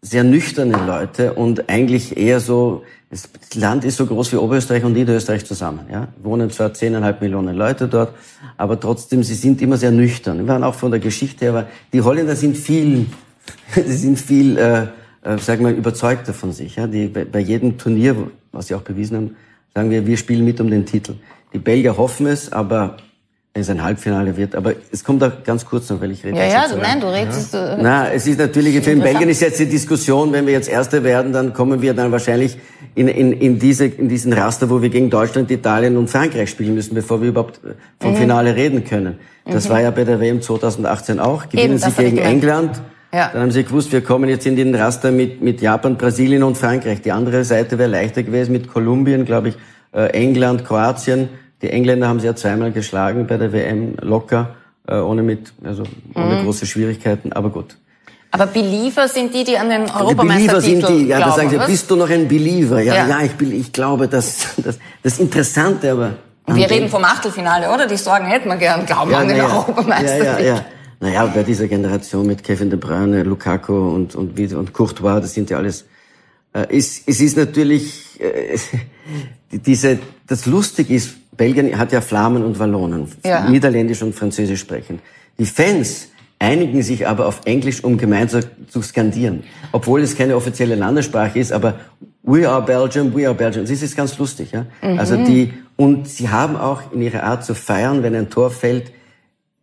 sehr 0.01 0.23
nüchterne 0.23 0.77
Leute 0.85 1.33
und 1.33 1.69
eigentlich 1.69 2.17
eher 2.17 2.39
so, 2.39 2.83
das 3.13 3.29
Land 3.55 3.85
ist 3.85 3.97
so 3.97 4.07
groß 4.07 4.31
wie 4.31 4.37
Oberösterreich 4.37 4.83
und 4.83 4.93
Niederösterreich 4.93 5.45
zusammen, 5.45 5.81
ja? 5.91 6.07
Wohnen 6.23 6.49
zwar 6.49 6.73
zehneinhalb 6.73 7.21
Millionen 7.21 7.55
Leute 7.55 7.87
dort, 7.87 8.13
aber 8.57 8.79
trotzdem, 8.79 9.21
sie 9.21 9.35
sind 9.35 9.61
immer 9.61 9.77
sehr 9.77 9.91
nüchtern. 9.91 10.39
Wir 10.39 10.47
waren 10.47 10.63
auch 10.63 10.73
von 10.73 10.89
der 10.89 10.99
Geschichte 10.99 11.45
her, 11.45 11.51
aber 11.51 11.67
die 11.93 12.01
Holländer 12.01 12.35
sind 12.35 12.57
viel, 12.57 13.05
sie 13.75 13.97
sind 13.97 14.19
viel, 14.19 14.57
äh, 14.57 14.87
äh, 15.21 15.37
sag 15.37 15.61
mal, 15.61 15.73
überzeugter 15.73 16.33
von 16.33 16.53
sich. 16.53 16.77
Ja? 16.77 16.87
Die, 16.87 17.07
bei, 17.07 17.23
bei 17.23 17.39
jedem 17.39 17.77
Turnier, 17.77 18.15
was 18.51 18.67
sie 18.67 18.75
auch 18.75 18.81
bewiesen 18.81 19.17
haben, 19.17 19.35
sagen 19.75 19.91
wir, 19.91 20.07
wir 20.07 20.17
spielen 20.17 20.43
mit 20.43 20.59
um 20.59 20.71
den 20.71 20.85
Titel. 20.85 21.15
Die 21.53 21.59
Belgier 21.59 21.97
hoffen 21.97 22.25
es, 22.25 22.51
aber 22.51 22.97
es 23.55 23.69
ein 23.69 23.83
Halbfinale 23.83 24.35
wird. 24.35 24.55
Aber 24.55 24.73
es 24.91 25.03
kommt 25.03 25.23
auch 25.23 25.43
ganz 25.43 25.63
kurz 25.65 25.87
noch, 25.89 26.01
weil 26.01 26.11
ich 26.11 26.23
rede. 26.23 26.37
ja, 26.37 26.45
ja, 26.45 26.67
so 26.67 26.75
nein, 26.75 26.99
du 26.99 27.07
redest. 27.07 27.53
äh, 27.53 27.77
Na, 27.79 28.11
es 28.11 28.25
ist 28.25 28.39
natürlich, 28.39 28.83
für 28.83 28.91
in. 28.91 28.99
Belgien 29.01 29.29
ist 29.29 29.41
jetzt 29.41 29.59
die 29.59 29.67
Diskussion, 29.67 30.31
wenn 30.33 30.47
wir 30.47 30.53
jetzt 30.53 30.67
Erste 30.67 31.03
werden, 31.03 31.33
dann 31.33 31.53
kommen 31.53 31.81
wir 31.81 31.93
dann 31.93 32.11
wahrscheinlich 32.11 32.57
in, 32.95 33.07
in, 33.07 33.31
in, 33.31 33.59
diese, 33.59 33.85
in 33.85 34.09
diesen 34.09 34.33
Raster, 34.33 34.69
wo 34.71 34.81
wir 34.81 34.89
gegen 34.89 35.11
Deutschland, 35.11 35.51
Italien 35.51 35.97
und 35.97 36.09
Frankreich 36.09 36.49
spielen 36.49 36.73
müssen, 36.73 36.95
bevor 36.95 37.21
wir 37.21 37.29
überhaupt 37.29 37.59
äh, 37.63 37.73
vom 37.99 38.13
Mhm. 38.13 38.17
Finale 38.17 38.55
reden 38.55 38.83
können. 38.85 39.19
Das 39.45 39.69
war 39.69 39.81
ja 39.81 39.91
bei 39.91 40.03
der 40.03 40.19
WM 40.19 40.41
2018 40.41 41.19
auch. 41.19 41.47
Gewinnen 41.49 41.77
Eben, 41.77 41.77
sie 41.77 41.91
gegen. 41.91 42.17
England. 42.17 42.81
Ja. 43.13 43.29
Dann 43.31 43.43
haben 43.43 43.51
sie 43.51 43.63
gewusst, 43.63 43.91
wir 43.91 44.01
kommen 44.01 44.29
jetzt 44.29 44.47
in 44.47 44.55
den 44.55 44.73
Raster 44.73 45.11
mit, 45.11 45.43
mit 45.43 45.61
Japan, 45.61 45.97
Brasilien 45.97 46.41
und 46.41 46.57
Frankreich. 46.57 47.01
Die 47.01 47.11
andere 47.11 47.43
Seite 47.43 47.77
wäre 47.77 47.89
leichter 47.89 48.23
gewesen 48.23 48.51
mit 48.53 48.67
Kolumbien, 48.67 49.25
glaube 49.25 49.49
ich, 49.49 49.55
äh, 49.93 50.07
England, 50.13 50.65
Kroatien. 50.65 51.29
Die 51.63 51.69
Engländer 51.69 52.07
haben 52.07 52.19
sie 52.19 52.27
ja 52.27 52.35
zweimal 52.35 52.71
geschlagen 52.71 53.25
bei 53.25 53.37
der 53.37 53.51
WM 53.53 53.95
locker, 54.01 54.55
äh, 54.87 54.95
ohne 54.97 55.23
mit, 55.23 55.53
also 55.63 55.83
ohne 56.13 56.35
Mhm. 56.41 56.43
große 56.45 56.65
Schwierigkeiten, 56.65 57.31
aber 57.33 57.49
gut. 57.49 57.77
Aber 58.31 58.47
Believer 58.47 59.07
sind 59.07 59.33
die, 59.33 59.43
die 59.43 59.57
an 59.57 59.69
den 59.69 59.81
Die 59.85 59.91
Believer 59.91 60.01
Europameistertitel 60.05 60.61
sind 60.87 60.89
die, 60.89 61.07
ja, 61.07 61.19
da 61.19 61.25
glauben, 61.25 61.37
sagen 61.39 61.49
sie, 61.51 61.57
was? 61.59 61.67
bist 61.67 61.89
du 61.91 61.95
noch 61.95 62.09
ein 62.09 62.27
Believer? 62.27 62.81
Ja, 62.81 62.95
Ja. 62.95 63.07
ja, 63.07 63.21
ich, 63.23 63.31
bin, 63.33 63.51
ich 63.57 63.71
glaube, 63.71 64.07
das, 64.07 64.55
das, 64.57 64.77
das 65.01 65.19
Interessante, 65.19 65.91
aber. 65.91 66.13
Wir 66.47 66.69
reden 66.69 66.89
vom 66.89 67.03
Achtelfinale, 67.05 67.71
oder? 67.73 67.87
Die 67.87 67.95
Sorgen 67.95 68.25
hätten 68.25 68.49
wir 68.49 68.57
gern, 68.57 68.85
glauben 68.85 69.13
an 69.13 69.27
den 69.29 69.37
ja, 69.37 69.45
Europameistertitel. 69.45 70.25
ja, 70.25 70.39
ja, 70.39 70.55
ja. 70.55 70.65
Naja, 70.99 71.25
bei 71.27 71.43
dieser 71.43 71.67
Generation 71.67 72.25
mit 72.27 72.43
Kevin 72.43 72.69
De 72.69 72.77
Bruyne, 72.79 73.23
Lukaku 73.23 73.73
und, 73.93 74.15
und, 74.15 74.37
und 74.53 74.73
Courtois, 74.73 75.21
das 75.21 75.33
sind 75.33 75.49
ja 75.49 75.57
alles, 75.57 75.85
äh, 76.53 76.65
es, 76.69 77.03
es 77.05 77.21
ist 77.21 77.37
natürlich, 77.37 78.19
äh, 78.19 78.57
die- 79.51 79.59
diese, 79.59 79.99
das 80.27 80.45
lustig 80.45 80.89
ist, 80.89 81.11
Belgien 81.37 81.77
hat 81.77 81.91
ja 81.91 82.01
Flamen 82.01 82.43
und 82.43 82.59
Wallonen, 82.59 83.07
Ja. 83.25 83.49
Niederländisch 83.49 84.01
und 84.01 84.13
Französisch 84.13 84.59
sprechend. 84.59 85.01
Die 85.39 85.45
Fans 85.45 86.09
einigen 86.39 86.81
sich 86.83 87.07
aber 87.07 87.25
auf 87.25 87.41
Englisch, 87.45 87.83
um 87.83 87.97
gemeinsam 87.97 88.41
zu 88.67 88.81
skandieren. 88.81 89.43
Obwohl 89.71 90.01
es 90.01 90.15
keine 90.17 90.35
offizielle 90.35 90.75
Landessprache 90.75 91.39
ist, 91.39 91.51
aber 91.51 91.79
We 92.25 92.47
are 92.49 92.61
Belgium, 92.61 93.13
we 93.13 93.25
are 93.25 93.35
Belgium. 93.35 93.65
Das 93.65 93.81
ist 93.81 93.97
ganz 93.97 94.17
lustig, 94.17 94.51
ja. 94.53 94.65
Also 94.97 95.17
die, 95.17 95.53
und 95.75 96.07
sie 96.07 96.29
haben 96.29 96.55
auch 96.55 96.93
in 96.93 97.01
ihrer 97.01 97.23
Art 97.23 97.43
zu 97.43 97.53
feiern, 97.53 98.01
wenn 98.01 98.15
ein 98.15 98.29
Tor 98.29 98.49
fällt, 98.49 98.91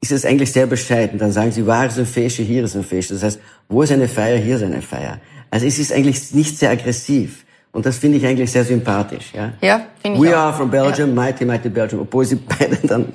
ist 0.02 0.12
es 0.12 0.24
eigentlich 0.26 0.52
sehr 0.52 0.66
bescheiden. 0.66 1.18
Dann 1.18 1.32
sagen 1.32 1.52
sie, 1.52 1.66
waar 1.66 1.86
ist 1.86 1.98
ein 1.98 2.06
Feestje, 2.06 2.44
hier 2.44 2.64
ist 2.64 2.76
ein 2.76 2.84
Feestje. 2.84 3.14
Das 3.16 3.22
heißt, 3.24 3.40
wo 3.68 3.82
ist 3.82 3.92
eine 3.92 4.08
Feier, 4.08 4.36
hier 4.38 4.56
ist 4.56 4.62
eine 4.62 4.82
Feier. 4.82 5.20
Also 5.50 5.66
es 5.66 5.78
ist 5.78 5.92
eigentlich 5.92 6.32
nicht 6.34 6.58
sehr 6.58 6.70
aggressiv. 6.70 7.44
Und 7.72 7.86
das 7.86 7.98
finde 7.98 8.18
ich 8.18 8.26
eigentlich 8.26 8.50
sehr 8.50 8.64
sympathisch. 8.64 9.32
Ja, 9.32 9.52
Ja, 9.60 9.80
finde 10.02 10.18
ich 10.18 10.24
We 10.24 10.36
auch. 10.36 10.40
are 10.40 10.52
from 10.52 10.70
Belgium, 10.72 11.14
mighty, 11.14 11.44
mighty 11.44 11.68
Belgium. 11.68 12.02
Obwohl 12.02 12.24
sie 12.24 12.34
beide 12.34 12.76
dann, 12.82 13.06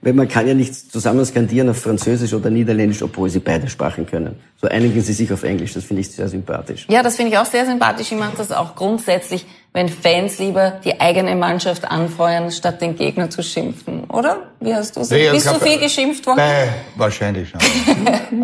wenn 0.00 0.16
man 0.16 0.26
kann 0.26 0.48
ja 0.48 0.54
nicht 0.54 0.74
zusammen 0.90 1.22
skandieren 1.26 1.68
auf 1.68 1.82
Französisch 1.82 2.32
oder 2.32 2.48
Niederländisch, 2.48 3.02
obwohl 3.02 3.28
sie 3.28 3.40
beide 3.40 3.68
Sprachen 3.68 4.06
können. 4.06 4.36
So 4.58 4.68
einigen 4.68 5.02
sie 5.02 5.12
sich 5.12 5.30
auf 5.30 5.42
Englisch. 5.42 5.74
Das 5.74 5.84
finde 5.84 6.00
ich 6.00 6.10
sehr 6.10 6.28
sympathisch. 6.28 6.86
Ja, 6.88 7.02
das 7.02 7.16
finde 7.16 7.32
ich 7.32 7.38
auch 7.38 7.44
sehr 7.44 7.66
sympathisch. 7.66 8.10
Ich 8.10 8.18
mache 8.18 8.36
das 8.38 8.52
auch 8.52 8.74
grundsätzlich, 8.74 9.44
wenn 9.74 9.88
Fans 9.90 10.38
lieber 10.38 10.80
die 10.82 10.98
eigene 10.98 11.36
Mannschaft 11.36 11.84
anfeuern, 11.84 12.50
statt 12.50 12.80
den 12.80 12.96
Gegner 12.96 13.28
zu 13.28 13.42
schimpfen, 13.42 14.04
oder? 14.04 14.44
Wie 14.60 14.74
hast 14.74 14.96
du 14.96 15.00
es? 15.00 15.10
Nee, 15.10 15.28
Bist 15.30 15.46
du 15.46 15.54
viel 15.60 15.78
geschimpft 15.78 16.26
worden? 16.26 16.38
Bei, 16.38 16.68
wahrscheinlich 16.96 17.50
schon. 17.50 17.60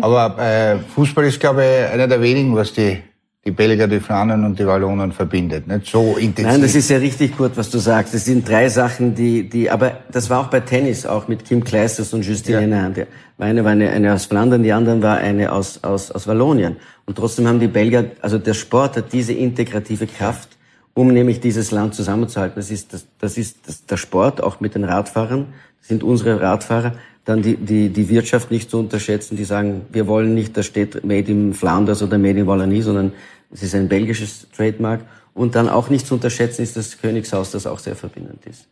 Aber 0.03 0.37
äh, 0.39 0.77
Fußball 0.93 1.25
ist, 1.25 1.39
glaube 1.39 1.63
ich, 1.65 1.93
einer 1.93 2.07
der 2.07 2.21
wenigen, 2.21 2.55
was 2.55 2.73
die, 2.73 3.01
die 3.47 3.51
Belgier, 3.51 3.87
die 3.87 4.01
Flanen 4.01 4.43
und 4.43 4.59
die 4.59 4.67
Wallonen 4.67 5.13
verbindet. 5.13 5.67
Nicht 5.67 5.87
so 5.87 6.17
intensiv. 6.17 6.51
Nein, 6.51 6.61
das 6.61 6.75
ist 6.75 6.89
ja 6.89 6.97
richtig 6.97 7.37
gut, 7.37 7.51
was 7.55 7.69
du 7.69 7.77
sagst. 7.77 8.13
Das 8.13 8.25
sind 8.25 8.47
drei 8.47 8.67
Sachen, 8.67 9.15
die, 9.15 9.47
die, 9.47 9.69
aber 9.69 9.99
das 10.11 10.29
war 10.29 10.41
auch 10.41 10.49
bei 10.49 10.59
Tennis, 10.59 11.05
auch 11.05 11.29
mit 11.29 11.45
Kim 11.45 11.63
Kleisters 11.63 12.13
und 12.13 12.25
Justine 12.25 12.69
Ja. 12.69 12.83
Henin. 12.83 13.07
Meine 13.37 13.63
war 13.63 13.71
eine, 13.71 13.89
eine 13.89 14.13
aus 14.13 14.25
Flandern, 14.25 14.63
die 14.63 14.73
anderen 14.73 15.01
war 15.01 15.17
eine 15.17 15.53
aus, 15.53 15.81
aus, 15.81 16.11
aus 16.11 16.27
Wallonien. 16.27 16.75
Und 17.05 17.17
trotzdem 17.17 17.47
haben 17.47 17.61
die 17.61 17.69
Belgier, 17.69 18.11
also 18.21 18.37
der 18.37 18.53
Sport 18.53 18.97
hat 18.97 19.13
diese 19.13 19.31
integrative 19.31 20.07
Kraft, 20.07 20.49
um 20.93 21.07
nämlich 21.07 21.39
dieses 21.39 21.71
Land 21.71 21.95
zusammenzuhalten. 21.95 22.55
Das 22.57 22.69
ist, 22.69 22.91
das, 22.91 23.07
das 23.17 23.37
ist 23.37 23.59
das, 23.65 23.85
der 23.85 23.95
Sport, 23.95 24.43
auch 24.43 24.59
mit 24.59 24.75
den 24.75 24.83
Radfahrern. 24.83 25.45
Das 25.79 25.87
sind 25.87 26.03
unsere 26.03 26.41
Radfahrer. 26.41 26.93
Dann 27.23 27.41
die, 27.41 27.57
die, 27.57 27.89
die 27.89 28.07
Wirtschaft 28.07 28.51
nicht 28.51 28.71
zu 28.71 28.79
unterschätzen, 28.79 29.35
die 29.35 29.43
sagen, 29.43 29.81
wir 29.91 30.07
wollen 30.07 30.33
nicht, 30.33 30.55
da 30.55 30.63
steht 30.63 31.03
Made 31.05 31.29
in 31.29 31.53
Flanders 31.53 32.01
oder 32.01 32.17
Made 32.17 32.39
in 32.39 32.47
Wallonie, 32.47 32.81
sondern 32.81 33.11
es 33.51 33.63
ist 33.63 33.75
ein 33.75 33.87
belgisches 33.87 34.47
Trademark. 34.55 35.01
Und 35.33 35.55
dann 35.55 35.69
auch 35.69 35.89
nicht 35.89 36.07
zu 36.07 36.15
unterschätzen 36.15 36.63
ist 36.63 36.75
das 36.75 36.99
Königshaus, 36.99 37.51
das 37.51 37.67
auch 37.67 37.79
sehr 37.79 37.95
verbindend 37.95 38.45
ist. 38.45 38.65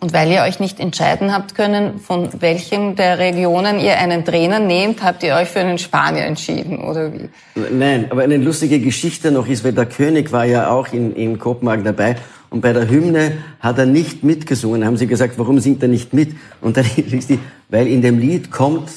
Und 0.00 0.12
weil 0.12 0.30
ihr 0.30 0.42
euch 0.42 0.60
nicht 0.60 0.78
entscheiden 0.78 1.34
habt 1.34 1.56
können, 1.56 1.98
von 1.98 2.28
welchem 2.40 2.94
der 2.94 3.18
Regionen 3.18 3.80
ihr 3.80 3.98
einen 3.98 4.24
Trainer 4.24 4.60
nehmt, 4.60 5.02
habt 5.02 5.24
ihr 5.24 5.34
euch 5.34 5.48
für 5.48 5.58
einen 5.58 5.76
Spanier 5.76 6.22
entschieden, 6.22 6.78
oder 6.78 7.12
wie? 7.12 7.28
Nein, 7.72 8.06
aber 8.08 8.22
eine 8.22 8.36
lustige 8.36 8.78
Geschichte 8.78 9.32
noch 9.32 9.48
ist, 9.48 9.64
weil 9.64 9.72
der 9.72 9.86
König 9.86 10.30
war 10.30 10.44
ja 10.44 10.70
auch 10.70 10.92
in, 10.92 11.16
in 11.16 11.40
Kopenhagen 11.40 11.82
dabei 11.82 12.14
und 12.48 12.60
bei 12.60 12.72
der 12.72 12.88
Hymne 12.88 13.38
hat 13.58 13.78
er 13.78 13.86
nicht 13.86 14.22
mitgesungen. 14.22 14.84
Haben 14.84 14.96
sie 14.96 15.08
gesagt, 15.08 15.36
warum 15.36 15.58
singt 15.58 15.82
er 15.82 15.88
nicht 15.88 16.14
mit? 16.14 16.30
Und 16.60 16.76
dann 16.76 16.84
hieß 16.84 17.26
die, 17.26 17.40
weil 17.68 17.88
in 17.88 18.00
dem 18.00 18.20
Lied 18.20 18.52
kommt 18.52 18.90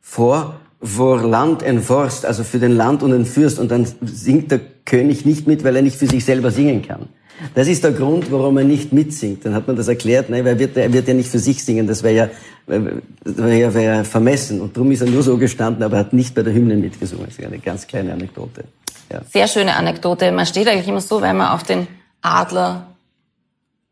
vor, 0.00 0.60
vor 0.80 1.22
Land 1.22 1.62
und 1.62 1.80
Forst, 1.80 2.24
also 2.24 2.44
für 2.44 2.58
den 2.58 2.76
Land 2.76 3.02
und 3.02 3.10
den 3.10 3.26
Fürst 3.26 3.58
und 3.58 3.70
dann 3.70 3.86
singt 4.02 4.50
der 4.50 4.60
König 4.84 5.24
nicht 5.24 5.46
mit, 5.46 5.64
weil 5.64 5.76
er 5.76 5.82
nicht 5.82 5.96
für 5.96 6.06
sich 6.06 6.24
selber 6.24 6.50
singen 6.50 6.82
kann. 6.82 7.08
Das 7.54 7.68
ist 7.68 7.84
der 7.84 7.92
Grund, 7.92 8.32
warum 8.32 8.58
er 8.58 8.64
nicht 8.64 8.92
mitsingt. 8.92 9.44
Dann 9.44 9.54
hat 9.54 9.66
man 9.66 9.76
das 9.76 9.88
erklärt, 9.88 10.28
nein, 10.28 10.44
weil 10.44 10.54
er 10.54 10.58
wird, 10.58 10.76
er 10.76 10.92
wird 10.92 11.06
ja 11.06 11.14
nicht 11.14 11.28
für 11.28 11.38
sich 11.38 11.64
singen, 11.64 11.86
das 11.86 12.02
wäre 12.02 12.14
ja, 12.14 12.28
das 12.66 13.36
wäre 13.36 13.58
ja, 13.58 13.74
wäre 13.74 13.96
ja 13.96 14.04
vermessen. 14.04 14.60
Und 14.60 14.76
darum 14.76 14.90
ist 14.90 15.00
er 15.00 15.08
nur 15.08 15.22
so 15.22 15.36
gestanden, 15.36 15.82
aber 15.82 15.98
hat 15.98 16.12
nicht 16.12 16.34
bei 16.34 16.42
der 16.42 16.52
Hymne 16.52 16.76
mitgesungen. 16.76 17.26
Das 17.26 17.38
ist 17.38 17.44
eine 17.44 17.58
ganz 17.58 17.86
kleine 17.86 18.12
Anekdote. 18.12 18.64
Ja. 19.12 19.20
Sehr 19.32 19.48
schöne 19.48 19.76
Anekdote. 19.76 20.32
Man 20.32 20.46
steht 20.46 20.68
eigentlich 20.68 20.88
immer 20.88 21.00
so, 21.00 21.20
weil 21.20 21.34
man 21.34 21.48
auf 21.48 21.62
den 21.62 21.86
Adler 22.22 22.86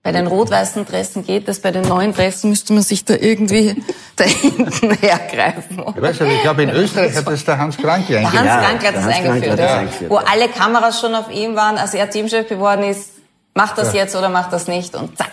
bei 0.06 0.12
den 0.12 0.28
rot-weißen 0.28 0.86
Dressen 0.86 1.26
geht, 1.26 1.48
dass 1.48 1.58
bei 1.58 1.72
den 1.72 1.82
neuen 1.82 2.14
Dressen 2.14 2.50
müsste 2.50 2.72
man 2.72 2.84
sich 2.84 3.04
da 3.04 3.14
irgendwie 3.14 3.82
da 4.14 4.22
hinten 4.22 4.92
hergreifen. 5.00 5.82
Ich 5.96 6.00
weiß 6.00 6.20
nicht, 6.20 6.32
ich 6.32 6.42
glaube, 6.42 6.62
in 6.62 6.70
Österreich 6.70 7.16
hat 7.16 7.26
das 7.26 7.44
der 7.44 7.58
Hans 7.58 7.76
Kranke 7.76 8.12
Der 8.12 8.32
Hans 8.32 8.48
eingeführt. 8.48 8.82
Ja, 8.84 8.88
hat 8.88 8.94
das 8.94 9.02
Hans 9.02 9.14
Krankl 9.14 9.30
eingeführt, 9.30 9.50
hat 9.50 9.58
das 9.58 9.70
ja. 9.72 9.78
eingeführt, 9.78 10.10
wo 10.12 10.18
ja. 10.18 10.24
alle 10.30 10.48
Kameras 10.48 11.00
schon 11.00 11.12
auf 11.16 11.28
ihm 11.32 11.56
waren, 11.56 11.76
als 11.76 11.92
er 11.92 12.08
Teamchef 12.08 12.48
geworden 12.48 12.84
ist. 12.84 13.14
Macht 13.54 13.78
das 13.78 13.94
jetzt 13.94 14.14
oder 14.14 14.28
macht 14.28 14.52
das 14.52 14.68
nicht? 14.68 14.94
Und 14.94 15.18
zack. 15.18 15.32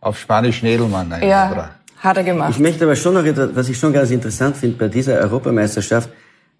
Auf 0.00 0.20
Spanisch 0.20 0.62
Nedelmann 0.62 1.12
eingeführt. 1.12 1.28
Ja, 1.28 1.70
hat 1.98 2.16
er 2.16 2.22
gemacht. 2.22 2.50
Ich 2.50 2.60
möchte 2.60 2.84
aber 2.84 2.94
schon 2.94 3.14
noch 3.14 3.24
etwas, 3.24 3.56
was 3.56 3.68
ich 3.68 3.76
schon 3.76 3.92
ganz 3.92 4.12
interessant 4.12 4.56
finde 4.56 4.76
bei 4.76 4.86
dieser 4.86 5.14
Europameisterschaft, 5.14 6.10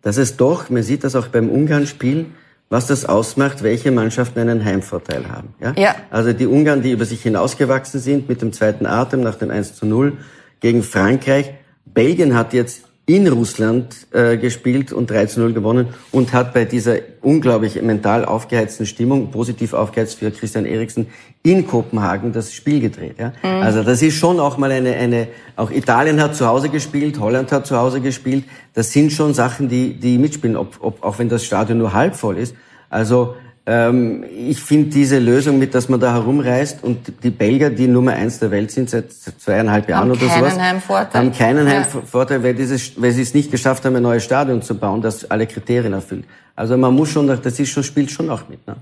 dass 0.03 0.16
es 0.16 0.36
doch, 0.36 0.68
man 0.68 0.82
sieht 0.82 1.05
das 1.05 1.14
auch 1.14 1.28
beim 1.28 1.49
Ungarn-Spiel, 1.49 2.26
was 2.68 2.86
das 2.86 3.04
ausmacht, 3.04 3.62
welche 3.62 3.90
Mannschaften 3.90 4.40
einen 4.40 4.64
Heimvorteil 4.64 5.28
haben. 5.28 5.54
Ja? 5.60 5.72
Ja. 5.76 5.94
Also 6.10 6.32
die 6.32 6.46
Ungarn, 6.46 6.82
die 6.82 6.90
über 6.90 7.04
sich 7.04 7.22
hinausgewachsen 7.22 8.00
sind 8.00 8.28
mit 8.28 8.42
dem 8.42 8.52
zweiten 8.52 8.86
Atem 8.86 9.20
nach 9.20 9.36
dem 9.36 9.50
1 9.50 9.76
zu 9.76 9.86
0 9.86 10.14
gegen 10.60 10.82
Frankreich. 10.82 11.54
Belgien 11.84 12.34
hat 12.34 12.52
jetzt 12.52 12.86
in 13.09 13.28
Russland 13.28 14.09
äh, 14.11 14.36
gespielt 14.36 14.92
und 14.92 15.11
13-0 15.11 15.52
gewonnen 15.52 15.88
und 16.11 16.32
hat 16.32 16.52
bei 16.52 16.64
dieser 16.64 16.96
unglaublich 17.22 17.80
mental 17.80 18.24
aufgeheizten 18.24 18.84
Stimmung, 18.84 19.30
positiv 19.30 19.74
aufgeheizt 19.74 20.18
für 20.18 20.32
Christian 20.32 20.66
Eriksen, 20.66 21.07
in 21.44 21.68
Kopenhagen 21.68 22.32
das 22.32 22.52
Spiel 22.52 22.80
gedreht. 22.80 23.14
Ja? 23.20 23.32
Mhm. 23.44 23.62
Also 23.62 23.84
das 23.84 24.02
ist 24.02 24.16
schon 24.16 24.40
auch 24.40 24.59
mal 24.59 24.72
eine, 24.72 24.94
eine, 24.94 25.28
auch 25.54 25.70
Italien 25.70 26.20
hat 26.20 26.34
zu 26.34 26.48
Hause 26.48 26.68
gespielt, 26.68 27.20
Holland 27.20 27.52
hat 27.52 27.68
zu 27.68 27.76
Hause 27.76 28.00
gespielt. 28.00 28.44
Das 28.74 28.92
sind 28.92 29.12
schon 29.12 29.34
Sachen, 29.34 29.68
die, 29.68 29.94
die 29.94 30.18
mitspielen, 30.18 30.57
ob, 30.57 30.78
ob, 30.80 31.04
auch 31.04 31.20
wenn 31.20 31.28
das 31.28 31.44
Stadion 31.44 31.78
nur 31.78 31.92
halb 31.92 32.16
voll 32.16 32.36
ist. 32.36 32.57
Also 32.90 33.36
ähm, 33.68 34.24
ich 34.32 34.62
finde 34.62 34.90
diese 34.90 35.18
Lösung 35.18 35.58
mit, 35.58 35.74
dass 35.74 35.88
man 35.88 35.98
da 35.98 36.12
herumreist 36.12 36.84
und 36.84 37.12
die 37.24 37.30
Belgier, 37.30 37.70
die 37.70 37.88
Nummer 37.88 38.12
eins 38.12 38.38
der 38.38 38.52
Welt 38.52 38.70
sind 38.70 38.88
seit 38.90 39.12
zweieinhalb 39.12 39.88
Jahren 39.88 40.10
haben 40.10 40.10
oder 40.12 40.28
sowas, 40.28 40.58
Heimvorteil. 40.58 41.20
haben 41.20 41.32
keinen 41.32 41.68
Heimvorteil, 41.68 42.44
weil, 42.44 42.54
dieses, 42.54 43.00
weil 43.00 43.10
sie 43.10 43.22
es 43.22 43.34
nicht 43.34 43.50
geschafft 43.50 43.84
haben, 43.84 43.96
ein 43.96 44.02
neues 44.04 44.22
Stadion 44.22 44.62
zu 44.62 44.76
bauen, 44.78 45.02
das 45.02 45.28
alle 45.30 45.48
Kriterien 45.48 45.94
erfüllt. 45.94 46.24
Also 46.54 46.76
man 46.76 46.94
muss 46.94 47.10
schon, 47.10 47.26
das 47.26 47.58
ist 47.58 47.68
schon, 47.70 47.82
spielt 47.82 48.10
schon 48.10 48.30
auch 48.30 48.48
mit. 48.48 48.64
Ne? 48.68 48.76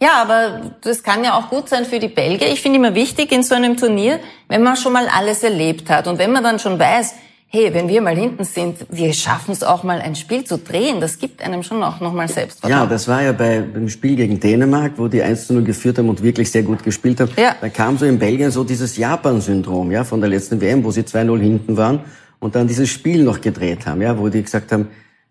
Ja, 0.00 0.22
aber 0.22 0.70
das 0.80 1.02
kann 1.02 1.24
ja 1.24 1.36
auch 1.36 1.50
gut 1.50 1.68
sein 1.68 1.84
für 1.84 1.98
die 1.98 2.08
Belgier. 2.08 2.48
Ich 2.48 2.62
finde 2.62 2.78
immer 2.78 2.94
wichtig 2.94 3.32
in 3.32 3.42
so 3.42 3.56
einem 3.56 3.76
Turnier, 3.76 4.20
wenn 4.46 4.62
man 4.62 4.76
schon 4.76 4.92
mal 4.92 5.08
alles 5.08 5.42
erlebt 5.42 5.90
hat 5.90 6.06
und 6.06 6.18
wenn 6.18 6.30
man 6.30 6.44
dann 6.44 6.60
schon 6.60 6.78
weiß, 6.78 7.14
hey, 7.50 7.72
wenn 7.72 7.88
wir 7.88 8.02
mal 8.02 8.14
hinten 8.14 8.44
sind, 8.44 8.86
wir 8.90 9.12
schaffen 9.14 9.52
es 9.52 9.62
auch 9.62 9.82
mal 9.82 10.00
ein 10.00 10.14
Spiel 10.14 10.44
zu 10.44 10.58
drehen. 10.58 11.00
Das 11.00 11.18
gibt 11.18 11.42
einem 11.42 11.62
schon 11.62 11.82
auch 11.82 11.98
nochmal 12.00 12.28
Selbstvertrauen. 12.28 12.82
Ja, 12.82 12.86
das 12.86 13.08
war 13.08 13.22
ja 13.22 13.32
bei, 13.32 13.60
beim 13.60 13.88
Spiel 13.88 14.16
gegen 14.16 14.38
Dänemark, 14.38 14.92
wo 14.96 15.08
die 15.08 15.22
1 15.22 15.46
zu 15.46 15.54
0 15.54 15.64
geführt 15.64 15.96
haben 15.96 16.10
und 16.10 16.22
wirklich 16.22 16.50
sehr 16.50 16.62
gut 16.62 16.84
gespielt 16.84 17.20
haben. 17.20 17.30
Ja. 17.36 17.56
Da 17.58 17.70
kam 17.70 17.96
so 17.96 18.04
in 18.04 18.18
Belgien 18.18 18.50
so 18.50 18.64
dieses 18.64 18.98
Japan-Syndrom, 18.98 19.90
ja, 19.90 20.04
von 20.04 20.20
der 20.20 20.28
letzten 20.28 20.60
WM, 20.60 20.84
wo 20.84 20.90
sie 20.90 21.02
2-0 21.02 21.40
hinten 21.40 21.76
waren 21.78 22.00
und 22.38 22.54
dann 22.54 22.68
dieses 22.68 22.90
Spiel 22.90 23.22
noch 23.22 23.40
gedreht 23.40 23.86
haben, 23.86 24.02
ja, 24.02 24.18
wo 24.18 24.28
die 24.28 24.42
gesagt 24.42 24.70
haben, 24.70 24.88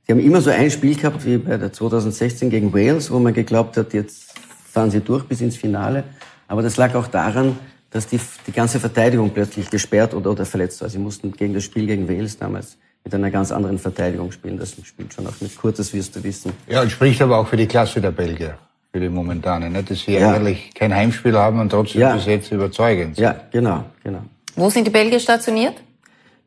die 0.08 0.14
haben 0.14 0.20
immer 0.20 0.42
so 0.42 0.50
ein 0.50 0.72
Spiel 0.72 0.96
gehabt 0.96 1.24
wie 1.26 1.38
bei 1.38 1.58
der 1.58 1.72
2016 1.72 2.50
gegen 2.50 2.74
Wales, 2.74 3.12
wo 3.12 3.20
man 3.20 3.34
geglaubt 3.34 3.78
hat, 3.78 3.94
jetzt 3.94 4.34
fahren 4.72 4.90
sie 4.90 5.02
durch 5.02 5.26
bis 5.26 5.42
ins 5.42 5.58
Finale. 5.58 6.04
Aber 6.48 6.62
das 6.62 6.78
lag 6.78 6.96
auch 6.96 7.08
daran, 7.08 7.58
dass 7.92 8.08
die, 8.08 8.20
die 8.46 8.52
ganze 8.52 8.80
Verteidigung 8.80 9.32
plötzlich 9.32 9.70
gesperrt 9.70 10.14
oder, 10.14 10.32
oder 10.32 10.46
verletzt 10.46 10.82
war. 10.82 10.90
Sie 10.90 11.00
mussten 11.00 11.32
gegen 11.32 11.54
das 11.54 11.64
Spiel 11.64 11.88
gegen 11.88 12.08
Wales 12.08 12.38
damals 12.38 12.78
mit 13.04 13.14
einer 13.14 13.32
ganz 13.32 13.52
anderen 13.52 13.80
Verteidigung 13.80 14.32
spielen. 14.32 14.58
Das 14.58 14.76
spielt 14.84 15.14
schon 15.14 15.26
auch 15.28 15.40
mit 15.40 15.56
Kurzes, 15.58 15.94
wirst 15.94 16.16
du 16.16 16.24
wissen. 16.24 16.52
Ja, 16.68 16.82
und 16.82 16.92
spricht 16.92 17.22
aber 17.22 17.38
auch 17.38 17.48
für 17.48 17.58
die 17.58 17.68
Klasse 17.68 18.02
der 18.02 18.12
Belgier, 18.12 18.58
für 18.92 19.00
die 19.00 19.10
momentane, 19.10 19.70
ne? 19.70 19.84
dass 19.84 20.02
sie 20.02 20.14
ja. 20.14 20.34
eigentlich 20.34 20.72
kein 20.74 20.94
Heimspiel 20.94 21.38
haben 21.38 21.60
und 21.60 21.70
trotzdem 21.70 22.02
ja. 22.02 22.16
bis 22.16 22.26
jetzt 22.26 22.52
überzeugend 22.52 23.16
sind. 23.16 23.24
Ja, 23.24 23.36
genau, 23.52 23.86
genau. 24.04 24.20
Wo 24.56 24.70
sind 24.70 24.86
die 24.86 24.92
Belgier 24.92 25.20
stationiert? 25.20 25.76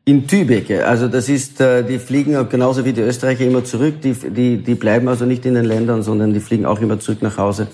In 0.03 0.27
Tübeke. 0.27 0.85
Also 0.85 1.07
das 1.07 1.29
ist, 1.29 1.61
äh, 1.61 1.83
die 1.83 1.99
fliegen 1.99 2.49
genauso 2.49 2.85
wie 2.85 2.93
die 2.93 3.01
Österreicher 3.01 3.45
immer 3.45 3.63
zurück. 3.63 4.01
Die, 4.01 4.13
die, 4.13 4.57
die 4.57 4.75
bleiben 4.75 5.07
also 5.07 5.25
nicht 5.25 5.45
in 5.45 5.53
den 5.53 5.65
Ländern, 5.65 6.01
sondern 6.03 6.33
die 6.33 6.39
fliegen 6.39 6.65
auch 6.65 6.81
immer 6.81 6.99
zurück 6.99 7.21
nach 7.21 7.37
Hause. 7.37 7.67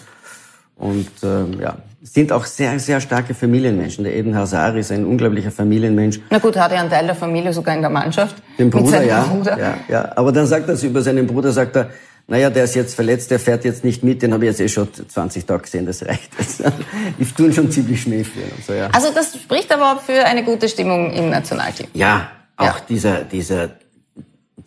Und 0.75 1.07
äh, 1.23 1.61
ja, 1.61 1.77
sind 2.01 2.31
auch 2.31 2.45
sehr, 2.45 2.79
sehr 2.79 3.01
starke 3.01 3.33
Familienmenschen. 3.33 4.03
Der 4.03 4.15
Eden 4.15 4.35
Hazard 4.35 4.77
ist 4.77 4.91
ein 4.91 5.05
unglaublicher 5.05 5.51
Familienmensch. 5.51 6.19
Na 6.29 6.37
gut, 6.37 6.55
hat 6.55 6.71
er 6.71 6.79
einen 6.79 6.89
Teil 6.89 7.05
der 7.05 7.15
Familie 7.15 7.53
sogar 7.53 7.75
in 7.75 7.81
der 7.81 7.89
Mannschaft. 7.89 8.35
Den 8.57 8.69
Bruder, 8.69 9.03
ja, 9.03 9.23
Bruder. 9.23 9.57
ja, 9.59 9.77
ja. 9.89 10.11
Aber 10.15 10.31
dann 10.31 10.45
sagt 10.45 10.69
er 10.69 10.81
über 10.83 11.01
seinen 11.01 11.25
Bruder, 11.25 11.51
sagt 11.51 11.75
er, 11.75 11.89
naja, 12.27 12.49
der 12.49 12.65
ist 12.65 12.75
jetzt 12.75 12.93
verletzt, 12.93 13.31
der 13.31 13.39
fährt 13.39 13.63
jetzt 13.63 13.85
nicht 13.85 14.03
mit, 14.03 14.21
den 14.21 14.33
habe 14.33 14.45
ich 14.45 14.49
jetzt 14.49 14.59
eh 14.59 14.67
schon 14.67 14.89
20 14.93 15.45
Tage 15.45 15.61
gesehen, 15.61 15.85
das 15.85 16.05
reicht 16.05 16.29
jetzt. 16.37 16.61
Die 17.19 17.25
tun 17.25 17.53
schon 17.53 17.71
ziemlich 17.71 18.01
Schmäh 18.01 18.23
für 18.23 18.41
ihn. 18.41 18.51
So, 18.65 18.73
ja. 18.73 18.89
Also 18.91 19.07
das 19.13 19.33
spricht 19.33 19.71
aber 19.71 19.93
auch 19.93 20.01
für 20.01 20.25
eine 20.25 20.43
gute 20.43 20.67
Stimmung 20.67 21.13
im 21.13 21.29
Nationalteam. 21.29 21.87
Ja, 21.93 22.29
auch 22.57 22.65
ja. 22.65 22.75
dieser, 22.89 23.23
dieser 23.23 23.69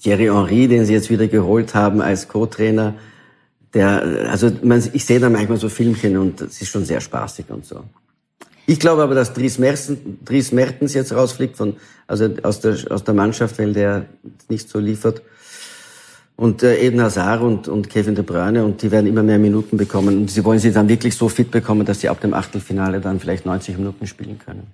Thierry 0.02 0.26
Henry, 0.26 0.68
den 0.68 0.86
sie 0.86 0.94
jetzt 0.94 1.10
wieder 1.10 1.28
geholt 1.28 1.74
haben 1.74 2.00
als 2.00 2.28
Co-Trainer, 2.28 2.94
der, 3.74 4.28
also 4.30 4.50
man, 4.62 4.82
ich 4.92 5.04
sehe 5.04 5.20
da 5.20 5.28
manchmal 5.28 5.58
so 5.58 5.68
Filmchen 5.68 6.16
und 6.16 6.40
es 6.40 6.60
ist 6.60 6.68
schon 6.68 6.84
sehr 6.84 7.00
spaßig 7.00 7.46
und 7.50 7.64
so. 7.64 7.84
Ich 8.66 8.78
glaube 8.78 9.02
aber, 9.02 9.14
dass 9.14 9.32
Dries 9.32 9.58
Mertens, 9.58 9.98
Dries 10.24 10.52
Mertens 10.52 10.94
jetzt 10.94 11.12
rausfliegt 11.12 11.56
von, 11.56 11.76
also 12.06 12.28
aus 12.42 12.60
der, 12.60 12.76
aus 12.90 13.02
der 13.02 13.14
Mannschaft, 13.14 13.58
weil 13.58 13.72
der 13.72 14.06
nicht 14.48 14.68
so 14.68 14.78
liefert. 14.78 15.22
Und 16.36 16.62
äh, 16.62 16.78
Eden 16.80 17.02
Hazard 17.02 17.42
und, 17.42 17.68
und 17.68 17.90
Kevin 17.90 18.14
De 18.14 18.24
Bruyne 18.24 18.64
und 18.64 18.80
die 18.80 18.90
werden 18.90 19.06
immer 19.06 19.22
mehr 19.22 19.38
Minuten 19.38 19.76
bekommen. 19.76 20.18
Und 20.18 20.30
sie 20.30 20.44
wollen 20.44 20.58
sie 20.58 20.72
dann 20.72 20.88
wirklich 20.88 21.14
so 21.14 21.28
fit 21.28 21.50
bekommen, 21.50 21.84
dass 21.84 22.00
sie 22.00 22.08
ab 22.08 22.20
dem 22.20 22.32
Achtelfinale 22.32 23.00
dann 23.00 23.20
vielleicht 23.20 23.44
90 23.44 23.76
Minuten 23.76 24.06
spielen 24.06 24.38
können. 24.38 24.68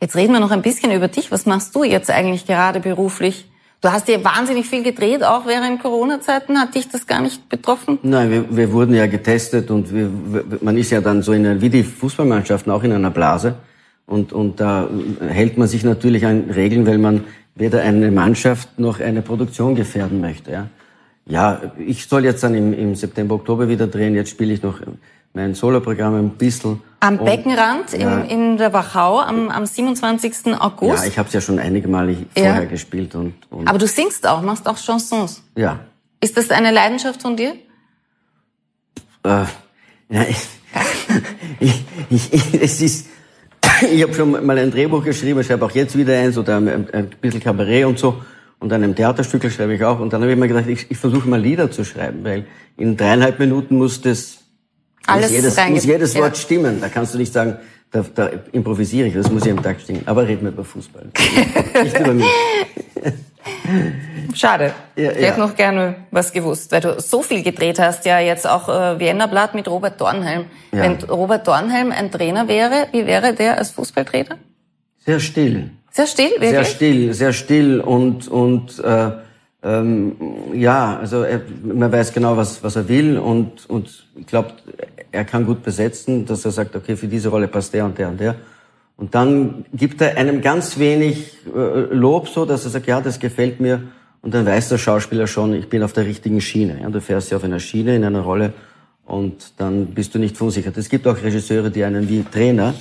Jetzt 0.00 0.14
reden 0.14 0.32
wir 0.32 0.40
noch 0.40 0.50
ein 0.50 0.62
bisschen 0.62 0.92
über 0.92 1.08
dich. 1.08 1.32
Was 1.32 1.46
machst 1.46 1.74
du 1.74 1.84
jetzt 1.84 2.10
eigentlich 2.10 2.46
gerade 2.46 2.80
beruflich? 2.80 3.48
Du 3.82 3.90
hast 3.90 4.06
ja 4.06 4.22
wahnsinnig 4.22 4.68
viel 4.68 4.84
gedreht, 4.84 5.24
auch 5.24 5.44
während 5.44 5.82
Corona-Zeiten. 5.82 6.56
Hat 6.56 6.72
dich 6.76 6.88
das 6.88 7.04
gar 7.04 7.20
nicht 7.20 7.48
betroffen? 7.48 7.98
Nein, 8.04 8.30
wir, 8.30 8.56
wir 8.56 8.72
wurden 8.72 8.94
ja 8.94 9.08
getestet 9.08 9.72
und 9.72 9.92
wir, 9.92 10.08
man 10.60 10.76
ist 10.78 10.92
ja 10.92 11.00
dann 11.00 11.22
so 11.22 11.32
in 11.32 11.60
wie 11.60 11.68
die 11.68 11.82
Fußballmannschaften 11.82 12.70
auch 12.70 12.84
in 12.84 12.92
einer 12.92 13.10
Blase. 13.10 13.56
Und, 14.06 14.32
und 14.32 14.60
da 14.60 14.88
hält 15.20 15.58
man 15.58 15.66
sich 15.66 15.82
natürlich 15.82 16.24
an 16.24 16.50
Regeln, 16.50 16.86
weil 16.86 16.98
man 16.98 17.24
weder 17.56 17.82
eine 17.82 18.12
Mannschaft 18.12 18.78
noch 18.78 19.00
eine 19.00 19.20
Produktion 19.20 19.74
gefährden 19.74 20.20
möchte. 20.20 20.52
Ja, 20.52 20.68
ja 21.26 21.60
ich 21.76 22.06
soll 22.06 22.24
jetzt 22.24 22.44
dann 22.44 22.54
im, 22.54 22.72
im 22.72 22.94
September, 22.94 23.34
Oktober 23.34 23.68
wieder 23.68 23.88
drehen. 23.88 24.14
Jetzt 24.14 24.30
spiele 24.30 24.54
ich 24.54 24.62
noch 24.62 24.78
mein 25.34 25.54
Soloprogramm 25.54 26.14
ein 26.14 26.30
bisschen. 26.30 26.82
Am 27.00 27.18
Beckenrand 27.18 27.92
ja. 27.98 28.20
in, 28.20 28.52
in 28.52 28.56
der 28.58 28.72
Wachau 28.72 29.20
am, 29.20 29.48
am 29.48 29.66
27. 29.66 30.54
August? 30.58 31.02
Ja, 31.02 31.08
ich 31.08 31.18
habe 31.18 31.26
es 31.26 31.34
ja 31.34 31.40
schon 31.40 31.58
einige 31.58 31.88
Male 31.88 32.16
vorher 32.34 32.62
ja. 32.62 32.64
gespielt. 32.64 33.14
Und, 33.14 33.34
und 33.50 33.66
Aber 33.66 33.78
du 33.78 33.86
singst 33.86 34.26
auch, 34.26 34.42
machst 34.42 34.68
auch 34.68 34.76
Chansons? 34.76 35.42
Ja. 35.56 35.80
Ist 36.20 36.36
das 36.36 36.50
eine 36.50 36.70
Leidenschaft 36.70 37.20
von 37.20 37.36
dir? 37.36 37.54
Äh, 39.24 39.44
ja, 40.10 40.22
ich, 40.28 40.46
ich, 41.60 42.32
ich, 42.32 42.62
es 42.62 42.80
ist, 42.80 43.08
ich 43.90 44.02
habe 44.02 44.14
schon 44.14 44.46
mal 44.46 44.58
ein 44.58 44.70
Drehbuch 44.70 45.02
geschrieben, 45.02 45.40
ich 45.40 45.46
schreibe 45.46 45.64
auch 45.64 45.70
jetzt 45.72 45.96
wieder 45.96 46.16
eins 46.16 46.38
oder 46.38 46.58
ein, 46.58 46.88
ein 46.92 47.10
bisschen 47.20 47.40
Kabarett 47.40 47.86
und 47.86 47.98
so. 47.98 48.22
Und 48.60 48.72
an 48.72 48.84
einem 48.84 48.94
Theaterstück 48.94 49.50
schreibe 49.50 49.74
ich 49.74 49.82
auch. 49.82 49.98
Und 49.98 50.12
dann 50.12 50.22
habe 50.22 50.30
ich 50.30 50.38
mir 50.38 50.46
gedacht, 50.46 50.68
ich, 50.68 50.88
ich 50.88 50.96
versuche 50.96 51.28
mal 51.28 51.40
Lieder 51.40 51.72
zu 51.72 51.84
schreiben, 51.84 52.22
weil 52.22 52.46
in 52.76 52.96
dreieinhalb 52.96 53.40
Minuten 53.40 53.76
muss 53.76 54.00
das 54.00 54.41
alles 55.06 55.30
muss 55.30 55.32
jedes, 55.32 55.68
muss 55.68 55.84
jedes 55.84 56.14
Wort 56.14 56.36
ja. 56.36 56.42
stimmen. 56.42 56.80
Da 56.80 56.88
kannst 56.88 57.14
du 57.14 57.18
nicht 57.18 57.32
sagen, 57.32 57.56
da, 57.90 58.04
da 58.14 58.30
improvisiere 58.52 59.08
ich, 59.08 59.14
das 59.14 59.30
muss 59.30 59.44
jeden 59.44 59.62
Tag 59.62 59.80
stimmen. 59.80 60.02
Aber 60.06 60.26
reden 60.26 60.42
wir 60.42 60.52
über 60.52 60.64
Fußball. 60.64 61.06
nicht 61.82 61.98
über 61.98 62.14
mich. 62.14 62.24
Schade. 64.34 64.72
Ja, 64.96 65.10
ich 65.10 65.20
ja. 65.20 65.28
hätte 65.28 65.40
noch 65.40 65.56
gerne 65.56 65.96
was 66.10 66.32
gewusst, 66.32 66.72
weil 66.72 66.80
du 66.80 67.00
so 67.00 67.22
viel 67.22 67.42
gedreht 67.42 67.78
hast, 67.78 68.06
ja 68.06 68.18
jetzt 68.18 68.48
auch 68.48 68.68
äh, 68.68 68.98
Vienna 68.98 69.26
Blatt 69.26 69.54
mit 69.54 69.68
Robert 69.68 70.00
Dornhelm. 70.00 70.46
Ja. 70.72 70.82
Wenn 70.82 70.94
Robert 71.04 71.46
Dornhelm 71.46 71.92
ein 71.92 72.10
Trainer 72.10 72.48
wäre, 72.48 72.88
wie 72.92 73.06
wäre 73.06 73.34
der 73.34 73.58
als 73.58 73.72
Fußballtrainer? 73.72 74.38
Sehr 75.04 75.20
still. 75.20 75.70
Sehr 75.90 76.06
still, 76.06 76.30
wirklich? 76.30 76.50
Sehr 76.50 76.64
still, 76.64 77.12
sehr 77.12 77.32
still 77.34 77.80
und 77.80 78.28
und 78.28 78.82
äh, 78.82 79.10
ähm, 79.64 80.16
ja, 80.54 80.98
also 80.98 81.22
er, 81.22 81.40
man 81.62 81.92
weiß 81.92 82.12
genau, 82.12 82.36
was, 82.36 82.64
was 82.64 82.74
er 82.74 82.88
will 82.88 83.18
und, 83.18 83.68
und 83.70 84.06
ich 84.16 84.26
glaube, 84.26 84.54
er 85.12 85.24
kann 85.24 85.46
gut 85.46 85.62
besetzen, 85.62 86.26
dass 86.26 86.44
er 86.44 86.50
sagt, 86.50 86.74
okay, 86.74 86.96
für 86.96 87.06
diese 87.06 87.28
Rolle 87.28 87.48
passt 87.48 87.72
der 87.74 87.84
und 87.84 87.96
der 87.98 88.08
und 88.08 88.18
der. 88.18 88.34
Und 88.96 89.14
dann 89.14 89.64
gibt 89.72 90.00
er 90.00 90.16
einem 90.16 90.40
ganz 90.40 90.78
wenig 90.78 91.36
äh, 91.54 91.94
Lob, 91.94 92.28
so 92.28 92.44
dass 92.44 92.64
er 92.64 92.70
sagt, 92.70 92.86
ja, 92.86 93.00
das 93.00 93.20
gefällt 93.20 93.60
mir. 93.60 93.82
Und 94.22 94.34
dann 94.34 94.46
weiß 94.46 94.68
der 94.68 94.78
Schauspieler 94.78 95.26
schon, 95.26 95.54
ich 95.54 95.68
bin 95.68 95.82
auf 95.82 95.92
der 95.92 96.06
richtigen 96.06 96.40
Schiene. 96.40 96.80
Ja, 96.82 96.90
du 96.90 97.00
fährst 97.00 97.30
ja 97.30 97.36
auf 97.36 97.44
einer 97.44 97.58
Schiene 97.58 97.96
in 97.96 98.04
einer 98.04 98.20
Rolle 98.20 98.52
und 99.04 99.54
dann 99.56 99.86
bist 99.86 100.14
du 100.14 100.18
nicht 100.18 100.36
verunsichert. 100.36 100.76
Es 100.76 100.88
gibt 100.88 101.06
auch 101.06 101.20
Regisseure, 101.22 101.70
die 101.70 101.84
einen 101.84 102.08
wie 102.08 102.22
Trainer, 102.22 102.74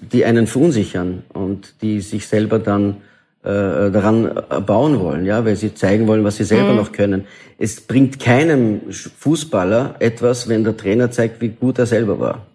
die 0.00 0.24
einen 0.24 0.46
verunsichern 0.46 1.24
und 1.32 1.74
die 1.82 2.00
sich 2.00 2.28
selber 2.28 2.58
dann 2.58 2.98
daran 3.46 4.42
bauen 4.66 4.98
wollen, 4.98 5.24
ja, 5.24 5.44
weil 5.44 5.54
sie 5.54 5.72
zeigen 5.72 6.08
wollen, 6.08 6.24
was 6.24 6.36
sie 6.36 6.44
selber 6.44 6.70
mhm. 6.70 6.76
noch 6.76 6.92
können. 6.92 7.26
Es 7.58 7.80
bringt 7.80 8.18
keinem 8.18 8.80
Fußballer 8.90 9.94
etwas, 10.00 10.48
wenn 10.48 10.64
der 10.64 10.76
Trainer 10.76 11.10
zeigt, 11.10 11.40
wie 11.40 11.50
gut 11.50 11.78
er 11.78 11.86
selber 11.86 12.18
war. 12.18 12.46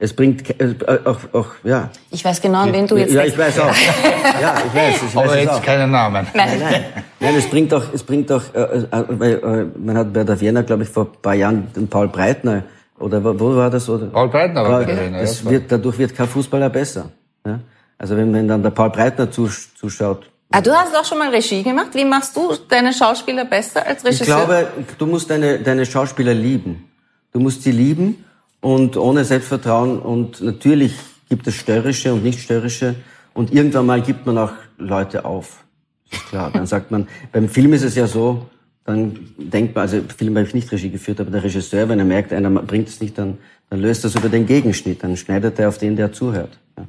Es 0.00 0.12
bringt 0.12 0.48
äh, 0.60 0.74
auch, 1.04 1.18
auch 1.32 1.46
ja. 1.64 1.90
Ich 2.10 2.24
weiß 2.24 2.40
genau, 2.40 2.60
an 2.60 2.72
wen 2.72 2.86
du 2.86 2.96
jetzt. 2.96 3.12
Ja, 3.12 3.24
ich 3.24 3.36
weiß 3.36 3.58
auch. 3.58 3.66
ja, 4.40 4.54
ich 4.64 4.74
weiß. 4.74 5.02
Ich 5.08 5.16
weiß 5.16 5.28
Aber 5.28 5.38
jetzt 5.38 5.50
auch. 5.50 5.62
keine 5.62 5.88
Namen. 5.88 6.26
Nein, 6.34 6.58
nein. 6.60 6.84
Nein, 7.18 7.34
es 7.36 7.50
bringt 7.50 7.74
auch, 7.74 7.82
es 7.92 8.04
bringt 8.04 8.30
auch, 8.30 8.42
äh, 8.54 8.60
äh, 8.60 9.32
äh, 9.32 9.66
man 9.76 9.96
hat 9.96 10.12
bei 10.12 10.22
der 10.22 10.40
Vienna, 10.40 10.62
glaube 10.62 10.84
ich, 10.84 10.88
vor 10.88 11.06
ein 11.06 11.20
paar 11.20 11.34
Jahren 11.34 11.66
den 11.74 11.88
Paul 11.88 12.08
Breitner 12.08 12.62
oder 13.00 13.24
wo 13.24 13.56
war 13.56 13.70
das? 13.70 13.88
Oder? 13.88 14.06
Paul 14.06 14.28
Breitner 14.28 14.62
war 14.62 14.82
okay. 14.82 14.94
Trainer, 14.94 15.18
es 15.18 15.44
wird, 15.44 15.70
Dadurch 15.70 15.98
wird 15.98 16.14
kein 16.14 16.28
Fußballer 16.28 16.70
besser. 16.70 17.10
Ja? 17.44 17.58
Also 17.98 18.16
wenn, 18.16 18.32
wenn 18.32 18.46
dann 18.46 18.62
der 18.62 18.70
Paul 18.70 18.90
Breitner 18.90 19.28
zuschaut, 19.32 20.30
Ah, 20.50 20.62
du 20.62 20.72
hast 20.72 20.96
auch 20.96 21.04
schon 21.04 21.18
mal 21.18 21.28
Regie 21.28 21.62
gemacht. 21.62 21.88
Wie 21.92 22.04
machst 22.04 22.34
du 22.36 22.54
deine 22.68 22.92
Schauspieler 22.92 23.44
besser 23.44 23.86
als 23.86 24.04
Regisseur? 24.04 24.26
Ich 24.26 24.46
glaube, 24.46 24.68
du 24.96 25.06
musst 25.06 25.28
deine, 25.28 25.58
deine 25.58 25.84
Schauspieler 25.84 26.32
lieben. 26.32 26.88
Du 27.32 27.40
musst 27.40 27.62
sie 27.62 27.72
lieben 27.72 28.24
und 28.60 28.96
ohne 28.96 29.24
Selbstvertrauen 29.24 29.98
und 29.98 30.40
natürlich 30.40 30.94
gibt 31.28 31.46
es 31.46 31.54
störrische 31.54 32.14
und 32.14 32.24
nicht 32.24 32.40
störrische 32.40 32.94
und 33.34 33.52
irgendwann 33.52 33.84
mal 33.84 34.00
gibt 34.00 34.24
man 34.24 34.38
auch 34.38 34.52
Leute 34.78 35.26
auf. 35.26 35.64
Das 36.10 36.20
ist 36.20 36.28
klar. 36.28 36.50
Dann 36.50 36.66
sagt 36.66 36.90
man, 36.90 37.06
beim 37.30 37.50
Film 37.50 37.74
ist 37.74 37.82
es 37.82 37.94
ja 37.94 38.06
so, 38.06 38.46
dann 38.86 39.28
denkt 39.36 39.74
man, 39.74 39.82
also 39.82 40.00
Film 40.16 40.34
habe 40.36 40.46
ich 40.46 40.54
nicht 40.54 40.72
Regie 40.72 40.88
geführt, 40.88 41.20
aber 41.20 41.30
der 41.30 41.44
Regisseur, 41.44 41.90
wenn 41.90 41.98
er 41.98 42.06
merkt, 42.06 42.32
einer 42.32 42.48
bringt 42.48 42.88
es 42.88 43.02
nicht, 43.02 43.18
dann, 43.18 43.36
dann 43.68 43.80
löst 43.80 44.04
er 44.04 44.08
es 44.08 44.14
über 44.14 44.30
den 44.30 44.46
Gegenschnitt, 44.46 45.02
dann 45.02 45.14
schneidet 45.18 45.58
er 45.58 45.68
auf 45.68 45.76
den, 45.76 45.94
der 45.94 46.10
zuhört. 46.10 46.58
Ja. 46.78 46.86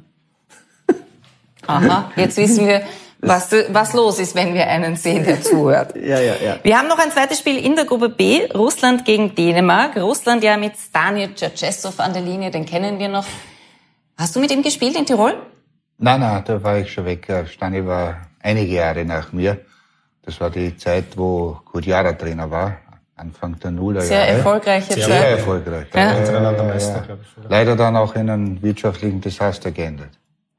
Aha, 1.66 2.10
jetzt 2.16 2.38
wissen 2.38 2.66
wir, 2.66 2.82
was, 3.22 3.50
was 3.68 3.92
los 3.92 4.18
ist, 4.18 4.34
wenn 4.34 4.54
wir 4.54 4.66
einen 4.66 4.96
sehen, 4.96 5.24
der 5.24 5.42
zuhört. 5.42 5.94
Ja, 6.00 6.18
ja, 6.18 6.34
ja. 6.42 6.58
Wir 6.62 6.78
haben 6.78 6.88
noch 6.88 6.98
ein 6.98 7.10
zweites 7.10 7.38
Spiel 7.38 7.58
in 7.58 7.76
der 7.76 7.84
Gruppe 7.84 8.08
B, 8.08 8.46
Russland 8.54 9.04
gegen 9.04 9.34
Dänemark. 9.34 9.96
Russland 9.96 10.42
ja 10.42 10.56
mit 10.56 10.76
Stanil 10.76 11.34
Tschetschesow 11.34 11.98
an 12.00 12.12
der 12.12 12.22
Linie, 12.22 12.50
den 12.50 12.64
kennen 12.64 12.98
wir 12.98 13.08
noch. 13.08 13.26
Hast 14.16 14.34
du 14.36 14.40
mit 14.40 14.50
ihm 14.50 14.62
gespielt 14.62 14.96
in 14.96 15.04
Tirol? 15.06 15.34
Nein, 15.98 16.20
nein, 16.20 16.42
da 16.46 16.62
war 16.62 16.78
ich 16.78 16.92
schon 16.92 17.04
weg. 17.04 17.26
Stani 17.46 17.86
war 17.86 18.22
einige 18.42 18.72
Jahre 18.74 19.04
nach 19.04 19.32
mir. 19.32 19.58
Das 20.22 20.40
war 20.40 20.50
die 20.50 20.76
Zeit, 20.76 21.16
wo 21.16 21.58
Kudjara 21.64 22.12
Trainer 22.12 22.50
war, 22.50 22.78
Anfang 23.16 23.58
der 23.58 23.70
Nullerjahre. 23.70 24.08
Sehr 24.08 24.28
erfolgreiche 24.28 24.94
Sehr 24.94 25.08
Zeit. 25.08 25.38
erfolgreich. 25.38 25.86
Ja. 25.94 26.12
Äh, 26.12 26.14
Hintereinander 26.16 26.64
Meister, 26.64 26.96
ja. 26.96 27.00
glaube 27.02 27.22
ich, 27.22 27.34
sogar. 27.34 27.50
Leider 27.50 27.76
dann 27.76 27.96
auch 27.96 28.14
in 28.14 28.30
einem 28.30 28.62
wirtschaftlichen 28.62 29.20
Desaster 29.20 29.70
geendet. 29.70 30.10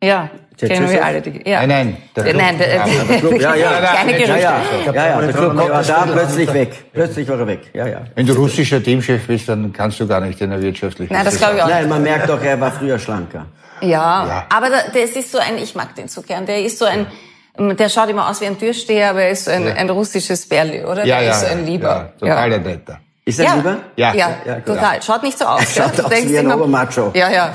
Ja, 0.03 0.29
kennen 0.59 0.89
wir 0.89 1.05
alle. 1.05 1.21
Die, 1.21 1.47
ja. 1.49 1.59
Nein, 1.65 1.69
nein, 1.69 1.97
der 2.15 2.23
Der, 2.23 2.33
nein, 2.33 2.57
der, 2.57 2.67
Club. 2.81 3.07
der, 3.07 3.19
Club, 3.19 3.41
ja, 3.41 3.55
ja. 3.55 3.69
Keine 3.95 4.11
Ja, 4.11 4.17
Gerüchte. 4.17 4.41
ja, 4.41 4.61
ja, 4.93 5.07
ja, 5.09 5.21
der 5.21 5.33
Club 5.33 5.55
war 5.57 5.83
da 5.83 6.01
plötzlich 6.11 6.53
weg. 6.53 6.71
Plötzlich 6.93 7.27
war 7.29 7.39
er 7.39 7.47
weg. 7.47 7.61
Ja, 7.73 7.87
ja. 7.87 8.01
Wenn 8.15 8.25
du 8.25 8.33
russischer 8.33 8.81
Teamchef 8.81 9.27
bist, 9.27 9.47
dann 9.49 9.71
kannst 9.71 9.99
du 9.99 10.07
gar 10.07 10.21
nicht 10.21 10.41
in 10.41 10.49
der 10.49 10.61
wirtschaftlichen 10.61 11.13
Nein, 11.13 11.25
das 11.25 11.37
glaube 11.37 11.57
ich 11.57 11.63
auch 11.63 11.67
Nein, 11.69 11.87
man 11.87 12.01
merkt 12.01 12.29
doch, 12.29 12.41
er 12.41 12.59
war 12.59 12.71
früher 12.71 12.97
schlanker. 12.97 13.45
Ja, 13.81 13.87
Ja. 14.27 14.45
aber 14.55 14.69
da, 14.69 14.77
das 14.93 15.11
ist 15.11 15.31
so 15.31 15.37
ein, 15.39 15.57
ich 15.57 15.73
mag 15.75 15.93
den 15.95 16.07
so 16.07 16.21
gern, 16.21 16.45
der 16.45 16.63
ist 16.63 16.77
so 16.79 16.85
ein, 16.85 17.05
der 17.77 17.89
schaut 17.89 18.09
immer 18.09 18.27
aus 18.29 18.41
wie 18.41 18.45
ein 18.45 18.57
Türsteher, 18.57 19.09
aber 19.11 19.21
er 19.23 19.31
ist 19.31 19.45
so 19.45 19.51
ein, 19.51 19.67
ein 19.67 19.89
russisches 19.89 20.47
Bärli, 20.47 20.83
oder? 20.83 21.05
Ja, 21.05 21.17
der 21.17 21.25
ja, 21.27 21.31
ist 21.31 21.41
so 21.41 21.47
ein 21.47 21.65
Lieber. 21.65 21.87
ja, 21.87 22.09
total 22.19 22.53
ein 22.53 22.63
netter. 22.63 22.99
Ist 23.25 23.39
er 23.39 23.45
ja. 23.45 23.53
lieber? 23.55 23.77
Ja. 23.97 24.13
Ja, 24.15 24.29
Ja, 24.45 24.55
total. 24.61 25.01
Schaut 25.01 25.21
nicht 25.23 25.37
so 25.37 25.45
aus. 25.45 25.61
Er 25.77 25.83
schaut 25.83 25.99
aus 26.05 26.11
wie 26.27 26.37
ein 26.39 26.51
Obermacho. 26.51 27.11
Ja, 27.13 27.29
ja. 27.29 27.53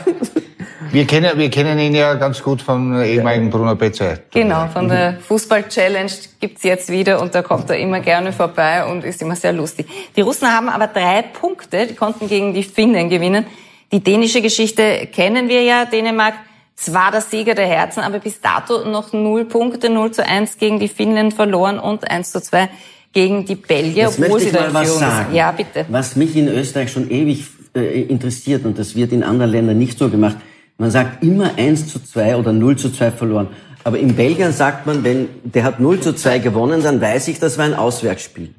Wir 0.90 1.06
kennen, 1.06 1.38
wir 1.38 1.50
kennen 1.50 1.78
ihn 1.78 1.94
ja 1.94 2.14
ganz 2.14 2.42
gut 2.42 2.62
vom 2.62 3.00
ehemaligen 3.00 3.50
Bruno 3.50 3.74
Betze. 3.74 4.20
Genau, 4.32 4.66
von 4.68 4.88
der 4.88 5.18
Fußball-Challenge 5.20 6.10
gibt's 6.40 6.62
jetzt 6.62 6.90
wieder 6.90 7.20
und 7.20 7.34
da 7.34 7.42
kommt 7.42 7.70
er 7.70 7.78
immer 7.78 8.00
gerne 8.00 8.32
vorbei 8.32 8.84
und 8.84 9.04
ist 9.04 9.22
immer 9.22 9.36
sehr 9.36 9.52
lustig. 9.52 9.86
Die 10.16 10.20
Russen 10.20 10.48
haben 10.48 10.68
aber 10.68 10.86
drei 10.86 11.22
Punkte, 11.22 11.86
die 11.86 11.94
konnten 11.94 12.28
gegen 12.28 12.54
die 12.54 12.62
Finnen 12.62 13.08
gewinnen. 13.08 13.46
Die 13.92 14.00
dänische 14.00 14.42
Geschichte 14.42 15.08
kennen 15.12 15.48
wir 15.48 15.62
ja, 15.62 15.84
Dänemark 15.84 16.34
zwar 16.76 17.10
der 17.10 17.22
Sieger 17.22 17.54
der 17.54 17.66
Herzen, 17.66 18.00
aber 18.00 18.18
bis 18.18 18.40
dato 18.40 18.84
noch 18.84 19.12
null 19.12 19.46
Punkte, 19.46 19.88
0 19.88 20.12
zu 20.12 20.26
1 20.26 20.58
gegen 20.58 20.78
die 20.78 20.88
Finnen 20.88 21.32
verloren 21.32 21.78
und 21.78 22.08
1 22.08 22.32
zu 22.32 22.40
2 22.40 22.68
gegen 23.12 23.46
die 23.46 23.54
Belgier, 23.54 24.04
Jetzt 24.04 24.18
obwohl 24.18 24.40
möchte 24.40 24.50
sie 24.50 24.56
ich 24.56 24.62
da 24.62 24.74
was 24.74 24.98
sagen. 24.98 25.34
Ja, 25.34 25.50
bitte. 25.52 25.86
Was 25.88 26.16
mich 26.16 26.36
in 26.36 26.48
Österreich 26.48 26.92
schon 26.92 27.10
ewig 27.10 27.46
äh, 27.74 28.02
interessiert, 28.02 28.66
und 28.66 28.78
das 28.78 28.94
wird 28.94 29.12
in 29.12 29.22
anderen 29.22 29.52
Ländern 29.52 29.78
nicht 29.78 29.98
so 29.98 30.10
gemacht, 30.10 30.36
man 30.78 30.90
sagt 30.90 31.22
immer 31.22 31.52
1 31.56 31.88
zu 31.88 32.02
2 32.02 32.36
oder 32.36 32.52
0 32.52 32.76
zu 32.76 32.90
2 32.90 33.10
verloren. 33.10 33.48
Aber 33.84 33.98
in 33.98 34.16
Belgien 34.16 34.52
sagt 34.52 34.86
man, 34.86 35.04
wenn 35.04 35.28
der 35.44 35.64
hat 35.64 35.80
0 35.80 36.00
zu 36.00 36.12
2 36.12 36.40
gewonnen, 36.40 36.82
dann 36.82 37.00
weiß 37.00 37.28
ich, 37.28 37.38
das 37.38 37.56
war 37.56 37.64
ein 37.64 37.74
Auswärtsspiel. 37.74 38.54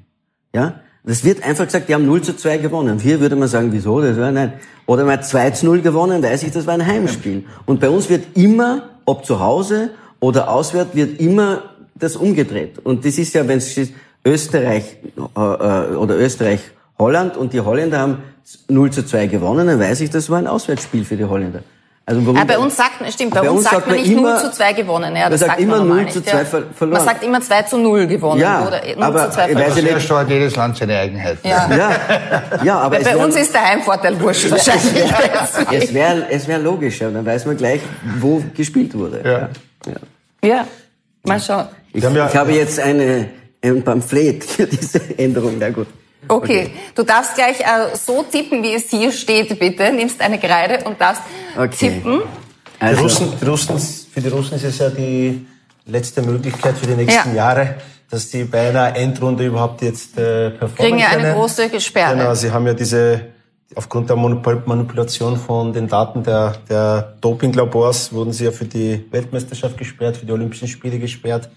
Ja? 0.56 0.76
Das 1.04 1.24
wird 1.24 1.44
einfach 1.44 1.66
gesagt, 1.66 1.90
die 1.90 1.94
haben 1.94 2.06
0 2.06 2.22
zu 2.22 2.36
2 2.36 2.58
gewonnen. 2.58 3.00
Hier 3.00 3.20
würde 3.20 3.36
man 3.36 3.48
sagen, 3.48 3.72
wieso? 3.72 4.02
Das 4.02 4.18
war 4.18 4.32
nein. 4.32 4.54
Oder 4.86 5.04
man 5.04 5.14
hat 5.14 5.26
2 5.26 5.52
zu 5.52 5.66
0 5.66 5.82
gewonnen, 5.82 6.24
weiß 6.24 6.44
ich, 6.44 6.52
das 6.52 6.66
war 6.66 6.74
ein 6.74 6.86
Heimspiel. 6.86 7.46
Und 7.66 7.80
bei 7.80 7.90
uns 7.90 8.10
wird 8.10 8.38
immer, 8.38 8.90
ob 9.06 9.26
zu 9.26 9.40
Hause 9.40 9.92
oder 10.20 10.50
auswärts, 10.50 10.96
wird 10.96 11.20
immer 11.20 11.64
das 11.96 12.16
umgedreht. 12.16 12.80
Und 12.80 13.06
das 13.06 13.18
ist 13.18 13.34
ja, 13.34 13.48
wenn 13.48 13.58
es 13.58 13.76
Österreich 14.26 14.98
äh, 15.36 15.40
oder 15.40 16.18
Österreich 16.18 16.62
Holland 16.98 17.38
und 17.38 17.54
die 17.54 17.62
Holländer 17.62 18.00
haben 18.00 18.18
0 18.70 18.92
zu 18.92 19.06
2 19.06 19.28
gewonnen, 19.28 19.68
dann 19.68 19.80
weiß 19.80 20.02
ich, 20.02 20.10
das 20.10 20.30
war 20.30 20.40
ein 20.40 20.48
Auswärtsspiel 20.48 21.06
für 21.06 21.16
die 21.16 21.26
Holländer. 21.26 21.64
Also 22.10 22.26
warum 22.26 22.38
Ah, 22.40 22.46
bei 22.46 22.58
uns 22.58 22.78
sagt, 22.78 22.94
stimmt, 23.12 23.34
bei, 23.34 23.42
Bei 23.42 23.50
uns, 23.50 23.60
uns 23.60 23.70
sagt 23.70 23.86
man 23.86 23.96
man 23.98 24.02
nicht 24.06 24.12
immer- 24.14 24.32
0 24.36 24.42
zu 24.42 24.52
2 24.54 24.72
gewonnen. 24.72 25.14
Ja, 25.14 25.24
Man 25.24 25.32
das 25.32 25.40
sagt 25.42 25.52
sagt 25.52 25.62
immer 25.62 25.78
man 25.80 25.88
normal 25.90 26.04
0 26.06 26.12
zu 26.14 26.20
nicht, 26.20 26.30
2 26.30 26.38
ja. 26.38 26.46
ver- 26.46 26.64
verloren. 26.74 26.98
Man 27.00 27.06
sagt 27.06 27.24
immer 27.24 27.42
2 27.42 27.62
zu 27.64 27.78
0 27.78 28.08
gewonnen. 28.08 28.40
Ja, 28.42 28.66
oder 28.66 28.82
0 28.96 29.04
aber 29.04 29.26
zu 29.30 29.36
2 29.36 29.50
ich 29.50 29.56
weiß 29.58 29.74
verloren. 29.74 29.94
ja 29.94 30.00
stark 30.00 30.30
jedes 30.30 30.56
Land 30.56 30.78
seine 30.78 30.98
Eigenheiten. 31.00 31.46
Ja. 31.46 31.70
Ja, 31.76 31.92
ja 32.64 32.80
aber 32.80 33.00
Bei, 33.00 33.18
uns 33.18 33.36
ist 33.36 33.54
der 33.54 33.66
Heimvorteil 33.66 34.22
wurscht 34.22 34.50
wahrscheinlich. 34.50 35.04
es 35.72 35.94
wäre 35.94 36.28
es 36.32 36.48
wär 36.48 36.60
logisch, 36.60 37.02
ja, 37.02 37.10
dann 37.10 37.26
weiß 37.26 37.46
man 37.46 37.58
gleich, 37.58 37.82
wo 38.20 38.42
gespielt 38.56 38.98
wurde. 38.98 39.22
Ja. 39.26 39.92
Ja. 39.92 40.48
ja, 40.50 40.68
mal 41.26 41.42
schauen. 41.42 41.68
Ich, 41.92 42.02
ja- 42.02 42.28
ich 42.28 42.36
habe 42.38 42.54
jetzt 42.54 42.80
eine, 42.80 43.28
ein 43.62 43.84
Pamphlet 43.84 44.46
für 44.46 44.66
diese 44.66 45.02
Änderung. 45.20 45.56
Na 45.60 45.72
gut. 45.72 45.88
Okay, 46.28 46.72
du 46.96 47.04
darfst 47.04 47.36
gleich 47.36 47.60
äh, 47.62 47.96
so 47.96 48.24
tippen, 48.24 48.62
wie 48.64 48.74
es 48.74 48.90
hier 48.90 49.12
steht, 49.12 49.58
bitte. 49.60 49.92
Nimmst 49.92 50.22
eine 50.22 50.40
Kreide 50.40 50.84
und 50.86 51.00
darfst 51.00 51.22
Okay. 51.58 51.70
tippen. 52.02 52.22
Die 52.80 52.84
Also, 52.86 53.02
Russen, 53.04 53.34
die 53.42 53.46
Russen, 53.46 53.80
für 54.14 54.22
die 54.22 54.28
Russen 54.30 54.56
ist 54.56 54.64
es 54.64 54.78
ja 54.78 54.90
die 54.90 55.46
letzte 55.86 56.22
Möglichkeit 56.22 56.78
für 56.78 56.86
die 56.86 56.94
nächsten 56.96 57.30
Ja. 57.30 57.36
Jahre, 57.36 57.76
dass 58.10 58.30
die 58.30 58.44
bei 58.44 58.70
einer 58.70 58.96
Endrunde 58.96 59.46
überhaupt 59.46 59.82
jetzt 59.82 60.18
äh, 60.18 60.52
performen 60.52 60.76
Kriegen 60.76 61.00
ja 61.00 61.08
eine 61.10 61.22
können. 61.24 61.36
große 61.36 61.80
Sperre. 61.80 62.16
Genau, 62.16 62.34
sie 62.36 62.52
haben 62.52 62.68
ja 62.68 62.74
diese, 62.74 63.22
aufgrund 63.76 64.10
der 64.10 64.16
Manipulation 64.18 65.38
von 65.38 65.74
den 65.74 65.88
Daten 65.88 66.24
der, 66.24 66.56
der 66.70 67.14
Dopinglabors 67.22 68.14
wurden 68.14 68.32
sie 68.32 68.46
ja 68.46 68.52
für 68.52 68.66
die 68.66 69.06
Weltmeisterschaft 69.12 69.78
gesperrt, 69.78 70.18
für 70.18 70.26
die 70.26 70.32
Olympischen 70.32 70.68
Spiele 70.68 71.00
gesperrt. 71.00 71.50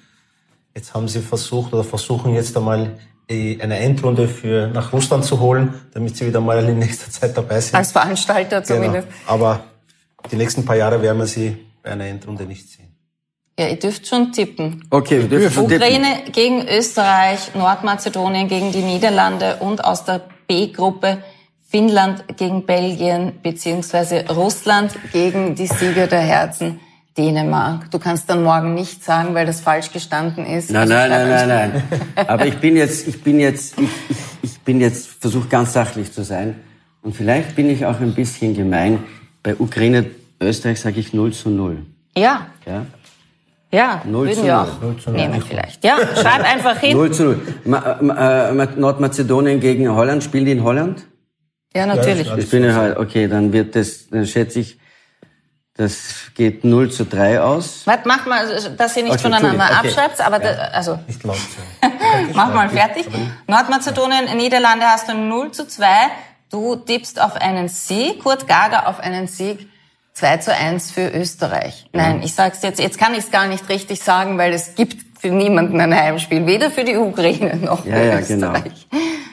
Jetzt 0.74 0.94
haben 0.94 1.08
sie 1.08 1.20
versucht 1.20 1.72
oder 1.74 1.84
versuchen 1.84 2.34
jetzt 2.34 2.56
einmal 2.56 2.98
äh, 3.30 3.60
eine 3.60 3.78
Endrunde 3.78 4.28
für 4.28 4.68
nach 4.68 4.92
Russland 4.92 5.24
zu 5.24 5.40
holen, 5.40 5.74
damit 5.94 6.16
sie 6.16 6.26
wieder 6.26 6.40
mal 6.40 6.58
in 6.68 6.78
nächster 6.78 7.10
Zeit 7.10 7.36
dabei 7.36 7.60
sind. 7.60 7.76
Als 7.76 7.92
Veranstalter 7.92 8.60
genau. 8.60 8.74
zumindest. 8.74 9.08
Aber 9.26 9.64
die 10.30 10.36
nächsten 10.36 10.64
paar 10.64 10.76
Jahre 10.76 11.00
werden 11.00 11.18
wir 11.18 11.26
sie 11.26 11.56
bei 11.82 11.90
einer 11.90 12.06
Endrunde 12.06 12.44
nicht 12.44 12.68
sehen. 12.68 12.88
Ja, 13.58 13.68
ihr 13.68 13.78
dürft 13.78 14.06
schon 14.06 14.32
tippen. 14.32 14.84
okay, 14.90 15.20
wir 15.20 15.28
dürfen 15.28 15.52
schon 15.52 15.68
tippen. 15.68 15.82
Ukraine 15.82 16.30
gegen 16.32 16.66
Österreich, 16.66 17.54
Nordmazedonien 17.54 18.48
gegen 18.48 18.72
die 18.72 18.82
Niederlande 18.82 19.56
und 19.60 19.84
aus 19.84 20.04
der 20.04 20.22
B-Gruppe 20.46 21.22
Finnland 21.68 22.24
gegen 22.36 22.66
Belgien 22.66 23.38
beziehungsweise 23.42 24.24
Russland 24.28 24.92
gegen 25.12 25.54
die 25.54 25.68
Sieger 25.68 26.08
der 26.08 26.20
Herzen 26.20 26.80
Dänemark. 27.18 27.90
Du 27.90 27.98
kannst 27.98 28.30
dann 28.30 28.42
morgen 28.44 28.74
nicht 28.74 29.02
sagen, 29.04 29.34
weil 29.34 29.46
das 29.46 29.61
falsch 29.61 29.92
gestanden 29.92 30.46
ist. 30.46 30.70
Nein, 30.70 30.82
Also 30.82 30.94
nein, 30.94 31.11
nein, 31.11 31.28
nein, 31.48 31.82
nein. 32.16 32.26
Aber 32.28 32.46
ich 32.46 32.56
bin 32.58 32.76
jetzt, 32.76 33.06
ich 33.08 33.22
bin 33.22 33.40
jetzt, 33.40 33.78
ich, 33.80 33.88
ich, 34.08 34.16
ich 34.42 34.61
bin 34.61 34.80
jetzt, 34.80 35.08
versuche 35.20 35.48
ganz 35.48 35.72
sachlich 35.72 36.12
zu 36.12 36.22
sein. 36.22 36.56
Und 37.02 37.16
vielleicht 37.16 37.56
bin 37.56 37.68
ich 37.70 37.84
auch 37.86 38.00
ein 38.00 38.14
bisschen 38.14 38.54
gemein. 38.54 38.98
Bei 39.42 39.56
Ukraine, 39.56 40.06
Österreich 40.40 40.80
sage 40.80 41.00
ich 41.00 41.12
0 41.12 41.32
zu 41.32 41.50
0. 41.50 41.78
Ja, 42.16 42.46
Ja? 42.66 42.86
ja, 43.72 44.02
Null 44.04 44.26
würden 44.28 44.38
zu 44.38 44.44
wir 44.44 44.54
null. 44.56 44.62
auch 44.64 44.80
Null 44.82 44.96
zu 44.98 45.11
null. 45.11 45.20
nehmen 45.20 45.42
vielleicht. 45.42 45.84
Ja, 45.84 45.96
schreib 46.14 46.44
einfach 46.52 46.78
hin. 46.78 46.96
0 46.96 47.12
zu 47.12 47.22
0. 47.24 47.40
Ma, 47.64 47.98
ma, 48.00 48.48
äh, 48.50 48.66
Nordmazedonien 48.76 49.61
gegen 49.61 49.88
Holland, 49.90 50.22
spielen 50.24 50.44
die 50.44 50.52
in 50.52 50.62
Holland? 50.64 51.06
Ja, 51.74 51.86
natürlich. 51.86 52.26
Ja, 52.26 52.36
Ich 52.36 52.50
bin 52.50 52.64
ja 52.64 52.74
halt, 52.74 52.96
okay, 52.98 53.28
dann 53.28 53.52
wird 53.52 53.76
das, 53.76 54.08
dann 54.11 54.26
schätze 54.26 54.61
ich, 54.61 54.78
das 55.74 56.30
geht 56.34 56.64
0 56.64 56.90
zu 56.90 57.06
3 57.06 57.40
aus. 57.40 57.86
Warte, 57.86 58.06
mach 58.06 58.26
mal, 58.26 58.38
also, 58.46 58.70
dass 58.70 58.96
ihr 58.96 59.04
nicht 59.04 59.12
Okay, 59.12 59.22
voneinander 59.22 59.64
okay. 59.64 59.88
abschreibt, 59.88 60.20
aber 60.20 60.38
da, 60.38 60.50
also 60.72 60.98
Nicht 61.06 61.22
laut. 61.24 61.38
Mach 62.34 62.52
mal 62.52 62.68
fertig. 62.68 63.06
Nordmazedonien, 63.46 64.36
Niederlande 64.36 64.86
hast 64.86 65.08
du 65.08 65.14
0 65.14 65.52
zu 65.52 65.66
2. 65.66 65.86
Du 66.50 66.76
tippst 66.76 67.20
auf 67.20 67.36
einen 67.36 67.68
Sieg. 67.68 68.22
Kurt 68.22 68.48
Gager 68.48 68.88
auf 68.88 69.00
einen 69.00 69.26
Sieg. 69.28 69.68
2 70.14 70.36
zu 70.38 70.54
1 70.54 70.90
für 70.90 71.08
Österreich. 71.08 71.86
Nein, 71.92 72.22
ich 72.22 72.34
sag's 72.34 72.62
jetzt, 72.62 72.80
jetzt 72.80 72.98
kann 72.98 73.12
ich 73.12 73.20
es 73.20 73.30
gar 73.30 73.46
nicht 73.46 73.68
richtig 73.68 74.00
sagen, 74.02 74.36
weil 74.38 74.52
es 74.52 74.74
gibt 74.74 75.18
für 75.20 75.28
niemanden 75.28 75.80
ein 75.80 75.94
Heimspiel. 75.94 76.44
Weder 76.46 76.70
für 76.70 76.84
die 76.84 76.96
Ukraine 76.96 77.56
noch 77.56 77.86
Ja, 77.86 77.94
für 77.94 78.04
ja, 78.04 78.20
genau. 78.20 78.52
Österreich. 78.52 78.86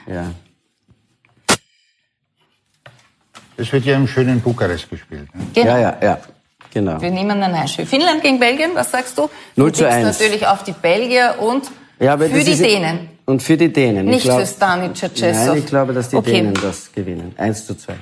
Ja. 0.05 0.31
Es 3.57 3.71
wird 3.73 3.85
ja 3.85 3.95
im 3.95 4.07
schönen 4.07 4.39
Bukarest 4.41 4.89
gespielt. 4.89 5.33
Ne? 5.33 5.41
Genau. 5.53 5.67
Ja, 5.67 5.79
ja, 5.79 5.97
ja. 6.01 6.19
Genau. 6.73 6.99
Für 6.99 7.09
niemanden 7.09 7.43
ein 7.43 7.59
Heimspiel. 7.59 7.85
Finnland 7.85 8.21
gegen 8.21 8.39
Belgien, 8.39 8.71
was 8.75 8.91
sagst 8.91 9.17
du? 9.17 9.29
0 9.55 9.71
du 9.71 9.77
zu 9.77 9.83
tippst 9.83 9.97
1. 9.97 10.19
natürlich 10.19 10.45
auf 10.47 10.63
die 10.63 10.73
Belgier 10.73 11.35
und 11.39 11.63
Ja, 11.99 12.13
aber 12.13 12.25
für 12.29 12.43
die 12.43 12.55
Dänen. 12.55 13.09
Und 13.25 13.41
für 13.41 13.57
die 13.57 13.71
Dänen. 13.73 14.07
Ich 14.07 14.13
Nicht 14.15 14.23
glaub- 14.25 14.39
für 14.41 14.45
Stani 14.45 14.93
Tschetschesow. 14.93 15.47
Nein, 15.47 15.57
ich 15.57 15.65
glaube, 15.65 15.93
dass 15.93 16.09
die 16.09 16.17
Okay. 16.17 16.31
Dänen 16.33 16.53
das 16.61 16.91
gewinnen. 16.93 17.33
1 17.37 17.65
zu 17.65 17.75
2. 17.75 17.93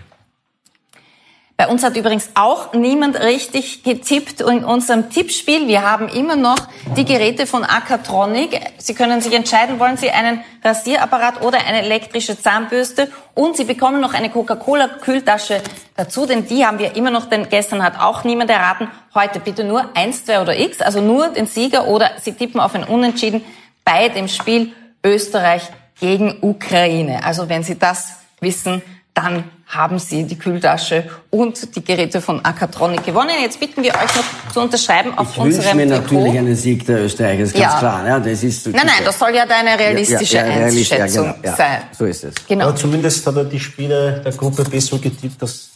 Bei 1.58 1.70
uns 1.70 1.84
hat 1.84 1.96
übrigens 1.96 2.32
auch 2.34 2.74
niemand 2.74 3.18
richtig 3.18 3.84
getippt 3.84 4.42
in 4.42 4.66
unserem 4.66 5.10
Tippspiel. 5.10 5.70
Wir 5.70 5.90
haben 5.90 6.10
immer 6.10 6.36
noch 6.36 6.58
die 6.98 7.06
Geräte 7.06 7.48
von 7.48 7.64
Akatronic. 7.64 8.60
Sie 8.78 8.94
können 8.94 9.22
sich 9.22 9.34
entscheiden, 9.34 9.80
wollen 9.80 9.96
Sie 9.96 10.12
einen 10.12 10.44
Rasierapparat 10.62 11.42
oder 11.42 11.60
eine 11.66 11.84
elektrische 11.84 12.38
Zahnbürste 12.38 13.10
und 13.36 13.56
Sie 13.56 13.64
bekommen 13.64 14.02
noch 14.02 14.14
eine 14.14 14.30
Coca-Cola-Kühltasche 14.30 15.62
dazu, 15.96 16.26
denn 16.26 16.46
die 16.46 16.66
haben 16.66 16.78
wir 16.78 16.98
immer 16.98 17.10
noch, 17.10 17.30
denn 17.30 17.48
gestern 17.48 17.82
hat 17.82 18.02
auch 18.02 18.26
niemand 18.26 18.50
erraten. 18.50 18.90
Heute 19.14 19.40
bitte 19.40 19.64
nur 19.64 19.96
eins, 19.96 20.26
zwei 20.26 20.42
oder 20.42 20.60
X, 20.60 20.82
also 20.82 21.00
nur 21.00 21.30
den 21.30 21.48
Sieger 21.48 21.88
oder 21.88 22.12
Sie 22.22 22.34
tippen 22.34 22.60
auf 22.60 22.76
ein 22.76 22.84
Unentschieden 22.84 23.46
bei 23.86 24.10
dem 24.10 24.28
Spiel 24.28 24.74
Österreich 25.06 25.64
gegen 26.02 26.40
Ukraine. 26.42 27.24
Also 27.24 27.48
wenn 27.48 27.64
Sie 27.64 27.80
das 27.80 28.18
wissen, 28.42 28.82
dann 29.14 29.46
haben 29.68 29.98
Sie 30.00 30.24
die 30.26 30.38
Kühltasche 30.38 31.10
und 31.32 31.76
die 31.76 31.84
Geräte 31.84 32.22
von 32.22 32.44
Akatronic 32.46 33.04
gewonnen. 33.04 33.32
Jetzt 33.42 33.60
bitten 33.60 33.82
wir 33.84 33.94
euch 33.96 34.16
noch 34.16 34.54
zu 34.54 34.62
unterschreiben 34.62 35.18
auf 35.18 35.32
Ich 35.32 35.38
wünsche 35.44 35.58
unserem 35.58 35.78
mir 35.78 35.88
Trikot. 35.88 36.02
natürlich 36.16 36.38
einen 36.40 36.56
Sieg 36.56 36.86
der 36.86 37.04
Österreicher, 37.04 37.44
ist 37.44 37.54
ganz 37.54 37.74
Ja. 37.74 37.80
klar. 37.80 38.08
Ja, 38.08 38.20
das 38.20 38.44
ist, 38.44 38.68
Nein, 38.68 38.82
nein, 38.86 39.04
das 39.04 39.18
soll 39.18 39.34
ja 39.36 39.46
deine 39.46 39.78
realistische 39.78 40.38
ja, 40.38 40.46
ja, 40.46 40.66
Einschätzung 40.66 41.24
genau, 41.26 41.36
ja, 41.44 41.56
sein. 41.56 41.82
So 41.98 42.06
ist 42.06 42.24
es. 42.24 42.36
Genau. 42.48 42.68
Aber 42.68 42.76
zumindest 42.76 43.26
hat 43.26 43.36
er 43.36 43.46
die 43.46 43.60
Spiele 43.60 44.22
der 44.24 44.32
Gruppe 44.34 44.64
B 44.64 44.80
so 44.80 45.00
getippt, 45.00 45.42
dass 45.42 45.70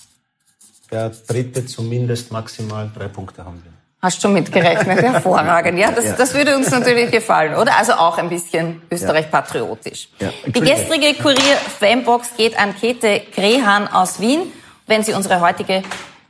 der 0.92 1.10
Dritte 1.28 1.66
zumindest 1.66 2.32
maximal 2.32 2.90
drei 2.96 3.08
Punkte 3.08 3.44
haben 3.44 3.62
will. 3.64 3.74
Hast 4.02 4.24
du 4.24 4.30
mitgerechnet? 4.30 5.02
Hervorragend. 5.02 5.78
Ja, 5.78 5.91
das, 5.91 6.06
Ja. 6.06 6.14
das 6.14 6.34
würde 6.34 6.56
uns 6.56 6.72
natürlich 6.72 7.12
gefallen, 7.12 7.54
oder? 7.56 7.76
Also 7.78 7.91
auch 7.93 8.18
ein 8.18 8.30
bisschen 8.30 8.82
Österreich-patriotisch. 8.89 10.08
Ja. 10.20 10.30
Die 10.45 10.62
gestrige 10.62 11.14
Kurier-Fanbox 11.22 12.36
geht 12.38 12.58
an 12.58 12.74
Käthe 12.76 13.22
Grehan 13.36 13.88
aus 13.89 14.22
Wien. 14.22 14.54
Wenn 14.88 15.04
Sie 15.04 15.12
unsere 15.14 15.41
heutige 15.41 15.84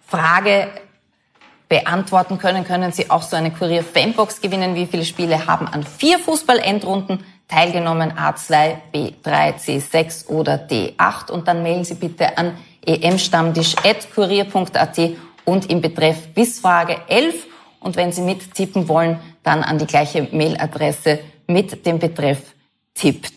Frage 0.08 0.70
beantworten 1.68 2.40
können, 2.40 2.64
können 2.66 2.92
Sie 2.92 3.12
auch 3.12 3.22
so 3.22 3.36
eine 3.36 3.52
Kurier-Fanbox 3.52 4.42
gewinnen. 4.42 4.74
Wie 4.74 4.88
viele 4.88 5.06
Spiele 5.06 5.46
haben 5.46 5.68
an 5.68 5.84
vier 5.84 6.18
Fußball-Endrunden 6.18 7.24
teilgenommen? 7.48 8.14
A2, 8.14 8.78
B3, 8.92 9.54
C6 9.60 10.26
oder 10.28 10.56
D8? 10.56 11.30
Und 11.30 11.48
dann 11.48 11.62
mailen 11.62 11.84
Sie 11.86 11.94
bitte 11.94 12.36
an 12.36 12.58
emstammtisch.kurier.at 12.84 14.98
und 15.46 15.70
im 15.70 15.82
Betreff 15.82 16.34
Bissfrage 16.34 16.98
11. 17.08 17.46
Und 17.80 17.96
wenn 17.96 18.12
Sie 18.12 18.22
mittippen 18.22 18.88
wollen, 18.88 19.20
dann 19.44 19.64
an 19.64 19.78
die 19.78 19.88
gleiche 19.88 20.28
Mailadresse 20.32 21.20
mit 21.48 21.86
dem 21.86 22.00
Betreff 22.00 22.40
Tipp. 22.94 23.28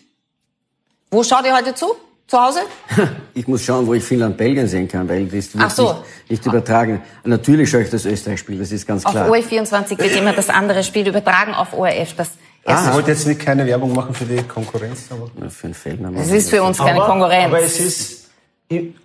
Wo 1.09 1.23
schaut 1.23 1.45
ihr 1.45 1.55
heute 1.55 1.73
zu? 1.73 1.93
Zu 2.27 2.37
Hause? 2.41 2.59
Ich 3.35 3.47
muss 3.47 3.63
schauen, 3.63 3.87
wo 3.87 3.93
ich 3.95 4.03
Finnland, 4.03 4.37
Belgien 4.37 4.67
sehen 4.67 4.87
kann, 4.87 5.09
weil 5.09 5.25
das 5.25 5.53
wird 5.53 5.63
Ach 5.65 5.71
so. 5.71 5.93
nicht, 5.93 6.29
nicht 6.29 6.45
übertragen. 6.45 7.01
Natürlich 7.23 7.67
schaue 7.69 7.81
ich 7.81 7.89
das 7.89 8.05
Österreich-Spiel, 8.05 8.59
das 8.59 8.71
ist 8.71 8.85
ganz 8.85 9.05
Auf 9.05 9.11
klar. 9.11 9.27
OE24 9.27 9.97
wird 9.97 10.15
immer 10.15 10.33
das 10.33 10.49
andere 10.49 10.83
Spiel 10.83 11.07
übertragen, 11.07 11.53
auf 11.55 11.73
ORF 11.73 12.15
das 12.15 12.31
erste. 12.63 12.89
Ich 12.89 12.95
wollte 12.95 13.11
jetzt 13.11 13.25
nicht 13.25 13.39
keine 13.39 13.65
Werbung 13.65 13.93
machen 13.93 14.13
für 14.13 14.25
die 14.25 14.43
Konkurrenz, 14.43 15.09
aber, 15.09 15.49
Für 15.49 15.65
einen 15.65 15.73
Feldner. 15.73 16.11
Es 16.15 16.31
ist 16.31 16.49
für 16.51 16.61
uns 16.61 16.77
keine 16.77 17.01
aber, 17.01 17.07
Konkurrenz. 17.07 17.45
aber 17.45 17.59
es 17.61 17.79
ist 17.79 18.29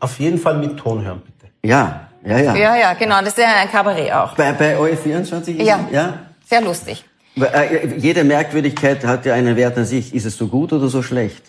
auf 0.00 0.18
jeden 0.18 0.38
Fall 0.38 0.58
mit 0.58 0.76
Ton 0.76 1.02
hören, 1.02 1.22
bitte. 1.24 1.52
Ja, 1.64 2.07
ja, 2.24 2.38
ja. 2.38 2.54
ja, 2.54 2.76
ja, 2.76 2.94
genau. 2.94 3.18
Das 3.20 3.28
ist 3.28 3.38
ja 3.38 3.48
ein 3.62 3.70
Kabarett 3.70 4.12
auch. 4.12 4.34
Bei, 4.34 4.52
bei 4.52 4.76
OE24 4.76 5.56
ist 5.56 5.66
Ja. 5.66 5.80
ja? 5.90 6.14
Sehr 6.48 6.60
lustig. 6.60 7.04
Äh, 7.40 7.86
Jede 7.96 8.24
Merkwürdigkeit 8.24 9.04
hat 9.04 9.26
ja 9.26 9.34
einen 9.34 9.56
Wert 9.56 9.76
an 9.76 9.84
sich. 9.84 10.14
Ist 10.14 10.24
es 10.26 10.36
so 10.36 10.48
gut 10.48 10.72
oder 10.72 10.88
so 10.88 11.02
schlecht? 11.02 11.42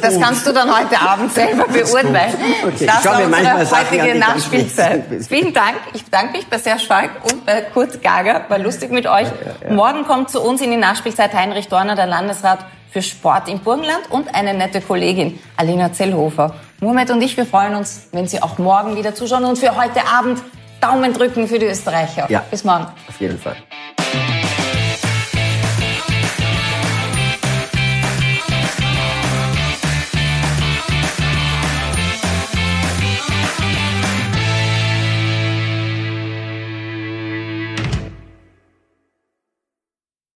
Das 0.00 0.18
kannst 0.20 0.46
du 0.46 0.52
dann 0.52 0.68
heute 0.74 1.00
Abend 1.00 1.32
selber 1.32 1.66
beurteilen. 1.68 2.34
Okay, 2.64 2.86
Das 2.86 3.00
ich 3.00 3.04
war 3.04 3.22
unsere 3.24 3.70
heutige 3.70 4.18
Nachspielzeit. 4.18 5.04
Vielen 5.28 5.52
Dank. 5.52 5.76
Ich 5.92 6.04
bedanke 6.04 6.32
mich 6.32 6.46
bei 6.46 6.58
Serge 6.58 6.84
Falk 6.86 7.10
und 7.24 7.44
bei 7.44 7.62
Kurt 7.62 8.02
Gager. 8.02 8.44
War 8.48 8.58
lustig 8.58 8.90
mit 8.90 9.06
euch. 9.06 9.28
Morgen 9.68 10.04
kommt 10.04 10.30
zu 10.30 10.40
uns 10.40 10.60
in 10.60 10.70
die 10.70 10.76
Nachspielzeit 10.76 11.34
Heinrich 11.34 11.68
Dorner, 11.68 11.94
der 11.96 12.06
Landesrat 12.06 12.60
für 12.90 13.02
Sport 13.02 13.48
im 13.48 13.58
Burgenland 13.58 14.10
und 14.10 14.34
eine 14.34 14.54
nette 14.54 14.80
Kollegin, 14.80 15.38
Alina 15.56 15.92
Zellhofer. 15.92 16.54
Mohamed 16.80 17.10
und 17.10 17.22
ich, 17.22 17.36
wir 17.36 17.44
freuen 17.44 17.74
uns, 17.74 18.08
wenn 18.12 18.26
Sie 18.26 18.42
auch 18.42 18.56
morgen 18.58 18.96
wieder 18.96 19.14
zuschauen 19.14 19.44
und 19.44 19.58
für 19.58 19.76
heute 19.76 20.00
Abend 20.06 20.40
Daumen 20.80 21.12
drücken 21.12 21.48
für 21.48 21.58
die 21.58 21.66
Österreicher. 21.66 22.26
Ja. 22.30 22.42
Bis 22.50 22.64
morgen. 22.64 22.86
Auf 23.08 23.20
jeden 23.20 23.38
Fall. 23.38 23.56